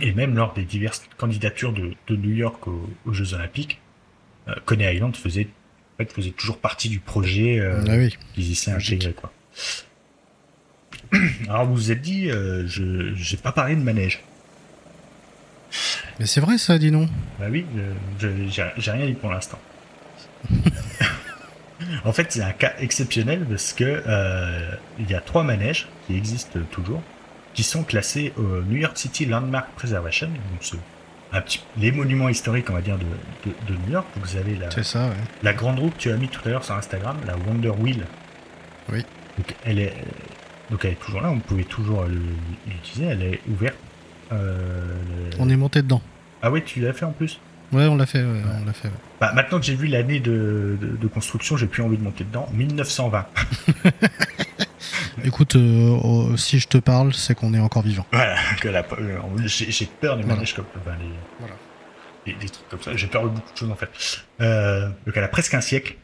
Et 0.00 0.12
même 0.12 0.34
lors 0.36 0.52
des 0.52 0.64
diverses 0.64 1.02
candidatures 1.16 1.72
de, 1.72 1.94
de 2.06 2.16
New 2.16 2.34
York 2.34 2.66
aux, 2.68 2.88
aux 3.06 3.12
Jeux 3.12 3.34
Olympiques, 3.34 3.80
euh, 4.48 4.54
Coney 4.66 4.94
Island 4.94 5.16
faisait, 5.16 5.48
en 5.94 5.96
fait, 5.98 6.12
faisait 6.12 6.30
toujours 6.30 6.58
partie 6.58 6.88
du 6.88 6.98
projet 7.00 7.58
euh, 7.58 7.82
Ah 7.88 7.96
oui. 7.96 8.16
qu'ils 8.34 8.52
essaient 8.52 8.72
d'intégrer, 8.72 9.12
quoi. 9.14 9.32
Alors 11.48 11.66
vous 11.66 11.74
vous 11.74 11.92
êtes 11.92 12.02
dit, 12.02 12.30
euh, 12.30 12.66
je 12.66 13.14
j'ai 13.14 13.36
pas 13.36 13.52
parlé 13.52 13.74
de 13.74 13.80
manège. 13.82 14.22
Mais 16.18 16.26
c'est 16.26 16.40
vrai 16.40 16.58
ça, 16.58 16.78
dis 16.78 16.90
non. 16.90 17.08
Bah 17.38 17.46
oui, 17.50 17.64
j'ai 18.20 18.90
rien 18.90 19.06
dit 19.06 19.14
pour 19.14 19.30
l'instant. 19.30 19.58
en 22.04 22.12
fait, 22.12 22.32
c'est 22.32 22.42
un 22.42 22.52
cas 22.52 22.74
exceptionnel 22.78 23.46
parce 23.48 23.72
que 23.72 24.02
il 24.98 25.10
y 25.10 25.14
a 25.14 25.20
trois 25.20 25.42
manèges 25.42 25.88
qui 26.06 26.16
existent 26.16 26.58
toujours, 26.70 27.02
qui 27.54 27.62
sont 27.62 27.82
classés 27.82 28.32
au 28.36 28.62
New 28.62 28.76
York 28.78 28.96
City 28.96 29.26
Landmark 29.26 29.68
Preservation, 29.76 30.28
donc 30.28 30.38
c'est 30.60 30.76
un 31.32 31.40
petit, 31.40 31.60
les 31.78 31.92
monuments 31.92 32.28
historiques, 32.28 32.68
on 32.70 32.74
va 32.74 32.80
dire, 32.80 32.98
de, 32.98 33.04
de, 33.50 33.54
de 33.72 33.78
New 33.86 33.92
York. 33.92 34.06
Vous 34.16 34.36
avez 34.36 34.56
la, 34.56 34.70
C'est 34.70 34.82
ça, 34.84 35.06
ouais. 35.08 35.14
la 35.42 35.52
grande 35.52 35.78
roue 35.78 35.90
que 35.90 35.98
tu 35.98 36.10
as 36.10 36.16
mis 36.16 36.28
tout 36.28 36.40
à 36.44 36.50
l'heure 36.50 36.64
sur 36.64 36.74
Instagram, 36.74 37.16
la 37.26 37.36
Wonder 37.36 37.70
Wheel. 37.70 38.04
Oui. 38.92 39.04
Donc 39.38 39.54
elle 39.64 39.78
est, 39.78 39.94
donc 40.70 40.84
elle 40.84 40.92
est 40.92 41.00
toujours 41.00 41.20
là, 41.20 41.30
on 41.30 41.38
pouvait 41.38 41.64
toujours 41.64 42.04
l'utiliser, 42.66 43.04
elle 43.06 43.22
est 43.22 43.40
ouverte. 43.48 43.76
Euh, 44.32 44.94
On 45.38 45.48
est 45.48 45.56
monté 45.56 45.82
dedans. 45.82 46.02
Ah 46.42 46.50
ouais, 46.50 46.62
tu 46.62 46.80
l'as 46.80 46.92
fait 46.92 47.04
en 47.04 47.12
plus? 47.12 47.38
Ouais, 47.72 47.86
on 47.86 47.94
l'a 47.96 48.06
fait, 48.06 48.18
ouais, 48.22 48.42
on 48.60 48.64
l'a 48.64 48.72
fait. 48.72 48.88
ouais. 48.88 48.94
bah, 49.20 49.32
maintenant 49.32 49.60
que 49.60 49.64
j'ai 49.64 49.76
vu 49.76 49.86
l'année 49.86 50.18
de, 50.18 50.76
de, 50.80 50.96
de 50.96 51.06
construction, 51.06 51.56
j'ai 51.56 51.66
plus 51.68 51.82
envie 51.84 51.96
de 51.96 52.02
monter 52.02 52.24
dedans. 52.24 52.48
1920. 52.52 53.26
Écoute, 55.24 55.56
euh, 55.56 55.98
oh, 56.02 56.36
si 56.36 56.58
je 56.58 56.68
te 56.68 56.78
parle, 56.78 57.12
c'est 57.14 57.34
qu'on 57.34 57.54
est 57.54 57.58
encore 57.60 57.82
vivant. 57.82 58.06
Voilà. 58.12 58.36
Euh, 58.64 59.20
j'ai 59.46 59.86
peur 59.86 60.16
des 60.16 60.22
Voilà. 60.22 60.34
manèges 60.36 60.54
comme 60.54 60.66
les, 60.76 61.06
Voilà. 61.38 61.54
trucs 62.48 62.68
comme 62.68 62.82
ça. 62.82 62.96
J'ai 62.96 63.06
peur 63.06 63.22
de 63.24 63.28
beaucoup 63.28 63.52
de 63.52 63.56
choses 63.58 63.70
en 63.70 63.76
fait. 63.76 63.90
Euh, 64.40 64.88
donc 65.06 65.16
elle 65.16 65.24
a 65.24 65.28
presque 65.28 65.54
un 65.54 65.60
siècle. 65.60 65.96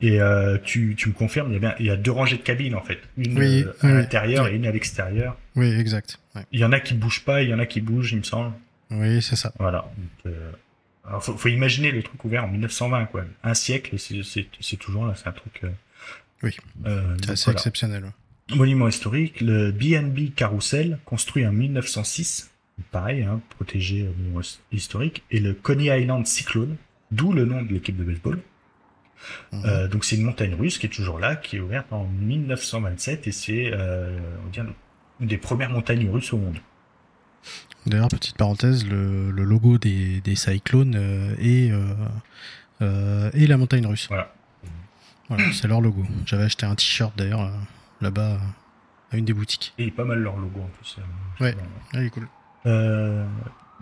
Et 0.00 0.20
euh, 0.20 0.58
tu, 0.62 0.94
tu 0.96 1.08
me 1.08 1.14
confirmes, 1.14 1.50
il 1.50 1.54
y, 1.54 1.56
a 1.56 1.58
bien, 1.58 1.74
il 1.80 1.86
y 1.86 1.90
a 1.90 1.96
deux 1.96 2.12
rangées 2.12 2.36
de 2.36 2.42
cabines 2.42 2.76
en 2.76 2.82
fait. 2.82 3.00
Une 3.16 3.36
Oui, 3.36 3.64
à 3.80 3.86
oui, 3.86 3.92
l'intérieur 3.94 4.44
Oui. 4.44 4.52
et 4.52 4.54
une 4.54 4.64
à 4.66 4.70
l'extérieur. 4.70 5.36
Oui, 5.56 5.72
exact. 5.72 6.20
Ouais. 6.36 6.42
Il 6.52 6.60
y 6.60 6.64
en 6.64 6.70
a 6.70 6.78
qui 6.78 6.94
bougent 6.94 7.24
pas, 7.24 7.42
il 7.42 7.48
y 7.48 7.54
en 7.54 7.58
a 7.58 7.66
qui 7.66 7.80
bougent, 7.80 8.12
il 8.12 8.18
me 8.18 8.22
semble. 8.22 8.52
Oui, 8.92 9.20
c'est 9.22 9.34
ça. 9.34 9.52
Voilà. 9.58 9.90
Donc, 10.24 10.32
alors 11.04 11.24
faut, 11.24 11.36
faut 11.36 11.48
imaginer 11.48 11.90
le 11.90 12.02
truc 12.04 12.24
ouvert 12.24 12.44
en 12.44 12.48
1920 12.48 13.06
quoi. 13.06 13.24
Un 13.42 13.54
siècle, 13.54 13.96
et 13.96 13.98
c'est- 14.22 14.76
toujours 14.76 15.04
là, 15.04 15.14
c'est 15.16 15.26
un 15.26 15.32
truc. 15.32 15.62
Oui. 16.44 16.56
euh, 16.86 17.16
C'est 17.24 17.30
assez 17.32 17.44
voilà. 17.46 17.58
exceptionnel. 17.58 18.12
Monument 18.54 18.88
historique, 18.88 19.40
le 19.40 19.72
BNB 19.72 20.32
Carousel, 20.34 20.98
construit 21.04 21.46
en 21.46 21.52
1906, 21.52 22.50
pareil, 22.90 23.22
hein, 23.22 23.40
protégé 23.50 24.02
euh, 24.02 24.12
monument 24.18 24.40
his- 24.40 24.58
historique, 24.72 25.22
et 25.30 25.38
le 25.40 25.52
Coney 25.52 25.86
Island 26.00 26.26
Cyclone, 26.26 26.76
d'où 27.10 27.32
le 27.32 27.44
nom 27.44 27.60
de 27.62 27.72
l'équipe 27.72 27.96
de 27.96 28.04
baseball. 28.04 28.38
Mhm. 29.52 29.62
Euh, 29.66 29.88
donc 29.88 30.04
c'est 30.04 30.16
une 30.16 30.22
montagne 30.22 30.54
russe 30.54 30.78
qui 30.78 30.86
est 30.86 30.90
toujours 30.90 31.18
là, 31.18 31.36
qui 31.36 31.56
est 31.56 31.60
ouverte 31.60 31.92
en 31.92 32.04
1927, 32.04 33.26
et 33.26 33.32
c'est, 33.32 33.70
euh, 33.74 34.18
une 35.20 35.26
des 35.26 35.38
premières 35.38 35.70
montagnes 35.70 36.08
russes 36.08 36.32
au 36.32 36.38
monde. 36.38 36.58
D'ailleurs, 37.86 38.08
petite 38.08 38.36
parenthèse, 38.36 38.86
le, 38.86 39.30
le 39.30 39.44
logo 39.44 39.78
des, 39.78 40.20
des 40.20 40.36
Cyclones 40.36 40.94
euh, 40.96 41.34
est, 41.40 41.70
est 42.80 43.46
la 43.46 43.56
montagne 43.56 43.86
russe. 43.86 44.06
Voilà. 44.08 44.32
Voilà, 45.28 45.44
c'est 45.52 45.68
leur 45.68 45.80
logo. 45.82 46.04
J'avais 46.24 46.44
acheté 46.44 46.64
un 46.64 46.74
t-shirt 46.74 47.12
d'ailleurs 47.18 47.50
là-bas 48.00 48.38
à 49.10 49.16
une 49.16 49.24
des 49.24 49.32
boutiques. 49.32 49.72
Et 49.78 49.90
pas 49.90 50.04
mal 50.04 50.18
leur 50.18 50.36
logo 50.36 50.60
en 50.60 50.68
plus. 50.68 50.98
euh, 50.98 51.44
Ouais. 51.44 51.56
Ah, 51.94 52.00
il 52.00 52.06
est 52.06 52.10
cool. 52.10 52.28
Euh, 52.66 53.26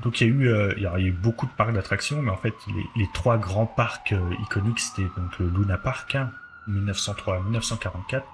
donc 0.02 0.20
il 0.20 0.26
y 0.26 0.30
a 0.30 0.32
eu, 0.32 0.48
euh, 0.48 0.74
il 0.76 0.82
y 0.82 0.86
a 0.86 0.92
a 0.92 1.00
eu 1.00 1.12
beaucoup 1.12 1.46
de 1.46 1.50
parcs 1.52 1.72
d'attractions, 1.72 2.20
mais 2.22 2.30
en 2.30 2.36
fait 2.36 2.54
les, 2.68 3.02
les 3.02 3.08
trois 3.14 3.38
grands 3.38 3.66
parcs 3.66 4.12
euh, 4.12 4.34
iconiques 4.42 4.80
c'était 4.80 5.08
donc 5.16 5.38
le 5.38 5.48
Luna 5.48 5.78
Park, 5.78 6.14
hein, 6.14 6.30
1903 6.68 7.36
à 7.36 7.40
1944, 7.40 8.26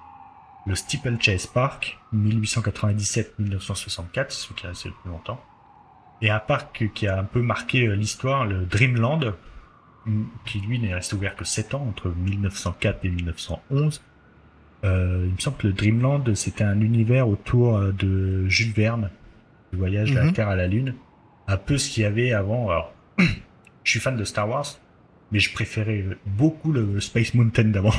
le 0.66 0.74
Steeplechase 0.74 1.46
Park, 1.46 1.98
1897-1964, 2.14 4.30
ce 4.30 4.52
qui 4.52 4.66
est 4.66 4.70
assez 4.70 4.88
le 4.88 4.94
plus 5.02 5.10
longtemps, 5.10 5.42
et 6.20 6.30
un 6.30 6.38
parc 6.38 6.90
qui 6.94 7.06
a 7.08 7.18
un 7.18 7.24
peu 7.24 7.40
marqué 7.42 7.86
euh, 7.86 7.94
l'histoire, 7.94 8.44
le 8.44 8.64
Dreamland, 8.66 9.34
mm, 10.06 10.24
qui 10.44 10.60
lui 10.60 10.78
n'est 10.78 10.94
resté 10.94 11.16
ouvert 11.16 11.34
que 11.36 11.44
7 11.44 11.74
ans 11.74 11.86
entre 11.88 12.08
1904 12.10 13.04
et 13.04 13.08
1911. 13.08 14.02
Euh, 14.84 15.24
il 15.28 15.32
me 15.34 15.38
semble 15.38 15.56
que 15.58 15.66
le 15.68 15.72
Dreamland 15.72 16.34
c'était 16.34 16.64
un 16.64 16.80
univers 16.80 17.28
autour 17.28 17.76
euh, 17.76 17.92
de 17.92 18.46
Jules 18.48 18.72
Verne, 18.72 19.10
le 19.70 19.78
voyage 19.78 20.10
de 20.10 20.16
la 20.16 20.24
Mhm. 20.24 20.32
Terre 20.32 20.48
à 20.48 20.56
la 20.56 20.66
Lune, 20.66 20.94
un 21.46 21.56
peu 21.56 21.78
ce 21.78 21.88
qu'il 21.90 22.02
y 22.02 22.06
avait 22.06 22.32
avant. 22.32 22.68
Alors, 22.68 22.92
je 23.18 23.90
suis 23.90 24.00
fan 24.00 24.16
de 24.16 24.24
Star 24.24 24.48
Wars, 24.48 24.66
mais 25.30 25.38
je 25.38 25.52
préférais 25.52 26.04
beaucoup 26.26 26.72
le 26.72 27.00
Space 27.00 27.34
Mountain 27.34 27.64
d'avant. 27.64 27.92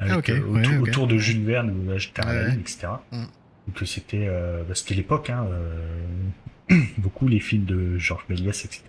Ah, 0.00 0.06
euh, 0.28 0.40
ouais, 0.46 0.78
autour, 0.78 1.06
de 1.06 1.18
Jules 1.18 1.44
Verne, 1.44 1.68
le 1.68 1.84
voyage 1.84 2.12
de 2.12 2.18
la 2.18 2.22
Terre 2.24 2.30
à 2.30 2.34
la 2.34 2.42
Ouais. 2.44 2.50
Lune, 2.52 2.60
etc. 2.60 2.88
Mhm. 3.12 3.26
Donc 3.68 3.86
c'était 3.88 4.26
euh, 4.28 4.62
bah, 4.66 4.74
c'était 4.74 4.94
l'époque, 4.94 5.30
hein, 5.30 5.46
euh, 5.50 6.78
beaucoup 6.98 7.28
les 7.28 7.40
films 7.40 7.64
de 7.64 7.98
Georges 7.98 8.24
Méliès, 8.28 8.64
etc. 8.64 8.82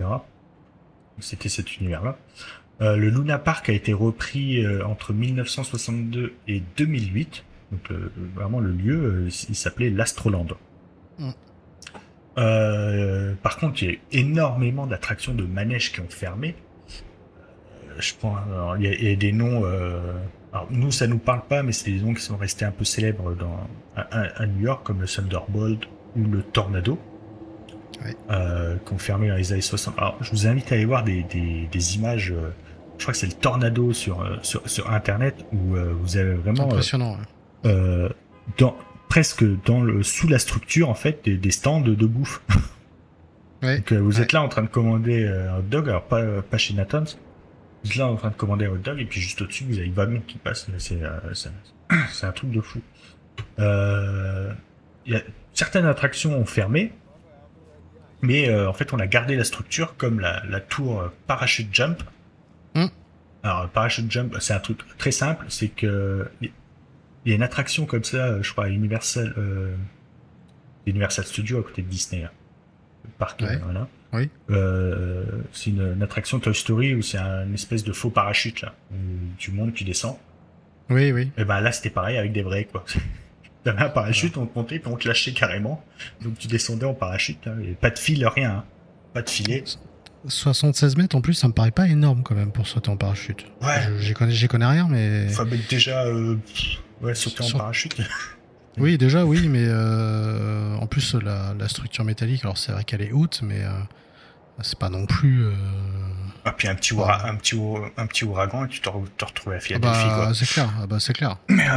C'était 1.20 1.50
cet 1.50 1.78
univers-là. 1.78 2.18
Euh, 2.82 2.96
le 2.98 3.10
Luna 3.10 3.38
Park 3.38 3.70
a 3.70 3.74
été 3.74 3.94
repris 3.94 4.66
euh, 4.66 4.84
entre 4.86 5.14
1962 5.14 6.34
et 6.48 6.62
2008. 6.78 7.44
Donc 7.72 7.90
le- 7.90 8.12
vraiment 8.36 8.60
le 8.60 8.72
lieu, 8.72 8.96
euh, 9.28 9.30
il 9.50 9.56
s'appelait 9.56 9.90
l'Astroland. 9.90 10.48
Mm. 11.20 11.30
Euh, 12.38 13.34
par 13.44 13.58
contre, 13.58 13.84
il 13.84 13.92
y 13.92 13.94
a 13.94 13.98
énormément 14.14 14.88
d'attractions 14.88 15.34
de 15.34 15.44
manèges 15.44 15.92
qui 15.92 16.00
ont 16.00 16.10
fermé. 16.10 16.56
Euh, 17.90 17.94
je 18.00 18.14
prends, 18.18 18.38
alors, 18.38 18.78
il 18.78 18.84
y, 18.84 18.88
a- 18.88 18.94
il 18.94 19.10
y 19.10 19.12
a 19.12 19.16
des 19.16 19.32
noms. 19.34 19.64
Euh, 19.66 20.14
alors 20.54 20.68
nous, 20.72 20.92
ça 20.92 21.08
nous 21.08 21.18
parle 21.18 21.42
pas, 21.48 21.64
mais 21.64 21.72
c'est 21.74 21.92
des 21.92 22.00
noms 22.02 22.14
qui 22.14 22.22
sont 22.22 22.38
restés 22.38 22.66
un 22.66 22.72
peu 22.72 22.84
célèbres 22.86 23.36
dans 23.36 23.68
à, 23.96 24.46
New 24.48 24.62
York, 24.62 24.86
comme 24.86 25.02
le 25.02 25.08
Thunderbolt 25.08 25.88
ou 26.16 26.24
le 26.26 26.42
Tornado, 26.42 26.98
Ouais. 28.04 28.16
euh, 28.32 28.78
qui 28.86 28.94
ont 28.94 28.98
fermé 28.98 29.28
dans 29.28 29.36
les 29.36 29.52
années 29.52 29.62
60. 29.62 29.94
Alors, 29.98 30.18
je 30.22 30.32
vous 30.32 30.48
invite 30.48 30.72
à 30.72 30.76
aller 30.76 30.86
voir 30.86 31.04
des, 31.04 31.24
des, 31.24 31.68
des 31.72 31.96
images. 31.98 32.34
Je 32.98 33.04
crois 33.04 33.14
que 33.14 33.20
c'est 33.20 33.28
le 33.28 33.34
Tornado 33.34 33.94
sur 33.94 34.22
euh, 34.22 34.38
sur, 34.44 34.68
sur 34.70 34.92
Internet 34.92 35.36
où 35.52 35.76
euh, 35.76 35.94
vous 36.00 36.18
avez 36.18 36.34
vraiment 36.34 36.64
euh, 36.64 36.72
impressionnant. 36.72 37.14
ouais. 37.14 37.72
euh, 37.72 38.10
dans 38.58 38.76
presque 39.10 39.44
dans 39.66 39.82
le 39.82 40.04
sous 40.04 40.28
la 40.28 40.40
structure 40.40 40.90
en 40.90 40.94
fait 40.94 41.24
des, 41.26 41.38
des 41.38 41.52
stands 41.52 41.82
de 41.82 42.06
bouffe. 42.06 42.42
Ouais. 43.64 43.78
Donc 43.78 43.94
vous 43.94 44.18
Ouais. 44.18 44.24
êtes 44.24 44.32
là 44.32 44.42
en 44.42 44.48
train 44.50 44.64
de 44.64 44.68
commander 44.68 45.28
un 45.28 45.60
hot 45.60 45.62
dog, 45.62 45.88
alors 45.88 46.06
pas 46.06 46.42
pas 46.42 46.58
chez 46.58 46.74
Nathan's. 46.74 47.20
Vous 47.84 47.92
êtes 47.92 47.96
là 47.98 48.08
en 48.08 48.16
train 48.16 48.30
de 48.30 48.36
commander 48.36 48.66
un 48.66 48.70
hot 48.72 48.78
dog 48.78 49.00
et 49.00 49.06
puis 49.06 49.22
juste 49.22 49.40
au-dessus 49.44 49.66
vous 49.66 49.78
avez 49.78 49.86
le 49.86 49.94
wagon 49.94 50.20
qui 50.26 50.40
passe. 50.40 50.66
C'est 50.80 52.26
un 52.26 52.32
truc 52.32 52.50
de 52.50 52.60
fou. 52.60 52.80
Euh, 53.60 54.52
il 55.06 55.14
y 55.14 55.16
a, 55.16 55.22
certaines 55.54 55.86
attractions 55.86 56.36
ont 56.36 56.46
fermé, 56.46 56.92
mais 58.24 58.50
euh, 58.50 58.68
en 58.70 58.74
fait 58.74 58.94
on 58.94 59.00
a 59.00 59.06
gardé 59.06 59.36
la 59.36 59.44
structure 59.44 59.96
comme 59.98 60.20
la, 60.20 60.42
la 60.50 60.60
tour 60.60 61.12
parachute 61.28 61.70
jump. 61.72 62.02
Hmm. 62.76 62.88
Alors 63.44 63.70
parachute 63.70 64.10
jump, 64.12 64.36
c'est 64.40 64.54
un 64.54 64.60
truc 64.60 64.80
très 64.98 65.12
simple, 65.12 65.46
c'est 65.50 65.68
que 65.70 66.28
il 66.42 66.50
y 67.30 67.32
a 67.34 67.36
une 67.36 67.44
attraction 67.44 67.86
comme 67.86 68.04
ça, 68.04 68.18
euh, 68.28 68.44
je 68.44 68.52
crois, 68.52 68.66
à 68.66 68.70
Universal, 68.70 69.34
euh, 69.38 69.76
Universal 70.86 71.26
Studios 71.26 71.60
à 71.60 71.64
côté 71.64 71.82
de 71.82 71.88
Disney. 71.88 72.24
hein. 72.24 72.32
Le 73.04 73.10
parc, 73.18 73.42
Ouais. 73.42 73.58
voilà. 73.64 73.88
Oui. 74.14 74.30
Euh, 74.50 75.24
c'est 75.54 75.70
une, 75.70 75.94
une 75.96 76.04
attraction 76.04 76.40
Toy 76.40 76.54
Story 76.54 76.96
où 76.96 77.02
c'est 77.02 77.18
un 77.18 77.46
une 77.46 77.54
espèce 77.54 77.84
de 77.84 77.94
faux 77.94 78.10
parachute 78.10 78.62
là, 78.62 78.74
où 78.92 78.96
tu 79.38 79.52
montes, 79.52 79.74
tu 79.74 79.84
descends. 79.84 80.20
Oui, 80.90 81.12
oui. 81.14 81.32
Et 81.38 81.46
ben 81.46 81.62
là 81.62 81.72
c'était 81.72 81.90
pareil 81.90 82.18
avec 82.18 82.32
des 82.34 82.42
vrais 82.44 82.66
quoi. 82.66 82.84
T'avais 83.64 83.84
un 83.84 83.90
parachute, 83.90 84.38
on 84.38 84.48
te 84.48 84.58
montait, 84.58 84.80
puis 84.80 84.92
on 84.92 84.98
te 84.98 85.08
lâchait 85.08 85.34
carrément. 85.34 85.84
Donc 86.22 86.38
tu 86.38 86.48
descendais 86.48 86.86
en 86.86 86.94
parachute, 86.96 87.46
hein, 87.48 87.56
et 87.64 87.74
pas 87.74 87.92
de 87.92 88.00
fil, 88.00 88.26
rien. 88.28 88.52
hein. 88.52 88.66
Pas 89.14 89.22
de 89.22 89.30
filet. 89.30 89.64
76 90.28 90.98
mètres 90.98 91.16
en 91.16 91.22
plus, 91.22 91.34
ça 91.34 91.48
me 91.48 91.54
paraît 91.54 91.72
pas 91.72 91.88
énorme 91.88 92.22
quand 92.24 92.36
même 92.36 92.52
pour 92.52 92.68
sauter 92.68 92.90
en 92.90 92.98
parachute. 92.98 93.46
Ouais. 93.62 93.90
J'y 94.00 94.14
connais, 94.14 94.48
connais 94.48 94.66
rien, 94.66 94.88
mais. 94.90 95.28
Enfin, 95.30 95.46
mais 95.50 95.58
déjà, 95.70 96.04
euh, 96.06 96.38
ouais, 97.02 97.16
sauter 97.16 97.44
en 97.44 97.58
parachute. 97.58 97.96
Oui, 98.78 98.98
déjà, 98.98 99.26
oui, 99.26 99.50
mais 99.50 99.66
euh, 99.68 100.76
en 100.78 100.88
plus, 100.88 101.16
la, 101.16 101.54
la 101.60 101.68
structure 101.68 102.06
métallique, 102.06 102.46
alors 102.46 102.58
c'est 102.58 102.72
vrai 102.72 102.86
qu'elle 102.86 103.02
est 103.02 103.12
haute, 103.12 103.42
mais 103.44 103.60
euh, 103.66 103.70
c'est 104.62 104.80
pas 104.80 104.88
non 104.90 105.06
plus. 105.06 105.44
Ah, 106.46 106.54
puis 106.54 106.70
un 106.70 106.76
petit, 106.76 106.94
un 106.98 107.36
petit, 107.36 107.60
un 107.98 108.08
petit 108.08 108.24
ouragan 108.24 108.64
et 108.64 108.70
tu 108.70 108.80
te, 108.80 108.86
te 109.18 109.26
retrouves 109.26 109.52
à 109.52 109.58
Ah 109.58 109.60
Philadelphie, 109.60 110.06
bah, 110.08 110.16
quoi. 110.24 110.34
c'est 110.34 110.48
clair, 110.48 110.70
ah 110.82 110.88
bah, 110.88 110.98
c'est 111.02 111.12
clair. 111.12 111.36
Mais, 111.50 111.68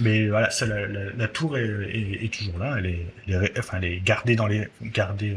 mais 0.00 0.28
voilà, 0.28 0.50
ça, 0.50 0.66
la, 0.66 0.86
la- 0.88 1.12
la 1.16 1.28
tour 1.28 1.56
est, 1.58 1.62
est- 1.64 2.24
est 2.24 2.32
toujours 2.32 2.58
là. 2.58 2.74
Elle 2.78 2.86
est, 2.86 3.06
elle 3.28 3.44
est 3.44 3.58
enfin, 3.58 3.78
elle 3.78 3.84
est 3.84 4.00
gardée 4.00 4.34
dans 4.34 4.46
les, 4.48 4.68
gardée. 4.82 5.36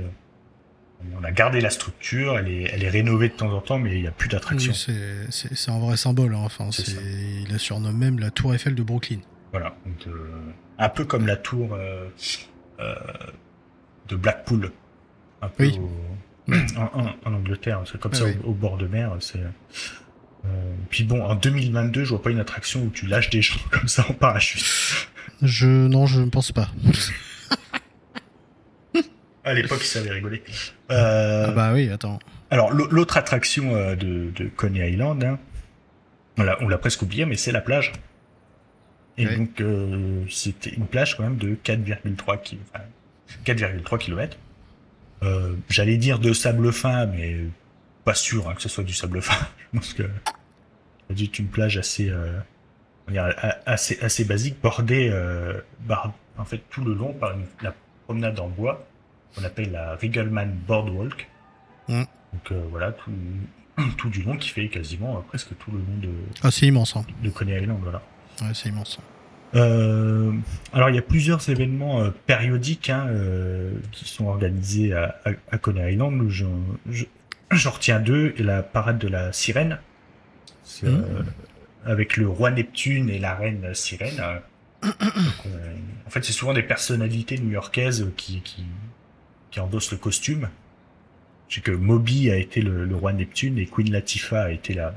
On 1.19 1.23
a 1.23 1.31
gardé 1.31 1.61
la 1.61 1.69
structure. 1.69 2.37
Elle 2.37 2.47
est, 2.49 2.63
elle 2.73 2.83
est 2.83 2.89
rénovée 2.89 3.29
de 3.29 3.33
temps 3.33 3.51
en 3.51 3.61
temps, 3.61 3.79
mais 3.79 3.95
il 3.95 4.01
n'y 4.01 4.07
a 4.07 4.11
plus 4.11 4.29
d'attraction. 4.29 4.71
Oui, 4.73 5.27
c'est- 5.29 5.69
un 5.71 5.79
vrai 5.79 5.97
symbole. 5.97 6.33
hein. 6.35 6.41
Enfin, 6.43 6.69
il 6.71 7.47
la 7.51 7.57
surnomme 7.57 7.97
même 7.97 8.19
la 8.19 8.31
Tour 8.31 8.53
Eiffel 8.55 8.75
de 8.75 8.83
Brooklyn. 8.83 9.19
Voilà. 9.51 9.75
Donc, 9.85 10.07
euh, 10.07 10.29
un 10.77 10.89
peu 10.89 11.05
comme 11.05 11.25
la 11.27 11.35
tour 11.37 11.73
euh, 11.73 12.07
euh, 12.79 12.95
de 14.09 14.15
Blackpool. 14.15 14.71
Un 15.41 15.49
peu 15.49 15.65
Oui. 15.65 15.79
au- 15.79 16.53
en, 16.79 17.01
en- 17.01 17.15
en 17.25 17.33
Angleterre. 17.33 17.81
C'est 17.89 17.99
comme 17.99 18.11
Ouais, 18.13 18.17
ça. 18.17 18.25
Au, 18.43 18.49
au 18.49 18.53
bord 18.53 18.77
de 18.77 18.87
mer. 18.87 19.15
C'est. 19.19 19.39
puis 20.89 21.03
bon, 21.03 21.23
en 21.23 21.35
2022, 21.35 22.03
je 22.05 22.09
vois 22.11 22.21
pas 22.21 22.29
une 22.31 22.39
attraction 22.39 22.83
où 22.83 22.89
tu 22.89 23.05
lâches 23.07 23.29
des 23.29 23.41
gens 23.41 23.59
comme 23.71 23.87
ça 23.87 24.05
en 24.09 24.13
parachute. 24.13 24.63
Je 25.41 25.67
non, 25.67 26.05
je 26.07 26.21
ne 26.21 26.29
pense 26.29 26.51
pas. 26.51 26.69
À 29.47 29.53
l'époque, 29.53 29.79
ils 29.81 29.85
savaient 29.87 30.11
rigoler. 30.11 30.43
Euh, 30.91 31.45
Ah 31.49 31.51
bah 31.51 31.73
oui, 31.73 31.89
attends. 31.89 32.19
Alors, 32.49 32.71
l'au- 32.71 32.87
l'autre 32.89 33.17
attraction 33.17 33.75
euh, 33.75 33.95
de, 33.95 34.29
de 34.35 34.49
Coney 34.49 34.91
Island, 34.91 35.23
hein, 35.23 35.39
on 36.37 36.43
l'a- 36.43 36.77
presque 36.77 37.01
oublié, 37.01 37.25
mais 37.25 37.35
c'est 37.35 37.51
la 37.51 37.61
plage. 37.61 37.93
Et 39.17 39.25
Ouais. 39.25 39.35
donc, 39.37 39.59
euh, 39.61 40.21
c'était 40.29 40.69
une 40.71 40.85
plage 40.85 41.17
quand 41.17 41.23
même 41.23 41.37
de 41.37 41.55
4,3 41.63 42.37
ki- 42.41 42.59
enfin, 42.73 42.83
4,3 43.45 43.97
km. 43.97 44.37
Euh, 45.23 45.55
J'allais 45.69 45.97
dire 45.97 46.19
de 46.19 46.33
sable 46.33 46.71
fin, 46.71 47.05
mais 47.07 47.37
pas 48.05 48.13
sûr 48.13 48.47
hein, 48.49 48.53
que 48.53 48.61
ce 48.61 48.69
soit 48.69 48.83
du 48.83 48.93
sable 48.93 49.21
fin. 49.21 49.43
Je 49.73 49.79
pense 49.79 49.93
que 49.93 50.03
être 51.09 51.39
une 51.39 51.47
plage 51.47 51.77
assez, 51.77 52.09
euh, 52.09 52.37
on 53.09 53.13
assez, 53.65 53.97
assez 54.01 54.25
basique, 54.25 54.57
bordée, 54.61 55.09
euh, 55.11 55.59
bar- 55.87 56.13
en 56.37 56.45
fait, 56.45 56.61
tout 56.69 56.83
le 56.83 56.93
long 56.93 57.13
par 57.13 57.31
une, 57.31 57.45
la 57.61 57.73
promenade 58.05 58.39
en 58.39 58.49
bois 58.49 58.86
qu'on 59.37 59.43
appelle 59.45 59.71
la 59.71 59.95
Riggleman 59.95 60.51
Boardwalk. 60.67 61.27
Mm. 61.87 62.03
Donc 62.33 62.51
euh, 62.51 62.61
voilà, 62.69 62.91
tout, 62.91 63.11
tout 63.97 64.09
du 64.09 64.23
long 64.23 64.35
qui 64.37 64.49
fait 64.49 64.67
quasiment 64.69 65.17
euh, 65.17 65.21
presque 65.27 65.49
tout 65.59 65.71
le 65.71 65.77
long 65.79 65.97
de, 66.01 66.09
Ah, 66.43 66.51
c'est 66.51 66.65
immense. 66.67 66.95
Hein. 66.95 67.05
de 67.23 67.29
Coney 67.29 67.61
Island. 67.61 67.79
Voilà. 67.81 68.01
Ouais, 68.41 68.53
c'est 68.53 68.69
immense. 68.69 68.99
Euh, 69.55 70.33
alors 70.73 70.89
il 70.89 70.95
y 70.95 70.99
a 70.99 71.01
plusieurs 71.03 71.49
événements 71.49 72.11
périodiques 72.25 72.89
hein, 72.89 73.07
qui 73.93 74.05
sont 74.05 74.25
organisés 74.27 74.93
à, 74.93 75.19
à, 75.25 75.29
à 75.51 75.57
Coney 75.57 75.93
Island. 75.93 76.27
J'en 76.29 76.51
je- 76.89 77.05
j'en 77.51 77.71
retiens 77.71 77.99
deux 78.01 78.33
et 78.37 78.43
la 78.43 78.61
parade 78.61 78.97
de 78.97 79.07
la 79.07 79.31
sirène, 79.31 79.79
euh, 80.83 81.23
avec 81.85 82.17
le 82.17 82.27
roi 82.27 82.51
Neptune 82.51 83.09
et 83.09 83.19
la 83.19 83.35
reine 83.35 83.73
sirène. 83.73 84.17
donc, 84.83 84.93
en 86.05 86.09
fait, 86.09 86.25
c'est 86.25 86.33
souvent 86.33 86.53
des 86.53 86.61
personnalités 86.63 87.37
new-yorkaises 87.37 88.11
qui, 88.17 88.41
qui, 88.41 88.65
qui 89.51 89.59
endossent 89.59 89.91
le 89.91 89.97
costume. 89.97 90.49
Je 91.49 91.55
sais 91.55 91.61
que 91.61 91.71
Moby 91.71 92.29
a 92.31 92.35
été 92.37 92.61
le, 92.61 92.85
le 92.85 92.95
roi 92.95 93.13
Neptune 93.13 93.57
et 93.57 93.65
Queen 93.65 93.91
Latifah 93.91 94.43
a 94.43 94.51
été 94.51 94.73
la, 94.73 94.93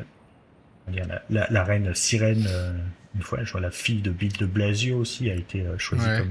la, 0.92 1.22
la, 1.30 1.46
la 1.51 1.64
reine 1.64 1.94
sirène. 1.94 2.46
euh, 2.48 2.72
une 3.14 3.22
fois, 3.22 3.42
je 3.44 3.53
vois 3.53 3.61
la 3.61 3.70
fille 3.70 4.03
de 4.03 4.11
Bill 4.11 4.32
de 4.36 4.46
Blasio 4.46 4.98
aussi 4.98 5.30
a 5.30 5.34
été 5.34 5.62
euh, 5.62 5.78
choisie 5.78 6.07
Ouais. 6.07 6.22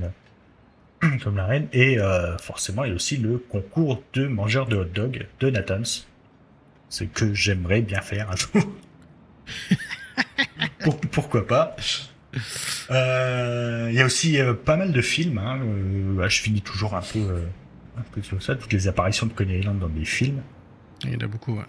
comme, 1.01 1.19
comme 1.23 1.37
la 1.37 1.45
reine. 1.45 1.67
Et 1.73 1.99
euh, 1.99 2.37
forcément, 2.37 2.83
il 2.83 2.89
y 2.89 2.91
a 2.91 2.95
aussi 2.95 3.17
le 3.17 3.37
concours 3.37 4.03
de 4.13 4.27
mangeurs 4.27 4.65
de 4.67 4.75
hot 4.77 4.85
dog 4.85 5.27
de 5.39 5.49
Nathan's. 5.49 6.07
Ce 6.89 7.03
que 7.03 7.33
j'aimerais 7.33 7.81
bien 7.81 8.01
faire 8.01 8.29
un 8.31 8.35
jour. 8.35 8.51
Pour- 10.83 10.99
pourquoi 10.99 11.45
pas? 11.47 11.75
Euh, 12.91 13.87
Il 13.91 13.95
y 13.95 14.01
a 14.01 14.05
aussi 14.05 14.39
euh, 14.39 14.53
pas 14.53 14.75
mal 14.77 14.91
de 14.91 15.01
films. 15.01 15.37
Hein, 15.37 15.59
euh, 15.63 16.15
bah, 16.17 16.27
je 16.29 16.41
finis 16.41 16.61
toujours 16.61 16.95
un 16.95 17.01
peu, 17.01 17.41
un 17.99 18.03
peu 18.11 18.21
ça. 18.39 18.55
Toutes 18.55 18.73
les 18.73 18.87
apparitions 18.87 19.27
de 19.27 19.33
Coney 19.33 19.59
Island 19.59 19.79
dans 19.79 19.89
des 19.89 20.05
films. 20.05 20.41
Il 21.03 21.13
y 21.13 21.15
en 21.15 21.19
a 21.19 21.27
beaucoup, 21.27 21.55
ouais. 21.55 21.63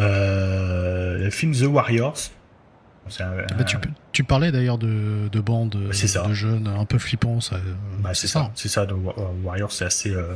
Euh, 0.00 1.18
le 1.18 1.30
film 1.30 1.52
The 1.52 1.62
Warriors. 1.66 2.16
Un- 3.20 3.36
Bah, 3.56 3.62
tu, 3.64 3.76
tu 4.12 4.24
parlais 4.24 4.50
d'ailleurs 4.50 4.78
de, 4.78 5.28
de 5.30 5.40
bandes 5.40 5.76
euh, 5.76 5.92
ça. 5.92 6.26
de 6.26 6.34
jeunes 6.34 6.66
un 6.66 6.84
peu 6.84 6.98
flippants. 6.98 7.40
Ça, 7.40 7.60
Bah, 8.00 8.14
c'est 8.14 8.26
ça, 8.26 8.50
c'est 8.56 8.68
ça. 8.68 8.84
Donc, 8.84 9.06
Wa- 9.06 9.30
Warriors, 9.44 9.70
c'est 9.72 9.84
assez 9.84 10.10
euh, 10.10 10.34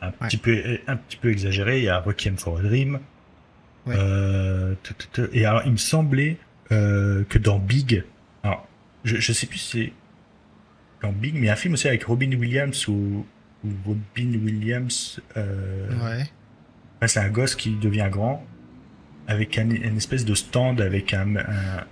un 0.00 0.08
Ouais. 0.08 0.12
petit 0.28 0.36
peu 0.36 0.60
un 0.88 0.96
petit 0.96 1.16
peu 1.16 1.30
exagéré. 1.30 1.78
Il 1.78 1.84
y 1.84 1.88
a 1.88 2.00
Requiem 2.00 2.36
for 2.36 2.58
a 2.58 2.62
Dream. 2.62 2.98
Ouais. 3.86 3.94
Euh, 3.96 4.74
et 5.32 5.46
alors, 5.46 5.62
il 5.64 5.72
me 5.72 5.76
semblait 5.76 6.38
euh, 6.72 7.22
que 7.28 7.38
dans 7.38 7.58
Big, 7.60 8.02
alors 8.42 8.66
je, 9.04 9.16
je 9.16 9.32
sais 9.32 9.46
plus 9.46 9.58
si 9.58 9.70
c'est 9.70 9.92
dans 11.06 11.12
Big, 11.12 11.34
mais 11.36 11.50
un 11.50 11.56
film 11.56 11.74
aussi 11.74 11.86
avec 11.88 12.02
Robin 12.04 12.32
Williams 12.32 12.88
ou, 12.88 13.24
Robin 13.86 14.38
Williams. 14.44 15.20
Euh, 15.36 15.88
Ouais. 17.00 17.08
c'est 17.08 17.20
un 17.20 17.28
gosse 17.30 17.54
qui 17.56 17.70
devient 17.76 18.08
grand 18.10 18.44
avec 19.28 19.56
un, 19.58 19.70
une 19.70 19.96
espèce 19.96 20.24
de 20.24 20.34
stand 20.34 20.80
avec 20.80 21.14
un, 21.14 21.36
un 21.36 21.84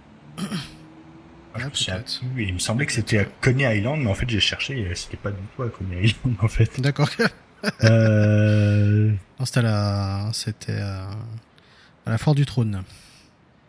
Ouais, 1.56 1.62
et 2.38 2.42
il 2.44 2.54
me 2.54 2.58
semblait 2.60 2.86
que 2.86 2.92
c'était 2.92 3.18
à 3.18 3.24
Coney 3.24 3.78
Island, 3.78 4.00
mais 4.02 4.10
en 4.10 4.14
fait 4.14 4.28
j'ai 4.30 4.38
cherché, 4.40 4.78
et 4.78 4.94
c'était 4.94 5.16
pas 5.16 5.32
du 5.32 5.38
tout 5.56 5.62
à 5.64 5.68
Coney 5.68 6.04
Island 6.04 6.36
en 6.40 6.48
fait. 6.48 6.80
D'accord. 6.80 7.10
Euh, 7.84 9.10
Non, 9.38 9.44
c'était 9.44 9.58
à 9.58 9.62
la, 9.62 10.30
c'était 10.32 10.78
à, 10.80 11.10
à 12.06 12.10
la 12.10 12.16
Foire 12.16 12.34
du 12.34 12.46
Trône. 12.46 12.82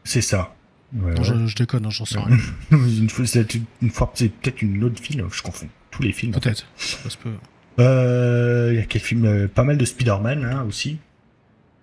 c'est 0.06 0.22
ça. 0.22 0.56
Ouais, 0.94 1.14
Non, 1.14 1.22
ouais. 1.22 1.24
je, 1.26 1.48
je 1.48 1.56
déconne, 1.58 1.86
hein, 1.86 1.90
j'en 1.90 2.06
sais 2.06 2.18
rien. 2.18 2.38
une 2.72 3.10
fois, 3.10 3.26
c'est 3.26 3.44
peut-être 3.44 4.62
une 4.62 4.82
autre 4.86 5.02
ville, 5.04 5.26
je 5.30 5.42
confonds 5.42 5.68
tous 5.90 6.04
les 6.04 6.14
films. 6.14 6.32
en 6.32 6.36
fait. 6.36 6.42
Peut-être. 6.52 6.66
Ça 6.78 7.10
se 7.10 7.18
peut. 7.18 7.34
Euh, 7.82 8.70
Il 8.74 8.78
y 8.78 8.82
a 8.82 8.86
quel 8.86 9.02
film 9.02 9.26
euh, 9.26 9.48
Pas 9.48 9.64
mal 9.64 9.78
de 9.78 9.86
Spider-Man 9.86 10.44
hein, 10.46 10.64
aussi. 10.68 11.00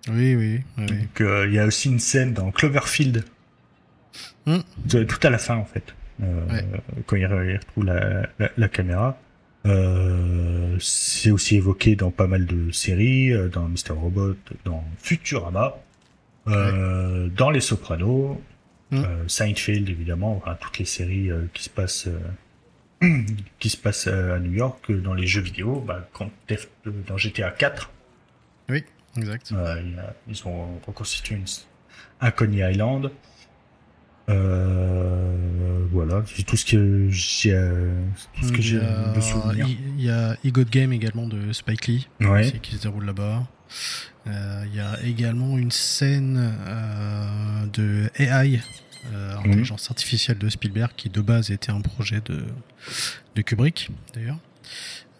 Oui, 0.07 0.35
oui, 0.35 0.35
oui. 0.35 0.61
oui. 0.77 0.85
Donc, 0.87 1.21
euh, 1.21 1.45
il 1.47 1.53
y 1.53 1.59
a 1.59 1.65
aussi 1.65 1.89
une 1.89 1.99
scène 1.99 2.33
dans 2.33 2.51
Cloverfield. 2.51 3.23
Hmm. 4.45 4.59
Tout 4.89 5.03
tout 5.05 5.19
à 5.27 5.29
la 5.29 5.37
fin 5.37 5.55
en 5.57 5.65
fait. 5.65 5.93
Ouais. 6.19 6.65
Quand 7.05 7.15
il, 7.15 7.25
re- 7.25 7.45
il 7.49 7.57
retrouve 7.57 7.85
la, 7.85 8.27
la, 8.39 8.49
la 8.57 8.67
caméra. 8.67 9.17
Euh, 9.65 10.77
c'est 10.79 11.31
aussi 11.31 11.57
évoqué 11.57 11.95
dans 11.97 12.11
pas 12.11 12.27
mal 12.27 12.45
de 12.45 12.71
séries, 12.71 13.31
dans 13.51 13.67
Mr. 13.67 13.91
Robot, 13.93 14.35
dans 14.63 14.83
Futurama, 14.99 15.75
euh, 16.47 17.27
dans 17.35 17.49
Les 17.51 17.59
Sopranos, 17.61 18.39
Hmm. 18.91 19.03
euh, 19.03 19.27
Seinfeld 19.27 19.87
évidemment, 19.87 20.37
enfin, 20.37 20.57
toutes 20.59 20.79
les 20.79 20.85
séries 20.85 21.29
qui 21.53 21.61
se 21.65 21.69
passent 21.69 22.07
qui 23.59 23.69
se 23.69 23.77
passent 23.77 24.07
euh, 24.07 24.35
à 24.35 24.39
New 24.39 24.51
York, 24.53 24.89
euh, 24.89 24.99
dans 24.99 25.13
les 25.13 25.25
jeux 25.27 25.41
vidéo, 25.41 25.79
bah, 25.85 26.07
quand 26.13 26.29
euh, 26.51 26.55
dans 27.07 27.17
GTA 27.17 27.51
4, 27.51 27.89
Oui, 28.69 28.83
exact. 29.17 29.51
euh, 29.53 29.81
ils 30.27 30.47
ont 30.47 30.79
reconstitué 30.85 31.35
une, 31.35 31.45
un 32.21 32.31
Coney 32.31 32.69
Island. 32.71 33.11
Euh, 34.29 35.85
voilà, 35.91 36.23
c'est 36.27 36.43
tout 36.43 36.55
ce 36.57 36.65
que 36.65 37.07
j'ai, 37.09 37.51
tout 38.39 38.45
ce 38.45 38.51
que 38.51 38.57
Il 38.57 38.59
y 38.59 38.61
j'ai 38.63 38.79
a- 38.79 39.13
de 39.15 39.21
souvenirs. 39.21 39.67
Il 39.69 40.03
y 40.03 40.09
a 40.11 40.35
Ego 40.43 40.63
Game 40.69 40.93
également 40.93 41.25
de 41.27 41.51
Spike 41.51 41.87
Lee. 41.87 42.07
Ouais. 42.21 42.41
aussi, 42.47 42.59
qui 42.59 42.75
se 42.75 42.81
déroule 42.83 43.05
là-bas. 43.05 43.47
Euh, 44.27 44.63
Il 44.67 44.75
y 44.75 44.79
a 44.79 45.01
également 45.03 45.57
une 45.57 45.71
scène 45.71 46.53
de 47.73 48.09
AI, 48.19 48.59
euh, 49.13 49.37
intelligence 49.37 49.89
artificielle 49.89 50.37
de 50.37 50.49
Spielberg, 50.49 50.91
qui 50.95 51.09
de 51.09 51.21
base 51.21 51.51
était 51.51 51.71
un 51.71 51.81
projet 51.81 52.21
de, 52.25 52.43
de 53.35 53.41
Kubrick 53.41 53.89
d'ailleurs, 54.13 54.37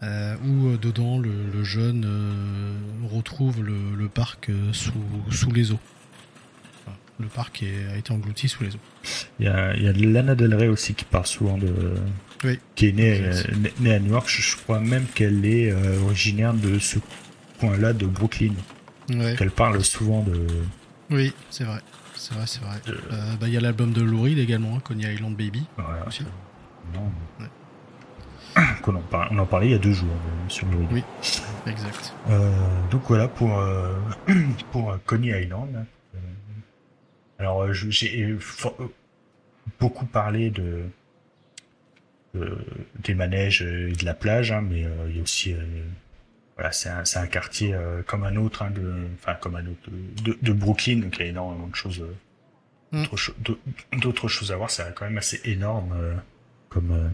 euh, 0.04 0.36
où 0.46 0.68
euh, 0.70 0.78
dedans 0.78 1.18
le, 1.20 1.32
le 1.54 1.64
jeune 1.64 2.04
euh, 2.06 2.74
retrouve 3.12 3.64
le, 3.64 3.96
le 3.98 4.10
parc 4.10 4.50
sous, 4.74 4.94
sous 5.32 5.52
les 5.52 5.72
eaux. 5.72 5.80
Le 7.20 7.28
parc 7.28 7.64
a 7.92 7.98
été 7.98 8.14
englouti 8.14 8.48
sous 8.48 8.64
les 8.64 8.76
eaux. 8.76 8.80
Il 9.42 9.46
y 9.46 9.50
a, 9.50 9.76
il 9.76 9.84
y 9.84 9.88
a 9.90 9.92
Lana 9.92 10.36
Del 10.36 10.56
Rey 10.56 10.70
aussi 10.70 10.94
qui 10.94 11.04
parle 11.04 11.26
souvent 11.26 11.58
de, 11.58 11.96
Oui. 12.46 12.58
qui 12.76 12.88
est 12.88 12.92
née, 12.94 13.20
née- 13.58 13.74
née 13.82 13.94
à 13.94 14.00
New 14.00 14.12
York. 14.12 14.26
Je, 14.30 14.56
crois 14.56 14.80
même 14.80 15.06
qu'elle 15.16 15.46
est 15.46 15.70
euh, 15.70 16.00
originaire 16.04 16.54
de 16.54 16.80
ce 16.80 16.98
coin-là 17.60 17.92
de 17.92 18.06
Brooklyn. 18.06 18.54
Ouais. 19.10 19.36
Qu'elle 19.38 19.52
parle 19.52 19.84
souvent 19.84 20.24
de. 20.24 20.48
Oui, 21.10 21.34
c'est 21.50 21.66
vrai. 21.66 21.80
C'est 22.30 22.36
vrai, 22.36 22.46
c'est 22.48 22.62
vrai. 22.62 22.76
de- 22.86 22.94
Euh, 23.12 23.36
bah, 23.40 23.48
Il 23.48 23.54
y 23.54 23.58
a 23.58 23.62
l'album 23.62 23.92
de 23.92 24.02
Lou 24.04 24.22
Reed 24.22 24.38
également, 24.38 24.76
hein, 24.76 24.82
Coney 24.84 25.12
Island 25.14 25.36
Baby. 25.36 25.66
voilà. 25.78 26.08
Aussi. 26.08 26.24
Non. 26.94 27.12
Ouais. 27.40 27.48
en, 28.88 29.04
on 29.32 29.38
en 29.40 29.46
parlait 29.46 29.68
il 29.68 29.72
y 29.72 29.76
a 29.76 29.80
deux 29.80 29.94
jours 29.94 30.10
sur 30.48 30.68
le 30.68 30.78
Oui, 30.92 31.04
exact. 31.68 32.14
donc 32.92 33.02
voilà 33.08 33.28
pour, 33.28 33.62
pour 34.72 34.98
Coney 35.06 35.42
Island. 35.44 35.86
alors 37.38 37.72
j'ai 37.74 38.38
beaucoup 39.80 40.06
parlé 40.06 40.50
de, 40.50 40.84
des 43.04 43.14
manèges 43.14 43.62
et 43.62 43.92
de 43.94 44.06
la 44.06 44.14
plage, 44.16 44.52
hein, 44.52 44.62
mais 44.62 44.86
il 45.10 45.16
y 45.16 45.20
a 45.20 45.24
aussi 45.24 45.56
voilà, 46.60 46.74
c'est 46.74 46.90
un, 46.90 47.04
un, 47.16 47.28
quartier 47.28 47.74
comme 48.06 48.26
un 48.26 48.36
autre, 48.36 48.64
hein, 48.64 48.72
de, 48.72 49.08
enfin 49.16 49.36
comme 49.36 49.56
un 49.56 49.66
autre 49.66 49.90
de, 50.24 50.38
de, 50.42 50.54
Brooklyn, 50.54 50.98
donc 50.98 51.16
il 51.18 51.22
y 51.22 51.24
a 51.24 51.30
énormément 51.30 51.68
de 51.68 51.76
choses, 51.76 52.04
mm. 52.92 53.06
d'autres 54.02 54.28
choses 54.28 54.52
à 54.52 54.58
voir. 54.58 54.70
C'est 54.70 54.94
quand 54.94 55.06
même 55.06 55.18
assez 55.18 55.40
énorme 55.46 55.96
comme. 56.68 57.12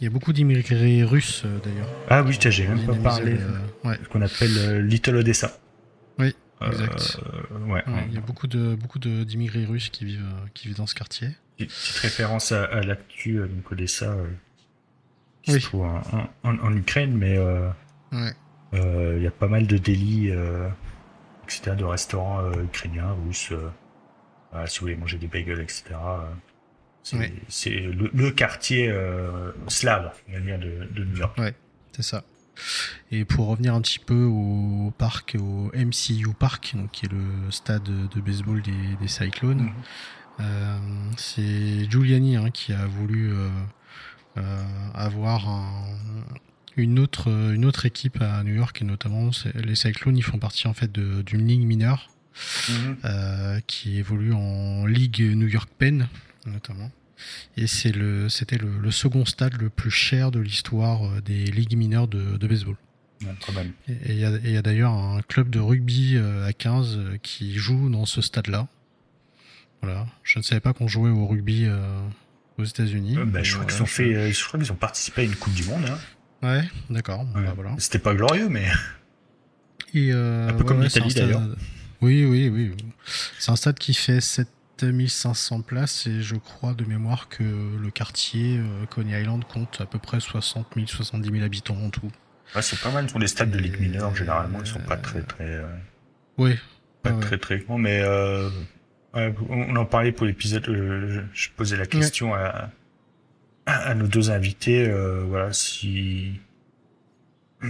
Il 0.00 0.04
y 0.04 0.06
a 0.06 0.10
beaucoup 0.10 0.32
d'immigrés 0.32 1.02
russes 1.02 1.44
d'ailleurs. 1.64 1.88
Ah 2.08 2.22
oui, 2.22 2.38
j'ai 2.40 2.68
même 2.68 2.86
pas 2.86 2.94
parlé. 2.94 3.36
Ouais. 3.82 3.98
Ce 4.04 4.08
qu'on 4.08 4.22
appelle 4.22 4.86
Little 4.86 5.16
Odessa. 5.16 5.58
Oui, 6.20 6.32
exact. 6.64 7.18
ouais, 7.66 7.82
Il 8.06 8.14
y 8.14 8.18
a 8.18 8.20
beaucoup 8.20 8.46
de 8.46 8.76
beaucoup 8.76 9.00
d'immigrés 9.00 9.64
russes 9.64 9.88
qui 9.88 10.04
vivent 10.04 10.32
qui 10.54 10.68
vivent 10.68 10.76
dans 10.76 10.86
ce 10.86 10.94
quartier. 10.94 11.30
Petite 11.58 11.98
référence 12.02 12.52
à, 12.52 12.66
à 12.66 12.82
l'actu, 12.82 13.38
donc 13.38 13.72
Odessa, 13.72 14.16
qui 15.42 15.50
se 15.50 15.58
trouve 15.58 15.86
en, 15.86 16.02
en, 16.44 16.58
en, 16.60 16.76
Ukraine, 16.76 17.16
mais 17.16 17.36
il 18.12 18.34
euh, 18.74 19.18
y 19.20 19.26
a 19.26 19.30
pas 19.30 19.48
mal 19.48 19.66
de 19.66 19.78
délits, 19.78 20.30
euh, 20.30 20.68
etc., 21.44 21.76
de 21.76 21.84
restaurants 21.84 22.40
euh, 22.40 22.64
ukrainiens, 22.64 23.16
russes. 23.26 23.52
si 24.66 24.78
vous 24.78 24.84
voulez 24.84 24.96
manger 24.96 25.18
des 25.18 25.28
bagels, 25.28 25.60
etc. 25.60 25.84
C'est 27.48 27.70
le, 27.70 28.30
quartier 28.30 28.94
slave, 29.68 30.12
de, 30.28 30.88
de 30.92 31.04
New 31.04 31.16
York. 31.16 31.38
Ouais, 31.38 31.54
c'est 31.92 32.02
ça. 32.02 32.24
Et 33.12 33.24
pour 33.24 33.46
revenir 33.46 33.74
un 33.74 33.80
petit 33.80 34.00
peu 34.00 34.24
au 34.24 34.92
parc, 34.98 35.36
au 35.38 35.70
MCU 35.74 36.34
Park, 36.36 36.74
donc 36.74 36.90
qui 36.90 37.06
est 37.06 37.12
le 37.12 37.50
stade 37.50 37.84
de 37.84 38.20
baseball 38.20 38.60
des, 38.62 38.96
des 39.00 39.08
Cyclones, 39.08 39.70
mhm. 40.38 41.12
c'est 41.16 41.88
Giuliani 41.88 42.36
hein, 42.36 42.50
qui 42.50 42.72
a 42.72 42.84
voulu 42.84 43.32
avoir 44.94 45.48
un, 45.48 45.94
une 46.78 46.98
autre, 46.98 47.28
une 47.28 47.64
autre 47.64 47.86
équipe 47.86 48.20
à 48.20 48.42
New 48.44 48.54
York, 48.54 48.80
et 48.82 48.84
notamment 48.84 49.30
les 49.54 49.74
Cyclones, 49.74 50.16
ils 50.16 50.22
font 50.22 50.38
partie 50.38 50.66
en 50.66 50.74
fait 50.74 50.92
d'une 50.92 51.46
ligue 51.46 51.64
mineure 51.64 52.10
mhm. 52.68 52.96
euh, 53.04 53.60
qui 53.66 53.98
évolue 53.98 54.32
en 54.32 54.86
Ligue 54.86 55.20
New 55.20 55.48
York 55.48 55.68
Penn, 55.78 56.08
notamment. 56.46 56.90
Et 57.56 57.66
c'est 57.66 57.92
le, 57.92 58.28
c'était 58.28 58.58
le, 58.58 58.90
second 58.90 59.24
stade 59.24 59.60
le 59.60 59.70
plus 59.70 59.90
cher 59.90 60.30
de 60.30 60.38
l'histoire 60.38 61.04
euh, 61.04 61.20
des 61.20 61.44
ligues 61.46 61.76
mineures 61.76 62.06
de, 62.06 62.36
de 62.36 62.46
baseball. 62.46 62.76
et 63.88 64.12
il 64.12 64.18
y 64.18 64.56
a, 64.56 64.62
d'ailleurs 64.62 64.92
un 64.92 65.20
club 65.22 65.50
de 65.50 65.58
rugby 65.58 66.14
euh, 66.14 66.46
à 66.46 66.52
15 66.52 67.00
qui 67.22 67.56
joue 67.56 67.90
dans 67.90 68.06
ce 68.06 68.22
stade-là. 68.22 68.68
Voilà. 69.82 70.06
Je 70.22 70.38
ne 70.38 70.44
savais 70.44 70.60
pas 70.60 70.72
qu'on 70.72 70.88
jouait 70.88 71.10
au 71.10 71.26
rugby 71.26 71.68
aux 72.56 72.64
États-Unis. 72.64 73.16
Bah, 73.26 73.42
je, 73.42 73.54
crois 73.54 73.64
qu'ils 73.64 73.82
ont 73.82 73.86
fait, 73.86 74.32
je 74.32 74.44
crois 74.44 74.58
qu'ils 74.58 74.72
ont 74.72 74.76
participé 74.76 75.22
à 75.22 75.24
une 75.24 75.36
Coupe 75.36 75.54
du 75.54 75.64
Monde. 75.64 75.84
Hein. 75.88 75.98
Ouais, 76.42 76.62
d'accord. 76.90 77.24
Bah, 77.24 77.52
voilà. 77.54 77.74
C'était 77.78 77.98
pas 77.98 78.14
glorieux, 78.14 78.48
mais. 78.48 78.66
Et 79.94 80.12
euh, 80.12 80.48
un 80.48 80.52
peu 80.54 80.64
comme 80.64 80.82
l'Italie 80.82 81.14
d'ailleurs. 81.14 81.42
Oui, 82.00 82.24
oui, 82.24 82.48
oui. 82.48 82.76
C'est 83.38 83.50
un 83.50 83.56
stade 83.56 83.78
qui 83.78 83.94
fait 83.94 84.20
7500 84.20 85.62
places 85.62 86.06
et 86.06 86.22
je 86.22 86.36
crois 86.36 86.74
de 86.74 86.84
mémoire 86.84 87.28
que 87.28 87.42
le 87.42 87.90
quartier 87.90 88.58
euh, 88.58 88.86
Coney 88.86 89.20
Island 89.20 89.44
compte 89.44 89.80
à 89.80 89.86
peu 89.86 89.98
près 89.98 90.20
60 90.20 90.66
000, 90.76 90.86
70 90.86 91.30
000 91.30 91.44
habitants 91.44 91.76
en 91.76 91.90
tout. 91.90 92.10
Ouais, 92.54 92.62
c'est 92.62 92.78
pas 92.80 92.92
mal. 92.92 93.06
Pour 93.06 93.18
les 93.18 93.26
stades 93.26 93.50
de 93.50 93.58
Ligue 93.58 93.80
mineure, 93.80 94.14
généralement, 94.14 94.60
ils 94.60 94.66
sont 94.66 94.78
pas 94.80 94.96
très, 94.96 95.22
très. 95.22 95.44
Euh... 95.44 95.66
Oui. 96.36 96.56
Pas 97.02 97.12
très, 97.12 97.38
très 97.38 97.58
grands, 97.58 97.78
mais 97.78 98.00
euh... 98.02 98.48
on 99.14 99.74
en 99.74 99.84
parlait 99.84 100.12
pour 100.12 100.26
l'épisode. 100.26 100.68
Euh, 100.68 101.22
je 101.32 101.48
posais 101.56 101.76
la 101.76 101.86
question 101.86 102.34
à 102.34 102.70
à 103.68 103.94
nos 103.94 104.06
deux 104.06 104.30
invités, 104.30 104.88
euh, 104.88 105.24
voilà, 105.28 105.52
si 105.52 106.32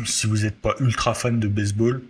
si 0.04 0.26
vous 0.26 0.38
n'êtes 0.38 0.60
pas 0.60 0.74
ultra 0.80 1.14
fan 1.14 1.40
de 1.40 1.48
baseball, 1.48 2.02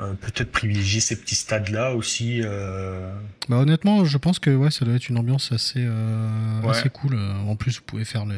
euh, 0.00 0.12
peut-être 0.14 0.50
privilégier 0.50 1.00
ces 1.00 1.18
petits 1.18 1.36
stades-là 1.36 1.94
aussi. 1.94 2.40
Euh... 2.42 3.10
Bah 3.48 3.56
honnêtement, 3.56 4.04
je 4.04 4.18
pense 4.18 4.38
que 4.38 4.54
ouais, 4.54 4.70
ça 4.70 4.84
doit 4.84 4.94
être 4.94 5.08
une 5.08 5.16
ambiance 5.16 5.52
assez 5.52 5.84
euh, 5.86 6.62
assez 6.68 6.90
cool. 6.90 7.18
En 7.46 7.56
plus, 7.56 7.78
vous 7.78 7.84
pouvez 7.84 8.04
faire 8.04 8.26
les. 8.26 8.36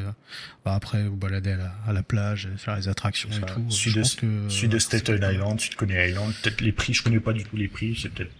Bah, 0.64 0.74
après, 0.74 1.08
vous 1.08 1.16
balader 1.16 1.52
à 1.52 1.56
la, 1.56 1.74
à 1.86 1.92
la 1.92 2.02
plage, 2.02 2.48
faire 2.58 2.76
les 2.76 2.88
attractions 2.88 3.30
et 3.30 3.40
tout. 3.40 3.70
Sud 3.70 3.94
de, 3.94 4.02
que, 4.02 4.48
sud 4.48 4.70
de 4.70 4.78
Staten 4.78 5.16
Island, 5.16 5.58
sud 5.58 5.74
Coney 5.74 6.10
Island. 6.10 6.32
Peut-être 6.42 6.60
les 6.60 6.72
prix, 6.72 6.94
je 6.94 7.02
connais 7.02 7.20
pas 7.20 7.32
du 7.32 7.42
tout 7.42 7.56
les 7.56 7.68
prix. 7.68 7.98
C'est 8.00 8.10
peut-être. 8.10 8.32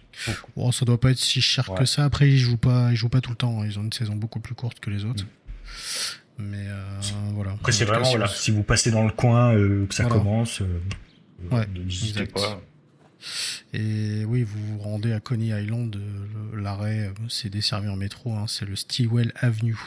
Bon, 0.55 0.71
ça 0.71 0.85
doit 0.85 0.99
pas 0.99 1.11
être 1.11 1.17
si 1.17 1.41
cher 1.41 1.69
que 1.77 1.85
ça. 1.85 2.05
Après, 2.05 2.29
ils 2.29 2.37
jouent 2.37 2.57
pas, 2.57 2.91
ils 2.91 2.95
jouent 2.95 3.09
pas 3.09 3.21
tout 3.21 3.31
le 3.31 3.35
temps. 3.35 3.63
Ils 3.65 3.77
ont 3.79 3.83
une 3.83 3.93
saison 3.93 4.15
beaucoup 4.15 4.39
plus 4.39 4.55
courte 4.55 4.79
que 4.79 4.89
les 4.89 5.03
autres. 5.03 5.23
Mm. 5.23 5.27
Mais 6.39 6.67
euh, 6.67 6.99
voilà. 7.33 7.51
Après, 7.51 7.71
c'est 7.73 7.85
vraiment, 7.85 8.09
voilà, 8.09 8.27
si 8.27 8.51
vous 8.51 8.63
passez 8.63 8.91
dans 8.91 9.03
le 9.03 9.11
coin, 9.11 9.53
euh, 9.53 9.85
que 9.85 9.93
ça 9.93 10.05
commence, 10.05 10.61
euh, 10.61 10.79
ouais, 11.51 11.67
n'hésitez 11.67 12.25
pas. 12.25 12.61
Et 13.73 14.23
oui, 14.25 14.43
vous 14.43 14.59
vous 14.65 14.79
rendez 14.79 15.11
à 15.11 15.19
Coney 15.19 15.47
Island, 15.47 15.99
l'arrêt, 16.55 17.11
c'est 17.27 17.49
desservi 17.49 17.89
en 17.89 17.97
métro, 17.97 18.33
hein, 18.33 18.45
c'est 18.47 18.65
le 18.65 18.77
Stillwell 18.77 19.33
Avenue. 19.35 19.77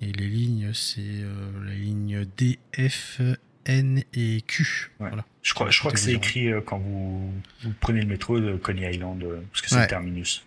Et 0.00 0.12
les 0.12 0.28
lignes, 0.28 0.70
c'est 0.72 1.24
la 1.64 1.74
ligne 1.74 2.24
D, 2.36 2.60
F, 2.78 3.20
N 3.64 4.04
et 4.14 4.42
Q. 4.46 4.92
Voilà. 5.00 5.24
Je 5.42 5.54
crois, 5.54 5.70
je 5.70 5.80
crois 5.80 5.90
que 5.90 5.98
c'est 5.98 6.12
écrit 6.12 6.50
quand 6.64 6.78
vous, 6.78 7.32
vous, 7.62 7.72
prenez 7.80 8.00
le 8.02 8.06
métro 8.06 8.38
de 8.38 8.56
Coney 8.56 8.94
Island, 8.94 9.24
parce 9.50 9.62
que 9.62 9.68
c'est 9.68 9.80
le 9.80 9.86
terminus. 9.88 10.44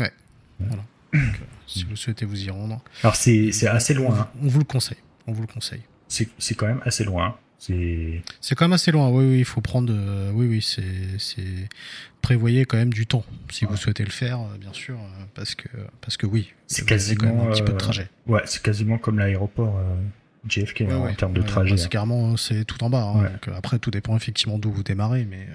Ouais. 0.00 0.10
Voilà. 0.58 0.82
Euh, 1.16 1.44
si 1.66 1.84
vous 1.84 1.96
souhaitez 1.96 2.24
vous 2.24 2.44
y 2.44 2.50
rendre. 2.50 2.80
Alors 3.02 3.16
c'est 3.16 3.50
assez 3.66 3.94
loin. 3.94 4.20
Hein. 4.20 4.28
On 4.42 4.48
vous 4.48 4.58
le 4.58 4.64
conseille. 4.64 4.98
On 5.26 5.32
vous 5.32 5.42
le 5.42 5.48
conseille. 5.48 5.82
C'est 6.08 6.54
quand 6.54 6.66
même 6.66 6.80
assez 6.84 7.04
loin. 7.04 7.36
C'est 7.58 8.54
quand 8.54 8.66
même 8.66 8.74
assez 8.74 8.92
loin. 8.92 9.08
Oui, 9.08 9.24
oui, 9.24 9.38
il 9.38 9.44
faut 9.44 9.60
prendre. 9.60 9.92
Euh, 9.92 10.30
oui, 10.32 10.46
oui, 10.46 10.62
c'est 10.62 11.68
prévoyez 12.22 12.64
quand 12.64 12.76
même 12.76 12.92
du 12.92 13.06
temps 13.06 13.24
si 13.50 13.66
vous 13.66 13.76
souhaitez 13.76 14.04
le 14.04 14.10
faire, 14.10 14.40
euh, 14.40 14.58
bien 14.58 14.72
sûr, 14.72 14.98
parce 15.34 15.54
que 15.54 15.68
parce 16.00 16.16
que 16.16 16.26
oui. 16.26 16.52
C'est 16.66 16.84
quasiment 16.84 17.48
un 17.48 17.52
petit 17.52 17.62
peu 17.62 17.72
de 17.72 17.78
trajet. 17.78 18.08
ouais, 18.26 18.42
c'est 18.46 18.62
quasiment 18.62 18.98
comme 18.98 19.18
l'aéroport. 19.18 19.80
JFK 20.48 20.82
hein, 20.82 20.96
en 20.98 21.14
termes 21.14 21.32
de 21.32 21.42
trajet. 21.42 21.72
Bah, 21.72 21.76
c'est 21.76 21.88
carrément 21.88 22.36
c'est 22.36 22.64
tout 22.64 22.82
en 22.84 22.90
bas. 22.90 23.02
Hein, 23.02 23.32
après, 23.56 23.80
tout 23.80 23.90
dépend 23.90 24.14
effectivement 24.16 24.58
d'où 24.58 24.70
vous 24.70 24.84
démarrez, 24.84 25.24
mais 25.24 25.48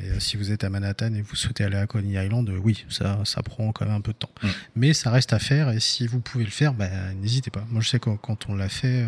mais 0.00 0.10
euh, 0.10 0.20
si 0.20 0.36
vous 0.36 0.52
êtes 0.52 0.64
à 0.64 0.70
Manhattan 0.70 1.14
et 1.14 1.22
vous 1.22 1.36
souhaitez 1.36 1.64
aller 1.64 1.76
à 1.76 1.86
Coney 1.86 2.24
Island, 2.24 2.48
euh, 2.48 2.58
oui, 2.62 2.84
ça, 2.88 3.20
ça 3.24 3.42
prend 3.42 3.72
quand 3.72 3.84
même 3.84 3.94
un 3.94 4.00
peu 4.00 4.12
de 4.12 4.18
temps. 4.18 4.30
Mm. 4.42 4.48
Mais 4.76 4.92
ça 4.92 5.10
reste 5.10 5.32
à 5.32 5.38
faire 5.38 5.70
et 5.70 5.80
si 5.80 6.06
vous 6.06 6.20
pouvez 6.20 6.44
le 6.44 6.50
faire, 6.50 6.74
bah, 6.74 6.88
n'hésitez 7.20 7.50
pas. 7.50 7.64
Moi, 7.70 7.80
je 7.80 7.88
sais 7.88 7.98
que 7.98 8.10
quand 8.10 8.48
on 8.48 8.54
l'a 8.54 8.68
fait, 8.68 9.06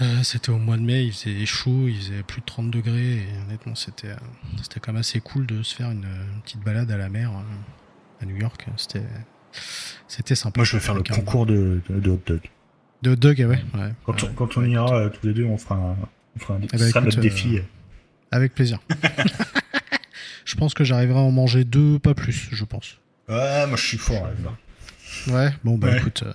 euh, 0.00 0.22
c'était 0.22 0.50
au 0.50 0.58
mois 0.58 0.76
de 0.76 0.82
mai, 0.82 1.04
il 1.04 1.12
faisait 1.12 1.46
chaud, 1.46 1.88
il 1.88 1.96
faisait 1.96 2.22
plus 2.22 2.40
de 2.40 2.46
30 2.46 2.70
degrés 2.70 3.18
et 3.18 3.26
honnêtement, 3.46 3.74
c'était, 3.74 4.14
c'était 4.62 4.80
quand 4.80 4.92
même 4.92 5.00
assez 5.00 5.20
cool 5.20 5.46
de 5.46 5.62
se 5.62 5.74
faire 5.74 5.90
une, 5.90 6.06
petite 6.44 6.60
balade 6.60 6.90
à 6.90 6.96
la 6.96 7.08
mer 7.08 7.32
à 8.20 8.26
New 8.26 8.36
York. 8.36 8.66
C'était, 8.76 9.06
c'était 10.08 10.34
sympa. 10.34 10.60
Moi, 10.60 10.64
je 10.64 10.76
vais 10.76 10.82
faire 10.82 10.94
le 10.94 11.02
concours 11.02 11.46
de, 11.46 11.80
de, 11.88 12.10
hot 12.10 12.20
dog. 12.26 12.40
De 13.02 13.10
hot 13.10 13.16
dog, 13.16 13.38
ouais. 13.48 13.62
Quand, 14.04 14.22
on, 14.24 14.32
quand 14.34 14.56
on 14.56 14.64
ira 14.64 15.10
tous 15.10 15.26
les 15.26 15.34
deux, 15.34 15.44
on 15.44 15.58
fera 15.58 15.76
un, 15.76 15.96
on 16.36 16.40
fera 16.40 16.54
un, 16.54 16.60
eh 16.72 16.76
ben, 16.76 17.04
notre 17.04 17.20
défi. 17.20 17.60
Avec 18.34 18.52
plaisir. 18.52 18.80
je 20.44 20.54
pense 20.56 20.74
que 20.74 20.84
j'arriverai 20.84 21.18
à 21.18 21.22
en 21.22 21.30
manger 21.30 21.64
deux, 21.64 21.98
pas 21.98 22.14
plus, 22.14 22.48
je 22.52 22.64
pense. 22.64 22.98
Ouais, 23.28 23.66
moi 23.66 23.76
je 23.76 23.86
suis 23.86 23.98
fort 23.98 24.28
Ouais, 25.28 25.50
bon 25.64 25.78
bah 25.78 25.96
écoute, 25.96 26.24
euh, 26.26 26.32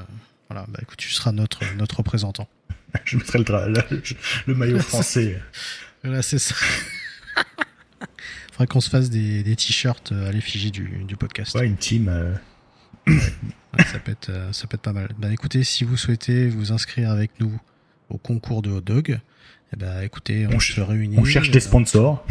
voilà, 0.49 0.65
bah 0.69 0.79
écoute, 0.81 0.97
tu 0.97 1.09
seras 1.09 1.31
notre 1.31 1.59
notre 1.75 1.97
représentant. 1.97 2.47
je 3.05 3.17
mettrai 3.17 3.39
le, 3.39 3.73
le, 4.47 4.55
maillot 4.55 4.79
français. 4.79 5.39
voilà, 6.03 6.21
c'est 6.21 6.39
ça. 6.39 6.55
Faudrait 8.51 8.67
qu'on 8.67 8.81
se 8.81 8.89
fasse 8.89 9.09
des, 9.09 9.43
des 9.43 9.55
t-shirts 9.55 10.11
euh, 10.11 10.29
à 10.29 10.31
l'effigie 10.31 10.71
du, 10.71 11.03
du 11.03 11.15
podcast. 11.15 11.55
Ouais, 11.55 11.67
une 11.67 11.77
team. 11.77 12.09
Euh. 12.09 12.33
ça 13.91 13.99
peut 13.99 14.11
être 14.11 14.31
ça 14.53 14.67
peut 14.67 14.75
être 14.75 14.81
pas 14.81 14.93
mal. 14.93 15.09
Bah 15.19 15.31
écoutez, 15.31 15.63
si 15.63 15.83
vous 15.83 15.97
souhaitez 15.97 16.47
vous 16.47 16.71
inscrire 16.71 17.11
avec 17.11 17.39
nous 17.39 17.59
au 18.09 18.17
concours 18.17 18.61
de 18.61 18.71
hot 18.71 18.81
dog, 18.81 19.19
eh 19.71 19.75
ben, 19.75 20.01
écoutez, 20.01 20.47
on, 20.47 20.59
se 20.59 20.81
réunit. 20.81 21.17
On 21.19 21.25
cherche 21.25 21.51
des 21.51 21.59
sponsors. 21.59 22.25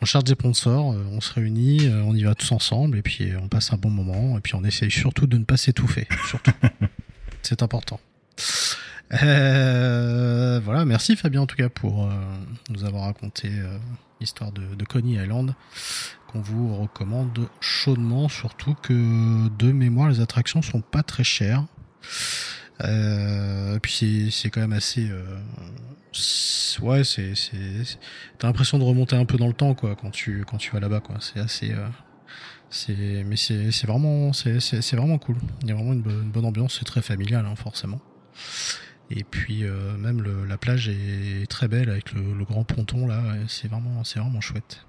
on 0.00 0.04
cherche 0.04 0.24
des 0.24 0.34
sponsors, 0.34 0.92
euh, 0.92 1.04
on 1.10 1.20
se 1.20 1.32
réunit, 1.32 1.86
euh, 1.86 2.02
on 2.04 2.14
y 2.14 2.22
va 2.22 2.34
tous 2.34 2.52
ensemble 2.52 2.98
et 2.98 3.02
puis 3.02 3.30
euh, 3.30 3.38
on 3.42 3.48
passe 3.48 3.72
un 3.72 3.76
bon 3.76 3.90
moment 3.90 4.38
et 4.38 4.40
puis 4.40 4.54
on 4.54 4.62
essaye 4.62 4.90
surtout 4.90 5.26
de 5.26 5.38
ne 5.38 5.44
pas 5.44 5.56
s'étouffer. 5.56 6.06
Surtout, 6.28 6.52
c'est 7.42 7.62
important. 7.62 7.98
Euh, 9.22 10.60
voilà, 10.64 10.84
merci 10.84 11.16
Fabien 11.16 11.42
en 11.42 11.46
tout 11.46 11.56
cas 11.56 11.68
pour 11.68 12.08
nous 12.70 12.84
avoir 12.84 13.04
raconté 13.04 13.50
l'histoire 14.20 14.52
de, 14.52 14.74
de, 14.74 14.84
Coney 14.86 15.22
Island 15.22 15.54
qu'on 16.28 16.40
vous 16.40 16.74
recommande 16.76 17.46
chaudement, 17.60 18.30
surtout 18.30 18.74
que 18.74 19.48
de 19.58 19.72
mémoire 19.72 20.08
les 20.08 20.20
attractions 20.20 20.62
sont 20.62 20.80
pas 20.80 21.02
très 21.02 21.24
chères. 21.24 21.64
Euh, 22.82 23.78
puis 23.80 24.30
c'est 24.32 24.50
quand 24.50 24.60
même 24.60 24.72
assez. 24.72 25.08
Euh, 25.10 25.22
ouais, 26.80 27.04
c'est 27.04 27.34
t'as 28.38 28.48
l'impression 28.48 28.78
de 28.78 28.84
remonter 28.84 29.16
un 29.16 29.24
peu 29.24 29.36
dans 29.36 29.46
le 29.46 29.52
temps 29.52 29.74
quoi 29.74 29.94
quand 29.94 30.10
tu 30.10 30.44
quand 30.44 30.56
tu 30.56 30.70
vas 30.72 30.80
là-bas 30.80 31.00
quoi. 31.00 31.16
C'est 31.20 31.40
assez. 31.40 31.72
Euh, 31.72 31.88
c'est 32.70 33.24
mais 33.26 33.36
c'est 33.36 33.86
vraiment 33.86 34.32
c'est 34.32 34.92
vraiment 34.94 35.18
cool. 35.18 35.36
Il 35.62 35.68
y 35.68 35.72
a 35.72 35.74
vraiment 35.74 35.92
une, 35.92 36.02
bonne 36.02 36.44
ambiance. 36.44 36.76
C'est 36.78 36.84
très 36.84 37.02
familial 37.02 37.46
hein, 37.46 37.56
forcément. 37.56 38.00
Et 39.10 39.24
puis 39.24 39.64
euh, 39.64 39.96
même 39.98 40.24
la 40.48 40.56
plage 40.56 40.88
est 40.88 41.46
très 41.48 41.68
belle 41.68 41.90
avec 41.90 42.12
le, 42.12 42.32
le 42.32 42.44
grand 42.44 42.64
ponton 42.64 43.06
là. 43.06 43.22
C'est 43.48 43.68
vraiment 43.68 44.04
c'est 44.04 44.20
vraiment 44.20 44.40
chouette. 44.40 44.84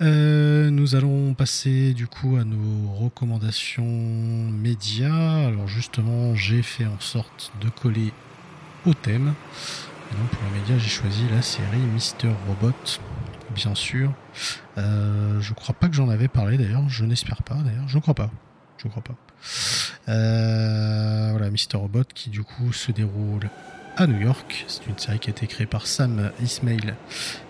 Euh, 0.00 0.70
nous 0.70 0.94
allons 0.94 1.34
passer 1.34 1.92
du 1.92 2.06
coup 2.06 2.36
à 2.36 2.44
nos 2.44 2.92
recommandations 2.92 3.84
médias. 3.84 5.46
Alors 5.46 5.66
justement, 5.66 6.34
j'ai 6.36 6.62
fait 6.62 6.86
en 6.86 7.00
sorte 7.00 7.52
de 7.60 7.68
coller 7.68 8.12
au 8.86 8.94
thème. 8.94 9.34
Pour 10.10 10.40
les 10.44 10.60
médias, 10.60 10.78
j'ai 10.78 10.88
choisi 10.88 11.24
la 11.30 11.42
série 11.42 11.78
Mister 11.92 12.30
Robot, 12.46 12.72
bien 13.54 13.74
sûr. 13.74 14.12
Euh, 14.78 15.40
je 15.40 15.52
crois 15.52 15.74
pas 15.74 15.88
que 15.88 15.94
j'en 15.94 16.08
avais 16.08 16.28
parlé 16.28 16.56
d'ailleurs. 16.56 16.88
Je 16.88 17.04
n'espère 17.04 17.42
pas 17.42 17.56
d'ailleurs. 17.56 17.88
Je 17.88 17.98
crois 17.98 18.14
pas. 18.14 18.30
Je 18.78 18.86
crois 18.88 19.02
pas. 19.02 19.16
Euh, 20.08 21.30
voilà, 21.32 21.50
Mister 21.50 21.76
Robot 21.76 22.04
qui 22.14 22.30
du 22.30 22.42
coup 22.42 22.72
se 22.72 22.92
déroule 22.92 23.50
à 23.98 24.06
New 24.06 24.20
York. 24.20 24.64
C'est 24.68 24.86
une 24.86 24.96
série 24.96 25.18
qui 25.18 25.28
a 25.28 25.32
été 25.32 25.48
créée 25.48 25.66
par 25.66 25.88
Sam 25.88 26.30
Ismail 26.40 26.94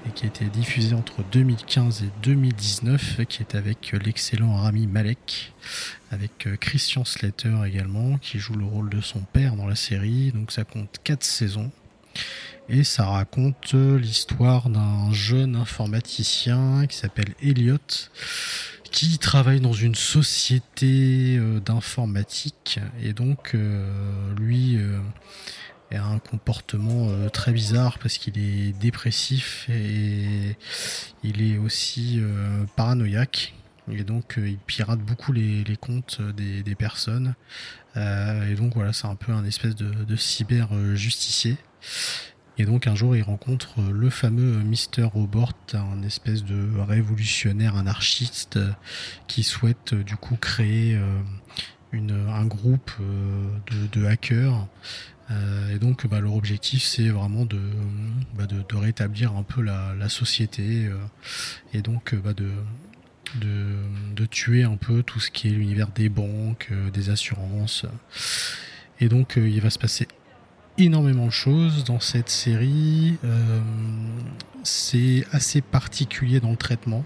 et 0.07 0.11
qui 0.15 0.25
a 0.25 0.29
été 0.29 0.47
diffusée 0.47 0.95
entre 0.95 1.23
2015 1.31 2.05
et 2.05 2.11
2019, 2.23 3.27
qui 3.29 3.43
est 3.43 3.55
avec 3.55 3.95
l'excellent 4.03 4.57
Rami 4.57 4.87
Malek, 4.87 5.53
avec 6.11 6.47
euh, 6.47 6.57
Christian 6.57 7.05
Slater 7.05 7.55
également, 7.67 8.17
qui 8.17 8.39
joue 8.39 8.55
le 8.55 8.65
rôle 8.65 8.89
de 8.89 9.03
son 9.03 9.21
père 9.21 9.57
dans 9.57 9.67
la 9.67 9.75
série. 9.75 10.33
Donc 10.33 10.51
ça 10.51 10.65
compte 10.65 10.97
4 11.05 11.23
saisons. 11.23 11.71
Et 12.71 12.83
ça 12.83 13.05
raconte 13.05 13.75
euh, 13.75 13.99
l'histoire 13.99 14.71
d'un 14.71 15.13
jeune 15.13 15.55
informaticien 15.55 16.87
qui 16.87 16.97
s'appelle 16.97 17.35
Elliot, 17.43 17.77
qui 18.91 19.19
travaille 19.19 19.61
dans 19.61 19.75
une 19.75 19.95
société 19.95 21.37
euh, 21.37 21.61
d'informatique. 21.61 22.81
Et 23.03 23.13
donc, 23.13 23.55
lui 24.39 24.79
et 25.91 25.97
a 25.97 26.05
un 26.05 26.19
comportement 26.19 27.09
euh, 27.09 27.29
très 27.29 27.53
bizarre 27.53 27.99
parce 27.99 28.19
qu'il 28.19 28.39
est 28.39 28.73
dépressif 28.79 29.69
et 29.71 30.57
il 31.23 31.43
est 31.43 31.59
aussi 31.59 32.19
euh, 32.21 32.65
paranoïaque. 32.77 33.55
Et 33.91 34.05
donc 34.05 34.39
euh, 34.39 34.49
il 34.49 34.59
pirate 34.59 35.01
beaucoup 35.01 35.33
les, 35.33 35.65
comptes 35.81 36.21
des, 36.21 36.75
personnes. 36.75 37.35
et 37.97 38.55
donc 38.55 38.75
voilà, 38.75 38.93
c'est 38.93 39.07
un 39.07 39.17
peu 39.17 39.33
un 39.33 39.45
espèce 39.45 39.75
de, 39.75 40.17
cyber 40.17 40.69
justicier. 40.95 41.57
Et 42.59 42.67
donc 42.67 42.87
un 42.87 42.95
jour 42.95 43.17
il 43.17 43.23
rencontre 43.23 43.81
le 43.81 44.11
fameux 44.11 44.63
Mr. 44.63 45.05
Robot, 45.05 45.47
un 45.73 46.03
espèce 46.03 46.45
de 46.45 46.79
révolutionnaire 46.81 47.77
anarchiste 47.77 48.59
qui 49.27 49.43
souhaite 49.43 49.95
du 49.95 50.17
coup 50.17 50.37
créer 50.37 51.01
une, 51.93 52.29
un 52.29 52.45
groupe 52.45 52.91
de 53.71 54.05
hackers 54.05 54.67
euh, 55.31 55.75
et 55.75 55.79
donc, 55.79 56.07
bah, 56.07 56.21
leur 56.21 56.35
objectif, 56.35 56.83
c'est 56.83 57.09
vraiment 57.09 57.45
de, 57.45 57.61
bah, 58.35 58.47
de, 58.47 58.63
de, 58.67 58.77
rétablir 58.77 59.37
un 59.37 59.43
peu 59.43 59.61
la, 59.63 59.95
la 59.99 60.09
société 60.09 60.87
euh, 60.87 60.97
et 61.75 61.83
donc 61.83 62.15
bah, 62.15 62.33
de, 62.33 62.51
de, 63.41 63.77
de, 64.15 64.27
tuer 64.27 64.65
un 64.65 64.77
peu 64.77 65.03
tout 65.03 65.21
ce 65.21 65.31
qui 65.31 65.49
est 65.49 65.51
l'univers 65.51 65.89
des 65.89 66.09
banques, 66.09 66.69
euh, 66.73 66.91
des 66.91 67.11
assurances. 67.11 67.85
Et 69.01 69.09
donc, 69.09 69.35
il 69.37 69.61
va 69.61 69.71
se 69.71 69.79
passer 69.79 70.09
énormément 70.77 71.27
de 71.27 71.33
choses 71.33 71.85
dans 71.85 72.01
cette 72.01 72.29
série. 72.29 73.17
c'est 74.65 75.25
assez 75.31 75.61
particulier 75.61 76.41
dans 76.41 76.51
le 76.51 76.57
traitement. 76.57 77.05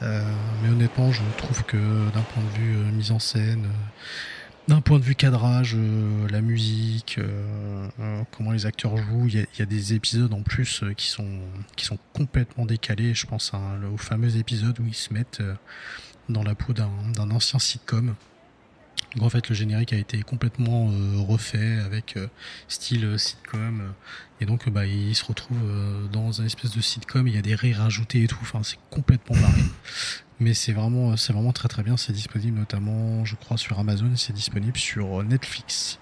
mais 0.00 0.68
honnêtement, 0.70 1.10
je 1.10 1.22
trouve 1.36 1.64
que 1.64 1.76
d'un 2.12 2.22
point 2.22 2.42
de 2.44 2.58
vue 2.60 2.76
mise 2.92 3.10
en 3.10 3.18
scène, 3.18 3.66
d'un 4.68 4.82
point 4.82 4.98
de 4.98 5.04
vue 5.04 5.14
cadrage, 5.14 5.74
euh, 5.76 6.28
la 6.28 6.42
musique, 6.42 7.16
euh, 7.18 7.88
euh, 8.00 8.22
comment 8.36 8.52
les 8.52 8.66
acteurs 8.66 8.96
jouent, 8.98 9.26
il 9.26 9.46
y, 9.58 9.62
a, 9.62 9.66
des 9.66 9.94
épisodes 9.94 10.32
en 10.34 10.42
plus 10.42 10.84
qui 10.96 11.08
sont 11.08 11.98
complètement 12.12 12.66
décalés. 12.66 13.14
Je 13.14 13.26
pense 13.26 13.54
à, 13.54 13.60
au 13.90 13.96
fameux 13.96 14.36
épisode 14.36 14.78
où 14.78 14.86
ils 14.86 14.94
se 14.94 15.12
mettent 15.14 15.42
dans 16.28 16.42
la 16.42 16.54
peau 16.54 16.74
d'un 16.74 17.30
ancien 17.30 17.58
sitcom. 17.58 18.14
Donc 19.14 19.24
en 19.24 19.30
fait 19.30 19.48
le 19.48 19.54
générique 19.54 19.94
a 19.94 19.96
été 19.96 20.20
complètement 20.20 20.90
refait 21.26 21.78
avec 21.78 22.18
style 22.66 23.18
sitcom 23.18 23.94
et 24.40 24.44
donc 24.44 24.68
bah 24.68 24.84
il 24.84 25.14
se 25.14 25.24
retrouve 25.24 25.56
dans 26.12 26.42
un 26.42 26.44
espèce 26.44 26.72
de 26.72 26.82
sitcom, 26.82 27.26
il 27.26 27.34
y 27.34 27.38
a 27.38 27.42
des 27.42 27.54
rires 27.54 27.80
ajoutés 27.80 28.24
et 28.24 28.26
tout, 28.26 28.38
enfin 28.42 28.62
c'est 28.62 28.78
complètement 28.90 29.40
barré 29.40 29.62
mais 30.40 30.54
c'est 30.54 30.72
vraiment 30.72 31.16
c'est 31.16 31.32
vraiment 31.32 31.52
très 31.52 31.68
très 31.68 31.82
bien. 31.82 31.96
C'est 31.96 32.12
disponible 32.12 32.58
notamment 32.58 33.24
je 33.24 33.34
crois 33.34 33.56
sur 33.56 33.78
Amazon 33.78 34.10
c'est 34.16 34.32
disponible 34.32 34.76
sur 34.76 35.22
Netflix. 35.24 35.98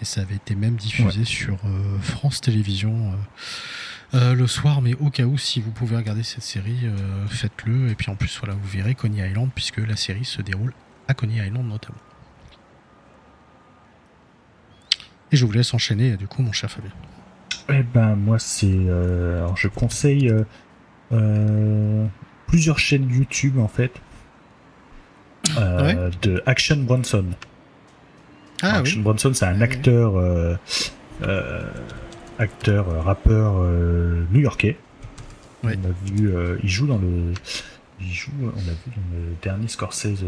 Et 0.00 0.04
ça 0.04 0.20
avait 0.20 0.36
été 0.36 0.54
même 0.54 0.76
diffusé 0.76 1.24
sur 1.24 1.54
euh, 1.64 1.98
France 2.00 2.40
Télévisions 2.40 3.12
euh, 3.12 4.18
euh, 4.18 4.34
le 4.34 4.46
soir. 4.46 4.82
Mais 4.82 4.94
au 4.94 5.10
cas 5.10 5.24
où 5.24 5.36
si 5.36 5.60
vous 5.60 5.72
pouvez 5.72 5.96
regarder 5.96 6.22
cette 6.22 6.44
série 6.44 6.80
faites-le. 7.28 7.90
Et 7.90 7.94
puis 7.94 8.10
en 8.10 8.14
plus 8.14 8.38
voilà 8.38 8.54
vous 8.54 8.68
verrez 8.68 8.94
Coney 8.94 9.28
Island 9.28 9.50
puisque 9.54 9.78
la 9.78 9.96
série 9.96 10.24
se 10.24 10.42
déroule 10.42 10.72
à 11.08 11.14
Coney 11.14 11.44
Island 11.44 11.66
notamment. 11.66 11.98
Et 15.32 15.36
je 15.36 15.44
vous 15.44 15.52
laisse 15.52 15.72
enchaîner 15.74 16.16
du 16.16 16.28
coup 16.28 16.42
mon 16.42 16.52
cher 16.52 16.70
Fabien. 16.70 16.92
Eh 17.68 17.82
ben 17.82 18.14
moi 18.14 18.38
c'est 18.38 18.88
alors 18.88 19.56
je 19.56 19.66
conseille 19.66 20.32
plusieurs 22.52 22.78
chaînes 22.78 23.08
YouTube 23.10 23.58
en 23.58 23.66
fait 23.66 23.92
euh, 25.56 26.10
de 26.20 26.42
Action 26.44 26.76
Bronson. 26.76 27.24
Ah, 28.60 28.76
Action 28.76 29.00
Bronson, 29.00 29.32
c'est 29.32 29.46
un 29.46 29.62
acteur, 29.62 30.18
euh, 30.18 30.54
euh, 31.22 31.64
acteur, 32.38 33.04
rappeur 33.04 33.54
new-yorkais. 34.30 34.76
On 35.64 35.68
a 35.68 35.72
vu, 36.04 36.30
il 36.62 36.68
joue 36.68 36.86
dans 36.86 36.98
le, 36.98 37.32
il 38.00 38.12
joue, 38.12 38.32
on 38.42 38.48
a 38.48 38.72
vu 38.72 38.92
dans 38.96 39.16
le 39.16 39.34
dernier 39.42 39.68
Scorsese, 39.68 40.22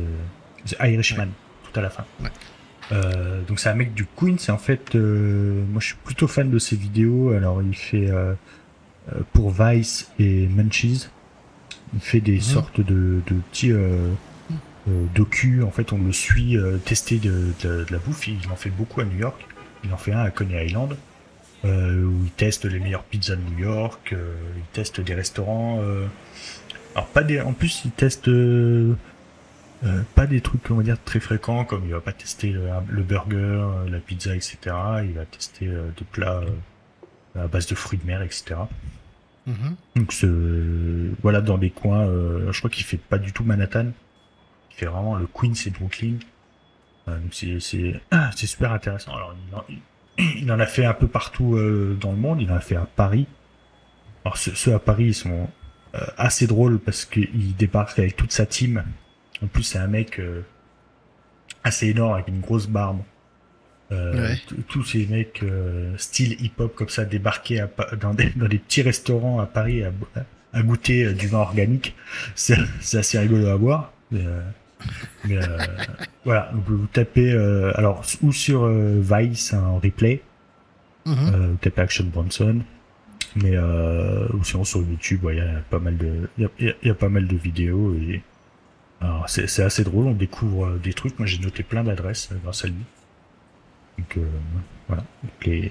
The 0.66 0.77
Irishman, 0.81 1.29
tout 1.64 1.79
à 1.79 1.83
la 1.83 1.91
fin. 1.91 2.05
donc 3.47 3.61
c'est 3.61 3.68
un 3.68 3.75
mec 3.75 3.93
du 3.93 4.07
Queen, 4.16 4.39
c'est 4.39 4.53
en 4.53 4.59
fait, 4.59 4.95
moi 4.95 5.81
je 5.81 5.89
suis 5.89 5.97
plutôt 6.03 6.27
fan 6.27 6.51
de 6.51 6.59
ses 6.59 6.77
vidéos. 6.77 7.33
Alors 7.33 7.62
il 7.62 7.77
fait 7.77 8.11
pour 9.35 9.51
Vice 9.51 10.11
et 10.18 10.49
Munchies. 10.49 11.09
Il 11.95 12.01
fait 12.01 12.20
des 12.20 12.36
mhm. 12.36 12.40
sortes 12.40 12.80
de, 12.80 13.20
de 13.26 13.34
petits 13.51 13.72
euh, 13.72 14.11
euh, 14.88 15.07
docu. 15.14 15.62
En 15.62 15.70
fait, 15.70 15.92
on 15.92 15.99
le 15.99 16.12
suit 16.12 16.57
euh, 16.57 16.78
tester 16.78 17.18
de, 17.18 17.53
de, 17.62 17.86
la 17.90 17.99
bouffe. 17.99 18.26
Il 18.28 18.38
en 18.51 18.57
fait 18.57 18.70
beaucoup 18.70 19.01
à 19.01 19.05
New 19.05 19.18
York. 19.18 19.47
Il 19.84 19.92
en 19.92 19.97
fait 19.97 20.12
un 20.12 20.22
à 20.22 20.30
Coney 20.30 20.66
Island. 20.66 20.97
Euh, 21.64 22.05
où 22.05 22.24
il 22.24 22.30
teste 22.30 22.66
les 22.66 22.78
meilleures 22.78 23.05
pizzas 23.05 23.36
de 23.36 23.40
New 23.40 23.61
York, 23.61 24.12
euh, 24.12 24.34
il 24.55 24.64
teste 24.74 25.01
des 25.01 25.14
restaurants. 25.14 25.80
Euh, 25.80 26.07
alors 26.95 27.07
pas 27.09 27.22
des, 27.22 27.40
en 27.40 27.55
plus 27.55 27.82
il 27.86 27.90
teste 27.90 28.30
pas 30.14 30.26
des 30.26 30.40
trucs 30.40 30.70
on 30.70 30.76
va 30.76 30.82
dire 30.82 30.97
très 31.05 31.20
fréquents 31.20 31.64
comme 31.64 31.84
il 31.84 31.92
va 31.92 32.01
pas 32.01 32.12
tester 32.12 32.51
le, 32.51 33.03
burger, 33.03 33.66
la 33.88 33.99
pizza, 33.99 34.36
etc. 34.36 34.59
Il 35.05 35.12
va 35.14 35.24
tester 35.24 35.66
des 35.66 36.05
plats 36.12 36.42
à 37.34 37.47
base 37.49 37.66
de 37.66 37.74
fruits 37.74 37.99
de 37.99 38.07
mer, 38.07 38.22
etc. 38.22 38.57
Mhm. 39.47 39.76
Donc 39.97 40.12
ce, 40.12 41.11
voilà 41.22 41.40
dans 41.40 41.59
des 41.59 41.70
coins, 41.70 42.07
euh, 42.07 42.51
je 42.53 42.59
crois 42.59 42.70
qu'il 42.70 42.84
fait 42.84 42.97
pas 42.97 43.18
du 43.18 43.32
tout 43.32 43.45
Manhattan, 43.45 43.92
il 44.70 44.76
fait 44.76 44.86
vraiment 44.86 45.16
le 45.16 45.26
Queens 45.26 45.53
et 45.66 45.70
Brooklyn. 45.70 46.16
Euh, 47.09 47.18
donc 47.18 47.34
c'est 47.34 47.61
c'est 47.61 48.01
ah, 48.11 48.30
c'est 48.34 48.47
super 48.47 48.72
intéressant. 48.72 49.14
Alors 49.14 49.34
il 50.18 50.51
en, 50.51 50.61
a 50.61 50.66
fait 50.66 50.86
un 50.86 50.95
peu 50.95 51.09
partout 51.09 51.57
euh, 51.57 51.97
dans 52.01 52.12
le 52.12 52.16
monde. 52.16 52.40
Il 52.40 52.51
en 52.51 52.57
a 52.57 52.61
fait 52.61 52.76
à 52.76 52.86
Paris. 52.86 53.26
Alors 54.24 54.38
ceux, 54.38 54.74
à 54.74 54.78
Paris 54.78 55.07
ils 55.07 55.14
sont 55.14 55.49
assez 56.16 56.49
drôles 56.49 56.80
parce 56.80 57.05
qu'il 57.05 57.55
débarque 57.57 57.99
avec 57.99 58.16
toute 58.16 58.32
sa 58.32 58.47
team. 58.47 58.82
En 59.42 59.47
plus 59.47 59.62
c'est 59.62 59.78
un 59.78 59.86
mec 59.86 60.20
assez 61.62 61.88
énorme 61.88 62.14
avec 62.14 62.28
une 62.28 62.40
grosse 62.40 62.66
barbe. 62.66 63.03
Euh, 63.93 64.35
tous 64.68 64.82
ces 64.82 65.07
mecs 65.07 65.43
euh, 65.43 65.93
style 65.99 66.43
hip-hop 66.43 66.74
comme 66.74 66.89
ça 66.89 67.05
débarqués 67.05 67.64
dans, 68.01 68.14
des, 68.14 68.30
dans 68.35 68.49
des 68.49 68.59
petits 68.59 68.80
restaurants 68.80 69.41
à 69.41 69.47
Paris 69.47 69.82
à, 69.85 70.62
goûter 70.62 71.05
euh, 71.05 71.12
du 71.12 71.28
vin 71.28 71.41
organique, 71.41 71.95
c'est 72.35 72.57
assez 72.95 73.18
rigolo 73.18 73.47
à 73.49 73.57
voir. 73.57 73.93
Mais, 74.11 75.39
voilà, 76.24 76.53
vous 76.55 76.87
tapez 76.93 77.32
alors 77.74 78.05
ou 78.22 78.32
sur 78.32 78.68
Vice 78.68 79.55
en 79.55 79.78
replay, 79.78 80.22
mhm. 81.07 81.49
vous 81.51 81.57
tapez 81.57 81.80
Action 81.80 82.05
Bronson, 82.05 82.61
mais 83.35 83.59
ou 83.59 84.45
sinon 84.45 84.64
sur 84.64 84.80
YouTube, 84.80 85.26
il 85.30 85.39
y 85.39 85.41
a 85.41 85.62
pas 85.68 85.78
mal 85.78 85.97
de 85.97 86.28
il 86.39 86.74
y, 86.82 86.91
a, 86.91 86.95
pas 86.95 87.09
mal 87.09 87.26
de 87.26 87.37
vidéos 87.37 87.95
et 87.95 88.22
c'est 89.26 89.62
assez 89.62 89.85
drôle, 89.85 90.07
on 90.07 90.12
découvre 90.12 90.78
des 90.78 90.93
trucs. 90.93 91.18
Moi 91.18 91.26
j'ai 91.26 91.39
noté 91.39 91.62
plein 91.62 91.82
d'adresses 91.82 92.30
grâce 92.45 92.64
à 92.64 92.68
lui. 92.68 92.85
Donc 93.99 94.18
voilà. 94.88 95.05
les... 95.42 95.70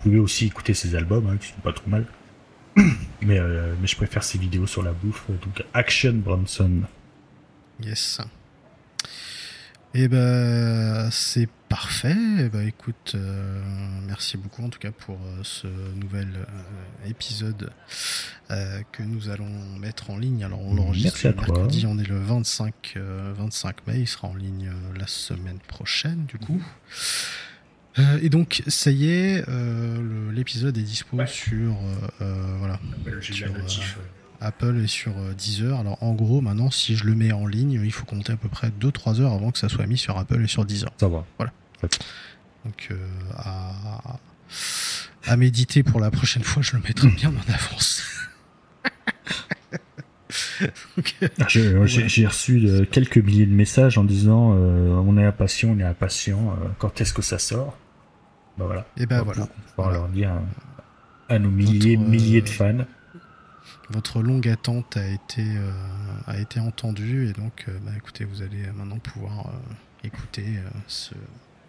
Vous 0.00 0.10
pouvez 0.10 0.18
aussi 0.18 0.46
écouter 0.46 0.74
ses 0.74 0.94
albums, 0.94 1.26
hein, 1.28 1.36
qui 1.38 1.48
sont 1.48 1.60
pas 1.62 1.72
trop 1.72 1.88
mal. 1.88 2.06
mais, 2.76 3.40
mais 3.80 3.86
je 3.86 3.96
préfère 3.96 4.22
ses 4.22 4.38
vidéos 4.38 4.66
sur 4.66 4.82
la 4.82 4.92
bouffe. 4.92 5.24
Donc 5.28 5.64
Action 5.72 6.12
Bronson. 6.12 6.82
Yes. 7.80 8.20
Et 9.94 10.02
eh 10.02 10.08
ben 10.08 11.08
c'est 11.12 11.48
parfait. 11.74 12.14
Et 12.38 12.48
ben 12.48 12.64
écoute, 12.64 13.14
euh, 13.16 13.60
merci 14.06 14.36
beaucoup 14.36 14.62
en 14.62 14.68
tout 14.68 14.78
cas 14.78 14.92
pour 14.92 15.16
euh, 15.16 15.40
ce 15.42 15.66
nouvel 15.96 16.28
euh, 16.36 17.10
épisode 17.10 17.70
que 18.92 19.02
nous 19.02 19.30
allons 19.30 19.50
mettre 19.80 20.10
en 20.10 20.18
ligne. 20.18 20.44
Alors 20.44 20.60
on 20.60 20.74
l'enregistre 20.74 21.18
mercredi, 21.24 21.84
on 21.88 21.98
est 21.98 22.06
le 22.06 22.16
25 22.16 22.96
25 22.96 23.86
mai, 23.88 24.00
il 24.00 24.06
sera 24.06 24.28
en 24.28 24.34
ligne 24.34 24.70
la 24.96 25.08
semaine 25.08 25.58
prochaine 25.66 26.26
du 26.26 26.38
coup. 26.38 26.62
et 28.22 28.28
donc 28.28 28.62
ça 28.68 28.90
y 28.90 29.08
est, 29.08 29.44
l'épisode 30.32 30.76
est 30.78 30.82
dispo 30.82 31.26
sur 31.26 31.74
voilà. 32.60 32.78
Sur, 33.20 33.48
Apple 34.44 34.80
est 34.82 34.86
sur 34.86 35.12
euh, 35.16 35.32
Deezer. 35.32 35.78
Alors 35.80 36.02
en 36.02 36.12
gros, 36.12 36.40
maintenant, 36.40 36.70
si 36.70 36.96
je 36.96 37.04
le 37.04 37.14
mets 37.14 37.32
en 37.32 37.46
ligne, 37.46 37.80
il 37.82 37.92
faut 37.92 38.04
compter 38.04 38.32
à 38.32 38.36
peu 38.36 38.48
près 38.48 38.68
2-3 38.68 39.20
heures 39.20 39.32
avant 39.32 39.50
que 39.50 39.58
ça 39.58 39.68
soit 39.68 39.86
mis 39.86 39.98
sur 39.98 40.18
Apple 40.18 40.42
et 40.42 40.48
sur 40.48 40.64
Deezer. 40.64 40.90
Ça 40.98 41.08
va. 41.08 41.24
Voilà. 41.38 41.52
Donc 42.64 42.88
euh, 42.90 42.96
à... 45.26 45.36
méditer 45.36 45.82
pour 45.82 46.00
la 46.00 46.10
prochaine 46.10 46.42
fois, 46.42 46.62
je 46.62 46.76
le 46.76 46.82
mettrai 46.82 47.08
bien 47.08 47.30
en 47.30 47.52
avance. 47.52 48.02
Ah, 51.40 51.46
j'ai 51.48 52.26
reçu 52.26 52.66
euh, 52.66 52.84
quelques 52.84 53.18
milliers 53.18 53.46
de 53.46 53.54
messages 53.54 53.98
en 53.98 54.04
disant 54.04 54.50
on 54.50 55.16
est 55.16 55.24
impatient, 55.24 55.70
on 55.70 55.78
est 55.78 55.84
impatient, 55.84 56.56
quand 56.78 57.00
est-ce 57.00 57.12
que 57.12 57.22
ça 57.22 57.38
sort? 57.38 57.76
Bah 58.58 58.64
voilà. 58.66 58.86
Et 58.96 59.06
ben 59.06 59.22
voilà. 59.22 59.48
Pour 59.76 59.90
leur 59.90 60.08
dire 60.08 60.32
à 61.28 61.38
nos 61.38 61.50
milliers, 61.50 61.96
milliers 61.96 62.42
de 62.42 62.48
fans 62.48 62.84
votre 63.90 64.22
longue 64.22 64.48
attente 64.48 64.96
a 64.96 65.06
été, 65.06 65.42
euh, 65.42 65.70
a 66.26 66.38
été 66.38 66.60
entendue 66.60 67.28
et 67.28 67.32
donc 67.32 67.66
euh, 67.68 67.78
bah, 67.84 67.92
écoutez, 67.96 68.24
vous 68.24 68.42
allez 68.42 68.62
maintenant 68.74 68.98
pouvoir 68.98 69.46
euh, 69.46 70.06
écouter 70.06 70.44
ce 70.86 71.14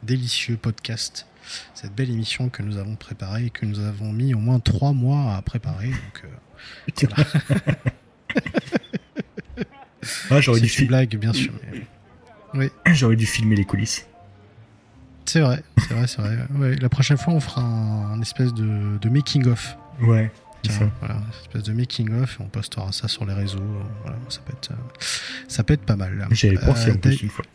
délicieux 0.05 0.57
podcast, 0.57 1.27
cette 1.73 1.93
belle 1.93 2.09
émission 2.09 2.49
que 2.49 2.63
nous 2.63 2.77
avons 2.77 2.95
préparée 2.95 3.45
et 3.45 3.49
que 3.49 3.65
nous 3.65 3.79
avons 3.79 4.11
mis 4.11 4.33
au 4.33 4.39
moins 4.39 4.59
trois 4.59 4.93
mois 4.93 5.35
à 5.35 5.41
préparer. 5.41 5.89
Donc, 5.89 6.25
ah, 10.29 10.41
j'aurais 10.41 10.61
dû 10.61 10.85
blague, 10.85 11.17
bien 11.17 11.33
sûr. 11.33 11.53
Oui. 12.53 12.69
J'aurais 12.93 13.15
dû 13.15 13.25
filmer 13.25 13.55
les 13.55 13.65
coulisses. 13.65 14.05
C'est 15.25 15.41
vrai, 15.41 15.63
c'est 15.77 15.93
vrai, 15.93 16.07
c'est 16.07 16.21
vrai. 16.21 16.75
la 16.75 16.89
prochaine 16.89 17.17
fois, 17.17 17.33
on 17.33 17.39
fera 17.39 17.61
un, 17.61 18.21
espèce 18.21 18.53
de, 18.53 18.97
de 18.99 19.09
making 19.09 19.47
of. 19.47 19.77
Ouais. 20.01 20.31
Voilà, 20.99 21.15
une 21.15 21.41
espèce 21.41 21.63
de 21.63 21.73
making 21.73 22.21
of, 22.21 22.39
on 22.39 22.45
postera 22.45 22.91
ça 22.91 23.07
sur 23.07 23.25
les 23.25 23.33
réseaux. 23.33 23.61
Voilà, 24.01 24.17
ça 24.29 24.39
peut 24.45 24.53
être, 24.53 24.71
ça 25.47 25.63
peut 25.63 25.73
être 25.73 25.85
pas 25.85 25.95
mal. 25.95 26.27
J'avais 26.31 26.57
pensé 26.57 26.91
en 26.91 26.97
plus 26.97 27.21
une 27.21 27.29
fois. 27.29 27.45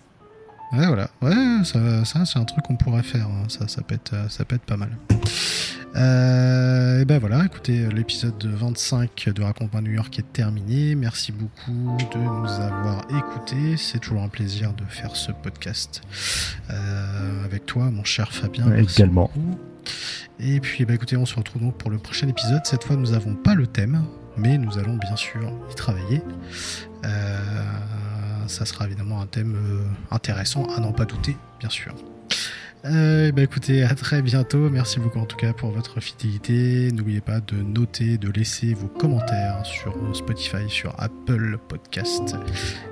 Ouais, 0.73 0.87
voilà. 0.87 1.11
Ouais, 1.21 1.65
ça, 1.65 2.05
ça 2.05 2.25
c'est 2.25 2.39
un 2.39 2.45
truc 2.45 2.65
qu'on 2.65 2.77
pourrait 2.77 3.03
faire. 3.03 3.27
Hein. 3.27 3.45
Ça, 3.49 3.67
ça 3.69 3.83
peut 3.83 3.95
être, 3.95 4.31
ça 4.31 4.45
peut 4.45 4.57
être 4.57 4.65
pas 4.65 4.77
mal. 4.77 4.91
Euh, 5.97 7.01
et 7.01 7.05
ben 7.05 7.19
voilà, 7.19 7.45
écoutez, 7.45 7.87
l'épisode 7.89 8.45
25 8.45 9.31
de 9.35 9.43
Raconte-moi 9.43 9.81
New 9.83 9.93
York 9.93 10.17
est 10.19 10.33
terminé. 10.33 10.95
Merci 10.95 11.33
beaucoup 11.33 11.97
de 12.13 12.19
nous 12.19 12.49
avoir 12.49 13.05
écoutés. 13.11 13.77
C'est 13.77 13.99
toujours 13.99 14.23
un 14.23 14.29
plaisir 14.29 14.73
de 14.75 14.85
faire 14.85 15.17
ce 15.17 15.33
podcast 15.33 16.03
euh, 16.71 17.45
avec 17.45 17.67
toi, 17.67 17.91
mon 17.91 18.05
cher 18.05 18.33
Fabien. 18.33 18.73
également. 18.77 19.31
Et 20.39 20.61
puis, 20.61 20.85
bah, 20.85 20.95
écoutez, 20.95 21.17
on 21.17 21.27
se 21.27 21.35
retrouve 21.35 21.63
donc 21.63 21.77
pour 21.77 21.91
le 21.91 21.99
prochain 21.99 22.29
épisode. 22.29 22.61
Cette 22.65 22.85
fois, 22.85 22.97
nous 22.97 23.11
n'avons 23.11 23.35
pas 23.35 23.55
le 23.55 23.67
thème, 23.67 24.05
mais 24.37 24.59
nous 24.59 24.79
allons 24.79 24.97
bien 24.97 25.17
sûr 25.17 25.53
y 25.71 25.75
travailler. 25.75 26.23
Euh, 27.05 27.39
ça 28.51 28.67
sera 28.67 28.87
évidemment 28.87 29.21
un 29.21 29.27
thème 29.27 29.57
euh, 29.57 30.15
intéressant, 30.15 30.65
à 30.77 30.81
n'en 30.81 30.93
pas 30.93 31.05
douter, 31.05 31.37
bien 31.59 31.71
sûr. 31.71 31.95
Euh, 32.87 33.31
bah 33.33 33.43
écoutez, 33.43 33.83
à 33.83 33.95
très 33.95 34.23
bientôt. 34.23 34.71
Merci 34.71 35.01
beaucoup 35.01 35.19
en 35.19 35.27
tout 35.27 35.37
cas 35.37 35.53
pour 35.53 35.71
votre 35.71 36.01
fidélité. 36.01 36.91
N'oubliez 36.93 37.21
pas 37.21 37.41
de 37.41 37.57
noter, 37.57 38.17
de 38.17 38.31
laisser 38.31 38.73
vos 38.73 38.89
commentaires 38.89 39.65
sur 39.65 39.95
Spotify, 40.15 40.69
sur 40.69 40.95
Apple 40.99 41.59
Podcast. 41.69 42.37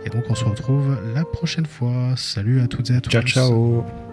Et 0.04 0.10
donc 0.10 0.24
on 0.28 0.34
se 0.34 0.44
retrouve 0.44 0.98
la 1.14 1.24
prochaine 1.24 1.66
fois. 1.66 2.14
Salut 2.16 2.60
à 2.60 2.66
toutes 2.66 2.90
et 2.90 2.96
à 2.96 3.00
tous. 3.00 3.10
Ciao 3.10 3.22
ciao. 3.22 4.07